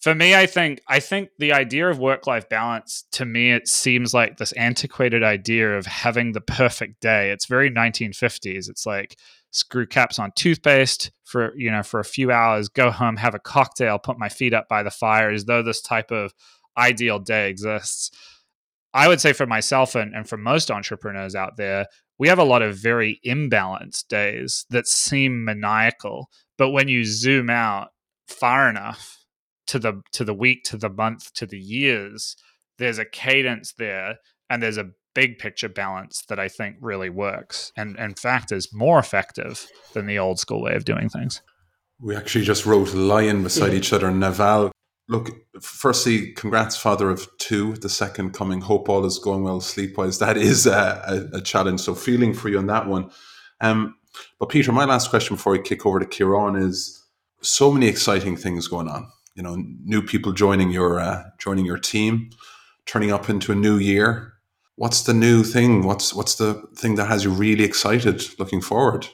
for 0.00 0.14
me 0.14 0.34
i 0.34 0.46
think 0.46 0.80
i 0.88 0.98
think 0.98 1.28
the 1.38 1.52
idea 1.52 1.88
of 1.88 1.98
work 1.98 2.26
life 2.26 2.48
balance 2.48 3.04
to 3.12 3.24
me 3.24 3.52
it 3.52 3.68
seems 3.68 4.12
like 4.12 4.36
this 4.38 4.52
antiquated 4.52 5.22
idea 5.22 5.76
of 5.76 5.86
having 5.86 6.32
the 6.32 6.40
perfect 6.40 7.00
day 7.00 7.30
it's 7.30 7.46
very 7.46 7.70
1950s 7.70 8.68
it's 8.68 8.86
like 8.86 9.16
screw 9.50 9.86
caps 9.86 10.18
on 10.18 10.32
toothpaste 10.36 11.10
for 11.24 11.56
you 11.56 11.70
know 11.70 11.82
for 11.82 12.00
a 12.00 12.04
few 12.04 12.30
hours 12.30 12.68
go 12.68 12.90
home 12.90 13.16
have 13.16 13.34
a 13.34 13.40
cocktail 13.40 13.98
put 13.98 14.18
my 14.18 14.28
feet 14.28 14.54
up 14.54 14.68
by 14.68 14.82
the 14.82 14.90
fire 14.90 15.30
as 15.30 15.44
though 15.44 15.62
this 15.62 15.80
type 15.80 16.10
of 16.10 16.32
ideal 16.76 17.18
day 17.18 17.50
exists. 17.50 18.10
I 18.92 19.06
would 19.06 19.20
say 19.20 19.32
for 19.32 19.46
myself 19.46 19.94
and, 19.94 20.14
and 20.14 20.28
for 20.28 20.36
most 20.36 20.70
entrepreneurs 20.70 21.34
out 21.34 21.56
there 21.56 21.86
we 22.18 22.28
have 22.28 22.38
a 22.38 22.44
lot 22.44 22.62
of 22.62 22.76
very 22.76 23.20
imbalanced 23.26 24.08
days 24.08 24.66
that 24.70 24.86
seem 24.86 25.44
maniacal 25.44 26.30
but 26.58 26.70
when 26.70 26.88
you 26.88 27.04
zoom 27.04 27.50
out 27.50 27.88
far 28.28 28.68
enough 28.68 29.24
to 29.66 29.78
the 29.78 30.02
to 30.12 30.24
the 30.24 30.34
week 30.34 30.64
to 30.64 30.76
the 30.76 30.90
month 30.90 31.32
to 31.34 31.46
the 31.46 31.58
years 31.58 32.36
there's 32.78 32.98
a 32.98 33.04
cadence 33.04 33.72
there 33.78 34.16
and 34.48 34.62
there's 34.62 34.78
a 34.78 34.90
big 35.14 35.38
picture 35.38 35.68
balance 35.68 36.22
that 36.28 36.38
i 36.38 36.48
think 36.48 36.76
really 36.80 37.10
works 37.10 37.72
and 37.76 37.98
in 37.98 38.14
fact 38.14 38.52
is 38.52 38.72
more 38.72 38.98
effective 38.98 39.66
than 39.92 40.06
the 40.06 40.18
old 40.18 40.38
school 40.38 40.62
way 40.62 40.74
of 40.74 40.84
doing 40.84 41.08
things. 41.08 41.42
We 42.00 42.16
actually 42.16 42.44
just 42.44 42.66
wrote 42.66 42.94
lion 42.94 43.42
beside 43.42 43.72
yeah. 43.72 43.78
each 43.78 43.92
other 43.92 44.10
naval. 44.10 44.72
Look 45.08 45.30
firstly 45.60 46.32
congrats 46.32 46.76
father 46.76 47.10
of 47.10 47.26
two 47.38 47.74
the 47.74 47.88
second 47.88 48.32
coming. 48.32 48.60
Hope 48.60 48.88
all 48.88 49.04
is 49.04 49.18
going 49.18 49.42
well 49.42 49.60
sleep 49.60 49.98
wise 49.98 50.18
that 50.18 50.36
is 50.36 50.66
a, 50.66 51.28
a, 51.32 51.38
a, 51.38 51.40
challenge 51.40 51.80
so 51.80 51.94
feeling 51.94 52.32
for 52.32 52.48
you 52.48 52.58
on 52.58 52.66
that 52.66 52.86
one. 52.86 53.10
Um, 53.60 53.96
but 54.38 54.48
peter 54.48 54.72
my 54.72 54.84
last 54.84 55.10
question 55.10 55.36
before 55.36 55.52
we 55.52 55.60
kick 55.60 55.84
over 55.84 55.98
to 55.98 56.06
kieran 56.06 56.56
is 56.56 57.04
so 57.42 57.72
many 57.72 57.86
exciting 57.86 58.36
things 58.36 58.68
going 58.68 58.88
on. 58.88 59.08
You 59.34 59.42
know 59.42 59.56
new 59.84 60.02
people 60.02 60.32
joining 60.32 60.70
your 60.70 61.00
uh, 61.00 61.24
joining 61.38 61.66
your 61.66 61.78
team, 61.78 62.30
turning 62.86 63.10
up 63.12 63.28
into 63.28 63.52
a 63.52 63.56
new 63.56 63.78
year. 63.78 64.34
What's 64.80 65.02
the 65.02 65.12
new 65.12 65.44
thing? 65.44 65.82
What's 65.82 66.14
what's 66.14 66.36
the 66.36 66.54
thing 66.74 66.94
that 66.94 67.04
has 67.04 67.22
you 67.22 67.30
really 67.30 67.64
excited 67.64 68.22
looking 68.38 68.62
forward? 68.62 69.08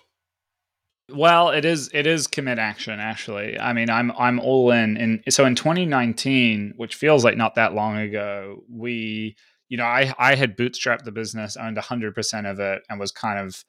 Well, 1.13 1.51
it 1.51 1.65
is 1.65 1.91
it 1.93 2.07
is 2.07 2.29
commit 2.29 2.61
action 2.61 3.01
actually. 3.01 3.59
I 3.59 3.73
mean, 3.73 3.91
I'm 3.91 4.13
I'm 4.13 4.39
all 4.39 4.71
in. 4.71 4.97
And 4.97 5.25
so 5.29 5.45
in 5.45 5.57
2019, 5.57 6.75
which 6.77 6.95
feels 6.95 7.25
like 7.25 7.37
not 7.37 7.57
that 7.57 7.75
long 7.75 7.99
ago, 7.99 8.63
we 8.71 9.35
you 9.69 9.77
know 9.77 9.87
I 9.87 10.15
I 10.21 10.37
had 10.37 10.57
bootstrapped 10.57 11.03
the 11.03 11.11
business, 11.11 11.57
owned 11.57 11.77
100% 11.77 12.49
of 12.49 12.61
it, 12.61 12.83
and 12.89 13.01
was 13.01 13.11
kind 13.11 13.41
of 13.41 13.65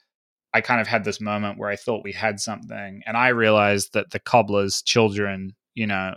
I 0.54 0.62
kind 0.62 0.80
of 0.80 0.86
had 0.86 1.04
this 1.04 1.20
moment 1.20 1.58
where 1.58 1.72
I 1.72 1.78
thought 1.78 2.04
we 2.04 2.12
had 2.12 2.40
something, 2.40 3.02
and 3.08 3.18
I 3.18 3.30
realized 3.30 3.94
that 3.94 4.12
the 4.12 4.20
cobbler's 4.20 4.84
children 4.84 5.56
you 5.78 5.86
know 5.86 6.16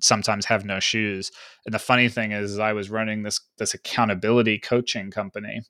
sometimes 0.00 0.44
have 0.44 0.64
no 0.64 0.78
shoes. 0.80 1.32
And 1.64 1.74
the 1.74 1.78
funny 1.78 2.08
thing 2.08 2.32
is 2.32 2.58
i 2.58 2.72
was 2.72 2.90
running 2.90 3.22
this 3.22 3.40
this 3.56 3.74
accountability 3.74 4.58
coaching 4.58 5.10
company 5.10 5.62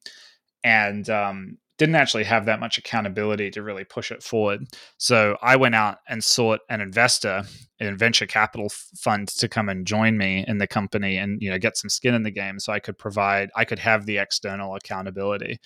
and 0.64 1.08
um, 1.08 1.58
didn't 1.78 1.94
actually 1.94 2.24
have 2.24 2.46
that 2.46 2.58
much 2.58 2.78
accountability 2.78 3.48
to 3.52 3.62
really 3.62 3.84
push 3.84 4.10
it 4.10 4.22
forward. 4.22 4.64
So 4.98 5.36
i 5.40 5.54
went 5.54 5.76
out 5.76 5.98
and 6.08 6.22
sought 6.22 6.60
an 6.68 6.80
investor 6.80 7.44
a 7.80 7.94
venture 7.94 8.26
capital 8.26 8.68
fund 8.96 9.28
to 9.28 9.48
come 9.48 9.68
and 9.68 9.86
join 9.86 10.18
me 10.18 10.44
in 10.48 10.58
the 10.58 10.66
company 10.66 11.16
and 11.16 11.40
you 11.40 11.48
know 11.48 11.58
get 11.58 11.76
some 11.76 11.88
skin 11.88 12.14
in 12.14 12.24
the 12.24 12.30
game 12.30 12.58
so 12.58 12.72
i 12.72 12.80
could 12.80 12.98
provide 12.98 13.50
i 13.54 13.64
could 13.64 13.78
have 13.78 14.04
the 14.04 14.18
external 14.18 14.74
accountability 14.74 15.60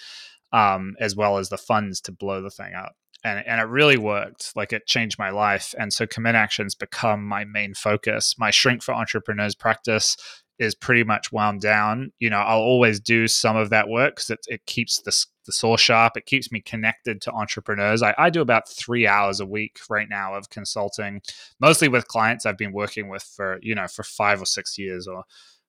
um, 0.53 0.95
as 1.01 1.17
well 1.17 1.39
as 1.39 1.49
the 1.49 1.57
funds 1.57 2.03
to 2.03 2.13
blow 2.13 2.43
the 2.43 2.51
thing 2.51 2.75
up 2.75 2.95
and, 3.25 3.45
and 3.47 3.61
it 3.61 3.65
really 3.65 3.97
worked 3.97 4.53
like 4.57 4.73
it 4.73 4.87
changed 4.87 5.19
my 5.19 5.31
life. 5.31 5.75
And 5.79 5.93
so 5.93 6.07
commit 6.07 6.35
actions 6.35 6.75
become 6.75 7.25
my 7.25 7.45
main 7.45 7.75
focus. 7.75 8.35
My 8.39 8.51
shrink 8.51 8.83
for 8.83 8.95
entrepreneurs 8.95 9.55
practice 9.55 10.17
is 10.59 10.75
pretty 10.75 11.03
much 11.03 11.33
wound 11.33 11.61
down. 11.61 12.13
You 12.19 12.31
know 12.31 12.39
i'll 12.39 12.59
always 12.61 13.01
do 13.01 13.27
some 13.27 13.57
of 13.57 13.71
that 13.71 13.89
work 13.89 14.17
because 14.17 14.31
it, 14.31 14.41
it 14.49 14.67
keeps 14.67 15.01
the, 15.03 15.27
the 15.47 15.53
saw 15.53 15.77
sharp. 15.77 16.17
It 16.17 16.27
keeps 16.27 16.53
me 16.53 16.61
connected 16.61 17.21
to 17.23 17.33
entrepreneurs. 17.33 18.03
I, 18.03 18.15
I 18.19 18.31
do 18.31 18.41
about 18.41 18.69
three 18.69 19.07
hours 19.07 19.41
a 19.41 19.47
week 19.47 19.81
right 19.89 20.09
now 20.09 20.35
of 20.35 20.51
consulting 20.51 21.23
mostly 21.59 21.89
with 21.89 22.07
clients 22.07 22.47
i've 22.47 22.59
been 22.59 22.73
working 22.73 23.09
with 23.09 23.23
for 23.23 23.59
you 23.63 23.75
know 23.75 23.89
for 23.89 24.03
five 24.03 24.41
or 24.41 24.47
six 24.47 24.79
years 24.79 25.09
or 25.09 25.25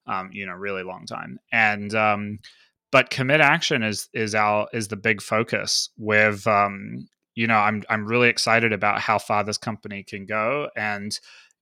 um, 0.08 0.30
you 0.32 0.46
know 0.46 0.54
really 0.54 0.84
long 0.84 1.06
time. 1.06 1.40
And 1.52 1.94
um, 1.96 2.40
but 2.92 3.10
commit 3.10 3.42
action 3.42 3.84
is 3.84 4.10
is 4.14 4.36
our 4.36 4.68
is 4.74 4.88
the 4.88 4.96
big 4.96 5.22
focus. 5.22 5.90
With 5.98 6.46
um, 6.48 7.08
you 7.36 7.48
know, 7.48 7.58
I'm 7.58 7.84
I'm 7.90 8.06
really 8.06 8.30
excited 8.30 8.74
about 8.74 9.00
how 9.02 9.18
far 9.18 9.44
this 9.44 9.58
company 9.58 10.04
can 10.04 10.26
go, 10.26 10.70
and 10.76 11.18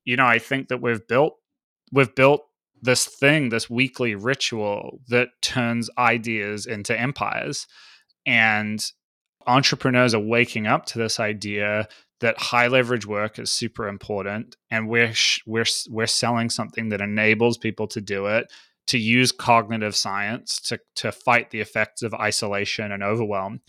you 0.05 0.15
know, 0.15 0.25
I 0.25 0.39
think 0.39 0.67
that 0.69 0.81
we've 0.81 1.05
built 1.07 1.37
we've 1.91 2.13
built 2.15 2.45
this 2.81 3.05
thing, 3.05 3.49
this 3.49 3.69
weekly 3.69 4.15
ritual 4.15 4.99
that 5.09 5.29
turns 5.41 5.89
ideas 5.97 6.65
into 6.65 6.99
empires, 6.99 7.67
and 8.25 8.83
entrepreneurs 9.47 10.13
are 10.13 10.19
waking 10.19 10.67
up 10.67 10.85
to 10.87 10.99
this 10.99 11.19
idea 11.19 11.87
that 12.19 12.39
high 12.39 12.67
leverage 12.67 13.05
work 13.05 13.39
is 13.39 13.51
super 13.51 13.87
important, 13.87 14.57
and 14.69 14.89
we're 14.89 15.13
we're 15.45 15.65
we're 15.89 16.07
selling 16.07 16.49
something 16.49 16.89
that 16.89 17.01
enables 17.01 17.57
people 17.57 17.87
to 17.87 18.01
do 18.01 18.27
it 18.27 18.51
to 18.87 18.97
use 18.97 19.31
cognitive 19.31 19.95
science 19.95 20.59
to 20.59 20.79
to 20.95 21.11
fight 21.11 21.51
the 21.51 21.61
effects 21.61 22.01
of 22.01 22.13
isolation 22.13 22.91
and 22.91 23.03
overwhelm. 23.03 23.61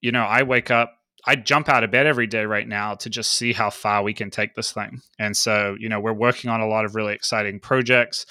You 0.00 0.12
know, 0.12 0.24
I 0.24 0.42
wake 0.42 0.70
up 0.70 0.92
I 1.26 1.34
jump 1.34 1.68
out 1.68 1.82
of 1.82 1.90
bed 1.90 2.06
every 2.06 2.28
day 2.28 2.44
right 2.44 2.66
now 2.66 2.94
to 2.94 3.10
just 3.10 3.32
see 3.32 3.52
how 3.52 3.70
far 3.70 4.02
we 4.02 4.14
can 4.14 4.30
take 4.30 4.54
this 4.54 4.70
thing. 4.70 5.00
And 5.18 5.36
so, 5.36 5.76
you 5.78 5.88
know, 5.88 5.98
we're 5.98 6.12
working 6.12 6.50
on 6.50 6.60
a 6.60 6.68
lot 6.68 6.84
of 6.84 6.94
really 6.94 7.14
exciting 7.14 7.58
projects. 7.58 8.26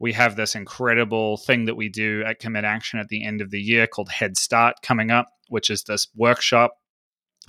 We 0.00 0.12
have 0.14 0.36
this 0.36 0.54
incredible 0.54 1.36
thing 1.36 1.66
that 1.66 1.76
we 1.76 1.88
do 1.88 2.22
at 2.24 2.38
Commit 2.38 2.64
Action 2.64 3.00
at 3.00 3.08
the 3.08 3.24
end 3.24 3.40
of 3.40 3.50
the 3.50 3.60
year 3.60 3.86
called 3.86 4.08
Head 4.08 4.38
Start 4.38 4.76
coming 4.82 5.10
up, 5.10 5.28
which 5.48 5.68
is 5.68 5.82
this 5.82 6.08
workshop 6.16 6.72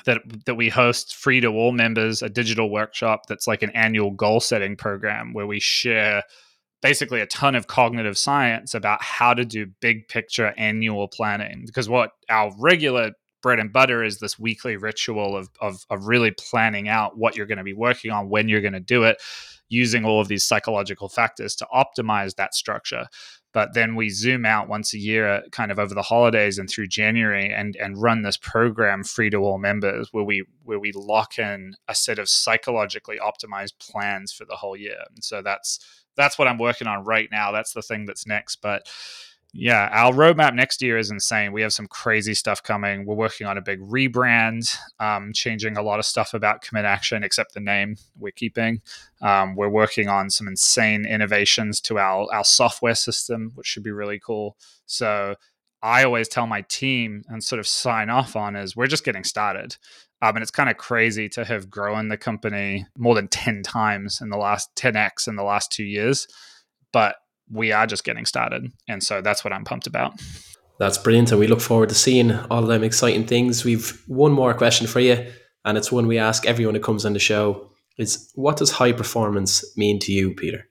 that 0.05 0.21
that 0.45 0.55
we 0.55 0.69
host 0.69 1.15
free 1.15 1.41
to 1.41 1.47
all 1.47 1.71
members, 1.71 2.21
a 2.21 2.29
digital 2.29 2.69
workshop 2.71 3.21
that's 3.27 3.47
like 3.47 3.61
an 3.61 3.71
annual 3.71 4.11
goal 4.11 4.39
setting 4.39 4.75
program 4.75 5.33
where 5.33 5.47
we 5.47 5.59
share 5.59 6.23
basically 6.81 7.19
a 7.19 7.25
ton 7.25 7.55
of 7.55 7.67
cognitive 7.67 8.17
science 8.17 8.73
about 8.73 9.01
how 9.01 9.33
to 9.33 9.43
do 9.43 9.67
big 9.81 10.07
picture 10.07 10.53
annual 10.57 11.07
planning 11.07 11.63
because 11.65 11.89
what 11.89 12.11
our 12.29 12.51
regular 12.57 13.11
bread 13.41 13.59
and 13.59 13.71
butter 13.71 14.03
is 14.03 14.19
this 14.19 14.37
weekly 14.39 14.77
ritual 14.77 15.35
of, 15.35 15.49
of, 15.61 15.85
of 15.89 16.07
really 16.07 16.31
planning 16.31 16.89
out 16.89 17.17
what 17.17 17.35
you're 17.35 17.45
going 17.45 17.57
to 17.57 17.63
be 17.63 17.73
working 17.73 18.11
on, 18.11 18.29
when 18.29 18.49
you're 18.49 18.61
going 18.61 18.73
to 18.73 18.79
do 18.79 19.03
it, 19.03 19.21
using 19.69 20.03
all 20.03 20.19
of 20.19 20.27
these 20.27 20.43
psychological 20.43 21.09
factors 21.09 21.55
to 21.55 21.67
optimize 21.73 22.35
that 22.35 22.53
structure. 22.53 23.05
But 23.51 23.73
then 23.73 23.95
we 23.95 24.09
zoom 24.09 24.45
out 24.45 24.69
once 24.69 24.93
a 24.93 24.99
year, 24.99 25.27
uh, 25.27 25.41
kind 25.51 25.71
of 25.71 25.79
over 25.79 25.95
the 25.95 26.03
holidays 26.03 26.59
and 26.59 26.69
through 26.69 26.87
January, 26.87 27.51
and 27.51 27.75
and 27.77 27.99
run 27.99 28.21
this 28.21 28.37
program 28.37 29.03
free 29.03 29.31
to 29.31 29.37
all 29.37 29.57
members, 29.57 30.09
where 30.11 30.23
we 30.23 30.45
where 30.63 30.79
we 30.79 30.91
lock 30.93 31.39
in 31.39 31.73
a 31.87 31.95
set 31.95 32.19
of 32.19 32.29
psychologically 32.29 33.17
optimized 33.17 33.79
plans 33.79 34.31
for 34.31 34.45
the 34.45 34.55
whole 34.55 34.77
year. 34.77 35.03
And 35.15 35.23
so 35.23 35.41
that's 35.41 35.79
that's 36.15 36.37
what 36.37 36.47
I'm 36.47 36.59
working 36.59 36.87
on 36.87 37.05
right 37.05 37.29
now. 37.31 37.51
That's 37.51 37.73
the 37.73 37.81
thing 37.81 38.05
that's 38.05 38.27
next. 38.27 38.57
But 38.57 38.87
yeah, 39.51 39.89
our 39.91 40.13
roadmap 40.13 40.53
next 40.53 40.81
year 40.81 40.97
is 40.97 41.09
insane. 41.09 41.51
We 41.51 41.63
have 41.63 41.73
some 41.73 41.87
crazy 41.87 42.35
stuff 42.35 42.61
coming. 42.61 43.05
We're 43.05 43.15
working 43.15 43.47
on 43.47 43.57
a 43.57 43.61
big 43.61 43.79
rebrand, 43.81 44.77
um, 44.99 45.33
changing 45.33 45.75
a 45.75 45.81
lot 45.81 45.97
of 45.97 46.05
stuff 46.05 46.35
about 46.35 46.61
Commit 46.61 46.85
Action, 46.85 47.23
except 47.23 47.55
the 47.55 47.59
name 47.59 47.97
we're 48.17 48.31
keeping. 48.31 48.81
Um, 49.21 49.55
we're 49.55 49.69
working 49.69 50.07
on 50.07 50.29
some 50.29 50.47
insane 50.47 51.03
innovations 51.05 51.81
to 51.81 51.97
our, 51.97 52.27
our 52.31 52.43
software 52.43 52.93
system, 52.93 53.51
which 53.55 53.65
should 53.65 53.83
be 53.83 53.91
really 53.91 54.19
cool. 54.19 54.55
So 54.85 55.35
I 55.81 56.03
always 56.03 56.27
tell 56.27 56.45
my 56.45 56.61
team 56.61 57.23
and 57.27 57.43
sort 57.43 57.59
of 57.59 57.67
sign 57.67 58.11
off 58.11 58.35
on 58.35 58.55
is 58.55 58.75
we're 58.75 58.87
just 58.87 59.05
getting 59.05 59.23
started. 59.23 59.77
Um, 60.21 60.35
and 60.35 60.43
it's 60.43 60.51
kind 60.51 60.69
of 60.69 60.77
crazy 60.77 61.27
to 61.29 61.45
have 61.45 61.69
grown 61.69 62.09
the 62.09 62.17
company 62.17 62.85
more 62.97 63.15
than 63.15 63.29
10 63.29 63.63
times 63.63 64.21
in 64.21 64.29
the 64.29 64.37
last 64.37 64.75
10x 64.75 65.27
in 65.27 65.37
the 65.37 65.43
last 65.43 65.71
two 65.71 65.85
years. 65.85 66.27
But 66.91 67.15
we 67.51 67.71
are 67.71 67.87
just 67.87 68.03
getting 68.03 68.25
started. 68.25 68.71
And 68.87 69.03
so 69.03 69.21
that's 69.21 69.43
what 69.43 69.53
I'm 69.53 69.63
pumped 69.63 69.87
about. 69.87 70.19
That's 70.79 70.97
brilliant. 70.97 71.31
And 71.31 71.39
we 71.39 71.47
look 71.47 71.61
forward 71.61 71.89
to 71.89 71.95
seeing 71.95 72.31
all 72.31 72.63
of 72.63 72.67
them 72.67 72.83
exciting 72.83 73.27
things. 73.27 73.65
We've 73.65 74.01
one 74.07 74.31
more 74.31 74.53
question 74.53 74.87
for 74.87 75.01
you, 75.01 75.29
and 75.65 75.77
it's 75.77 75.91
one 75.91 76.07
we 76.07 76.17
ask 76.17 76.45
everyone 76.45 76.75
who 76.75 76.81
comes 76.81 77.05
on 77.05 77.13
the 77.13 77.19
show 77.19 77.69
is 77.97 78.31
what 78.35 78.57
does 78.57 78.71
high 78.71 78.93
performance 78.93 79.77
mean 79.77 79.99
to 79.99 80.13
you, 80.13 80.33
Peter? 80.33 80.69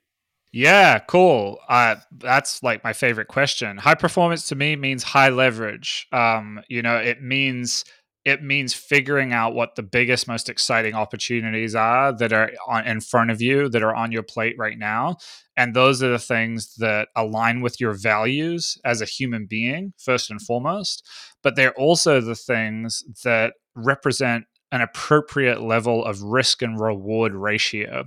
Yeah, 0.51 0.99
cool. 1.01 1.59
Uh, 1.69 1.97
that's 2.17 2.63
like 2.63 2.83
my 2.83 2.95
favorite 2.95 3.29
question. 3.29 3.77
High 3.77 3.97
performance 3.97 4.49
to 4.49 4.55
me 4.55 4.77
means 4.77 5.03
high 5.03 5.29
leverage. 5.29 6.07
Um, 6.11 6.61
you 6.69 6.81
know, 6.81 6.97
it 6.97 7.23
means 7.23 7.85
it 8.25 8.43
means 8.43 8.75
figuring 8.75 9.33
out 9.33 9.55
what 9.55 9.75
the 9.75 9.83
biggest 9.83 10.27
most 10.27 10.49
exciting 10.49 10.95
opportunities 10.95 11.75
are 11.75 12.13
that 12.17 12.33
are 12.33 12.51
on, 12.67 12.87
in 12.87 13.01
front 13.01 13.31
of 13.31 13.41
you 13.41 13.69
that 13.71 13.83
are 13.83 13.95
on 13.95 14.13
your 14.13 14.23
plate 14.23 14.57
right 14.59 14.79
now 14.79 15.17
and 15.59 15.75
those 15.75 16.03
are 16.03 16.11
the 16.11 16.19
things 16.19 16.77
that 16.77 17.09
align 17.15 17.61
with 17.61 17.81
your 17.81 17.93
values 17.93 18.79
as 18.85 19.03
a 19.03 19.07
human 19.07 19.47
being 19.47 19.93
first 19.99 20.31
and 20.31 20.41
foremost 20.41 21.07
but 21.43 21.57
they're 21.57 21.75
also 21.75 22.21
the 22.21 22.35
things 22.35 23.05
that 23.25 23.53
represent 23.75 24.45
an 24.73 24.81
appropriate 24.81 25.61
level 25.63 26.05
of 26.05 26.23
risk 26.23 26.63
and 26.63 26.81
reward 26.81 27.35
ratio 27.35 28.05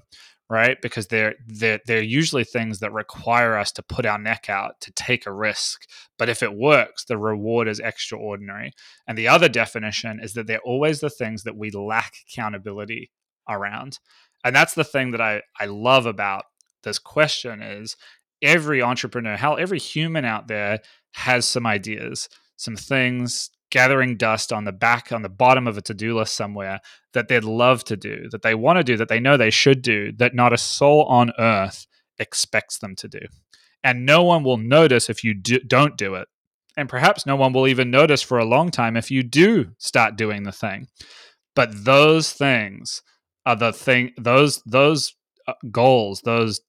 right? 0.52 0.82
Because 0.82 1.08
they're 1.08 1.36
they're 1.48 1.80
they're 1.88 2.04
usually 2.04 2.44
things 2.44 2.80
that 2.80 2.92
require 2.92 3.58
us 3.58 3.72
to 3.72 3.82
put 3.82 4.06
our 4.06 4.20
neck 4.20 4.50
out 4.50 4.82
to 4.82 4.92
take 4.92 5.26
a 5.26 5.32
risk. 5.32 5.84
But 6.20 6.28
if 6.28 6.44
it 6.44 6.54
works, 6.54 7.06
the 7.06 7.18
reward 7.18 7.70
is 7.70 7.80
extraordinary. 7.80 8.74
And 9.08 9.18
the 9.18 9.30
other 9.30 9.48
definition 9.48 10.20
is 10.22 10.34
that 10.34 10.48
they're 10.48 10.60
always 10.66 11.00
the 11.00 11.10
things 11.10 11.44
that 11.44 11.56
we 11.56 11.72
lack 11.72 12.16
accountability 12.28 13.12
around. 13.48 14.00
And 14.44 14.54
that's 14.54 14.74
the 14.74 14.84
thing 14.84 15.12
that 15.12 15.22
I 15.22 15.42
I 15.58 15.68
love 15.68 16.06
about 16.06 16.44
this 16.84 17.00
question 17.00 17.62
is 17.62 17.96
every 18.42 18.82
entrepreneur, 18.82 19.38
hell, 19.38 19.58
every 19.60 19.80
human 19.80 20.26
out 20.26 20.48
there 20.48 20.80
has 21.14 21.46
some 21.46 21.66
ideas, 21.66 22.30
some 22.58 22.76
things 22.76 23.50
gathering 23.72 24.18
dust 24.18 24.52
on 24.52 24.66
the 24.66 24.72
back 24.72 25.12
on 25.12 25.22
the 25.22 25.30
bottom 25.30 25.66
of 25.66 25.78
a 25.78 25.82
to-do 25.82 26.18
list 26.18 26.36
somewhere 26.36 26.82
that 27.14 27.30
they'd 27.30 27.46
love 27.46 27.86
to 27.86 27.96
do 27.96 28.28
that 28.30 28.42
they 28.42 28.54
want 28.54 28.78
to 28.78 28.84
do 28.84 28.98
that 28.98 29.08
they 29.08 29.20
know 29.20 29.38
they 29.38 29.50
should 29.50 29.82
do 29.82 30.12
that 30.12 30.36
not 30.36 30.52
a 30.52 30.58
soul 30.58 31.06
on 31.06 31.32
earth 31.40 31.88
expects 32.20 32.78
them 32.78 32.96
to 32.98 33.08
do. 33.08 33.20
And 33.84 34.06
no 34.06 34.24
one 34.24 34.44
will 34.44 34.58
notice 34.58 35.10
if 35.10 35.24
you 35.24 35.34
do, 35.34 35.60
don't 35.60 35.98
do 35.98 36.16
it. 36.16 36.28
And 36.78 36.88
perhaps 36.88 37.26
no 37.26 37.36
one 37.36 37.52
will 37.52 37.68
even 37.68 37.92
notice 37.92 38.22
for 38.22 38.38
a 38.38 38.46
long 38.46 38.70
time 38.70 38.96
if 38.96 39.12
you 39.12 39.24
do 39.24 39.72
start 39.78 40.16
doing 40.16 40.44
the 40.44 40.52
thing. 40.52 40.88
But 41.56 41.84
those 41.84 42.32
things 42.32 43.02
are 43.46 43.56
the 43.56 43.74
thing 43.74 44.12
those 44.18 44.62
those 44.66 45.16
uh, 45.48 45.54
goals 45.72 46.22
those 46.22 46.62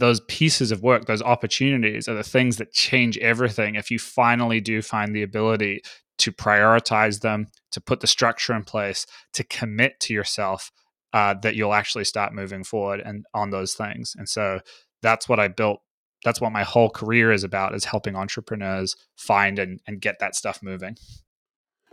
those 0.00 0.20
pieces 0.20 0.72
of 0.72 0.82
work, 0.82 1.04
those 1.04 1.22
opportunities 1.22 2.08
are 2.08 2.14
the 2.14 2.24
things 2.24 2.56
that 2.56 2.72
change 2.72 3.16
everything 3.18 3.76
if 3.76 3.90
you 3.90 3.98
finally 3.98 4.60
do 4.60 4.82
find 4.82 5.14
the 5.14 5.22
ability 5.22 5.82
to 6.18 6.32
prioritize 6.32 7.20
them, 7.20 7.46
to 7.70 7.80
put 7.80 8.00
the 8.00 8.06
structure 8.06 8.54
in 8.54 8.64
place, 8.64 9.06
to 9.32 9.44
commit 9.44 10.00
to 10.00 10.12
yourself 10.12 10.72
uh, 11.12 11.34
that 11.42 11.54
you'll 11.54 11.74
actually 11.74 12.04
start 12.04 12.32
moving 12.32 12.64
forward 12.64 13.00
and 13.00 13.24
on 13.34 13.50
those 13.50 13.74
things. 13.74 14.14
And 14.18 14.28
so 14.28 14.60
that's 15.02 15.28
what 15.28 15.38
I 15.38 15.48
built. 15.48 15.80
That's 16.24 16.40
what 16.40 16.52
my 16.52 16.62
whole 16.62 16.90
career 16.90 17.32
is 17.32 17.44
about: 17.44 17.74
is 17.74 17.84
helping 17.84 18.16
entrepreneurs 18.16 18.96
find 19.16 19.58
and, 19.58 19.80
and 19.86 20.00
get 20.00 20.18
that 20.18 20.34
stuff 20.34 20.62
moving. 20.62 20.96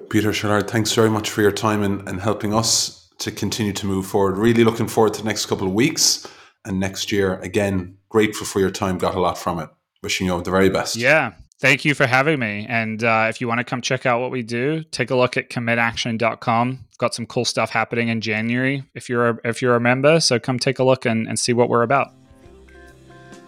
Peter 0.09 0.31
Shallard, 0.31 0.69
thanks 0.69 0.93
very 0.93 1.09
much 1.09 1.29
for 1.29 1.41
your 1.41 1.51
time 1.51 1.81
and, 1.81 2.07
and 2.07 2.19
helping 2.19 2.53
us 2.53 3.09
to 3.19 3.31
continue 3.31 3.73
to 3.73 3.85
move 3.85 4.05
forward. 4.05 4.37
Really 4.37 4.63
looking 4.63 4.87
forward 4.87 5.13
to 5.15 5.21
the 5.21 5.27
next 5.27 5.45
couple 5.47 5.67
of 5.67 5.73
weeks 5.73 6.27
and 6.65 6.79
next 6.79 7.11
year. 7.11 7.39
Again, 7.39 7.96
grateful 8.09 8.45
for 8.45 8.59
your 8.59 8.71
time. 8.71 8.97
Got 8.97 9.15
a 9.15 9.19
lot 9.19 9.37
from 9.37 9.59
it. 9.59 9.69
Wishing 10.03 10.27
you 10.27 10.41
the 10.41 10.51
very 10.51 10.69
best. 10.69 10.95
Yeah, 10.95 11.33
Thank 11.59 11.85
you 11.85 11.95
for 11.95 12.05
having 12.05 12.39
me. 12.39 12.67
And 12.69 13.03
uh, 13.03 13.27
if 13.29 13.41
you 13.41 13.47
want 13.47 13.59
to 13.59 13.63
come 13.63 13.81
check 13.81 14.05
out 14.05 14.21
what 14.21 14.29
we 14.29 14.43
do, 14.43 14.83
take 14.83 15.09
a 15.09 15.15
look 15.15 15.37
at 15.37 15.49
commitaction.com. 15.49 16.69
We've 16.69 16.97
got 16.99 17.15
some 17.15 17.25
cool 17.25 17.45
stuff 17.45 17.71
happening 17.71 18.09
in 18.09 18.21
January 18.21 18.83
if 18.93 19.09
you're 19.09 19.29
a, 19.29 19.39
if 19.43 19.61
you're 19.61 19.75
a 19.75 19.79
member. 19.79 20.19
So 20.19 20.39
come 20.39 20.59
take 20.59 20.77
a 20.77 20.83
look 20.83 21.05
and, 21.05 21.27
and 21.27 21.39
see 21.39 21.53
what 21.53 21.69
we're 21.69 21.81
about. 21.81 22.13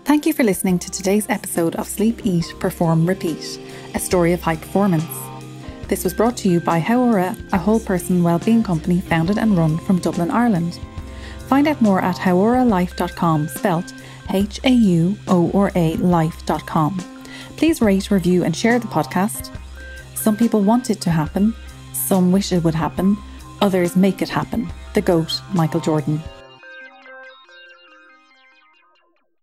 Thank 0.05 0.25
you 0.25 0.33
for 0.33 0.43
listening 0.43 0.79
to 0.79 0.89
today's 0.89 1.29
episode 1.29 1.75
of 1.75 1.87
Sleep, 1.87 2.25
Eat, 2.25 2.55
Perform, 2.59 3.05
Repeat, 3.05 3.59
a 3.93 3.99
story 3.99 4.33
of 4.33 4.41
high 4.41 4.55
performance. 4.55 5.05
This 5.87 6.03
was 6.03 6.15
brought 6.15 6.35
to 6.37 6.49
you 6.49 6.59
by 6.61 6.81
Hauora, 6.81 7.37
a 7.53 7.59
whole 7.59 7.79
person 7.79 8.23
wellbeing 8.23 8.63
company 8.63 9.01
founded 9.01 9.37
and 9.37 9.55
run 9.55 9.77
from 9.77 9.99
Dublin, 9.99 10.31
Ireland. 10.31 10.79
Find 11.47 11.67
out 11.67 11.79
more 11.79 12.01
at 12.01 12.15
hauoralife.com, 12.15 13.49
spelt 13.49 13.93
H 14.29 14.59
A 14.63 14.69
U 14.71 15.17
O 15.27 15.51
R 15.53 15.71
A 15.75 15.95
life.com. 15.95 16.97
Please 17.57 17.81
rate, 17.81 18.11
review, 18.11 18.43
and 18.43 18.55
share 18.55 18.79
the 18.79 18.87
podcast. 18.87 19.55
Some 20.15 20.37
people 20.37 20.61
want 20.61 20.89
it 20.89 21.01
to 21.01 21.09
happen, 21.09 21.53
some 21.93 22.31
wish 22.31 22.51
it 22.51 22.63
would 22.63 22.75
happen, 22.75 23.17
others 23.61 23.95
make 23.95 24.21
it 24.21 24.29
happen. 24.29 24.71
The 24.93 25.01
GOAT, 25.01 25.41
Michael 25.53 25.79
Jordan. 25.79 26.21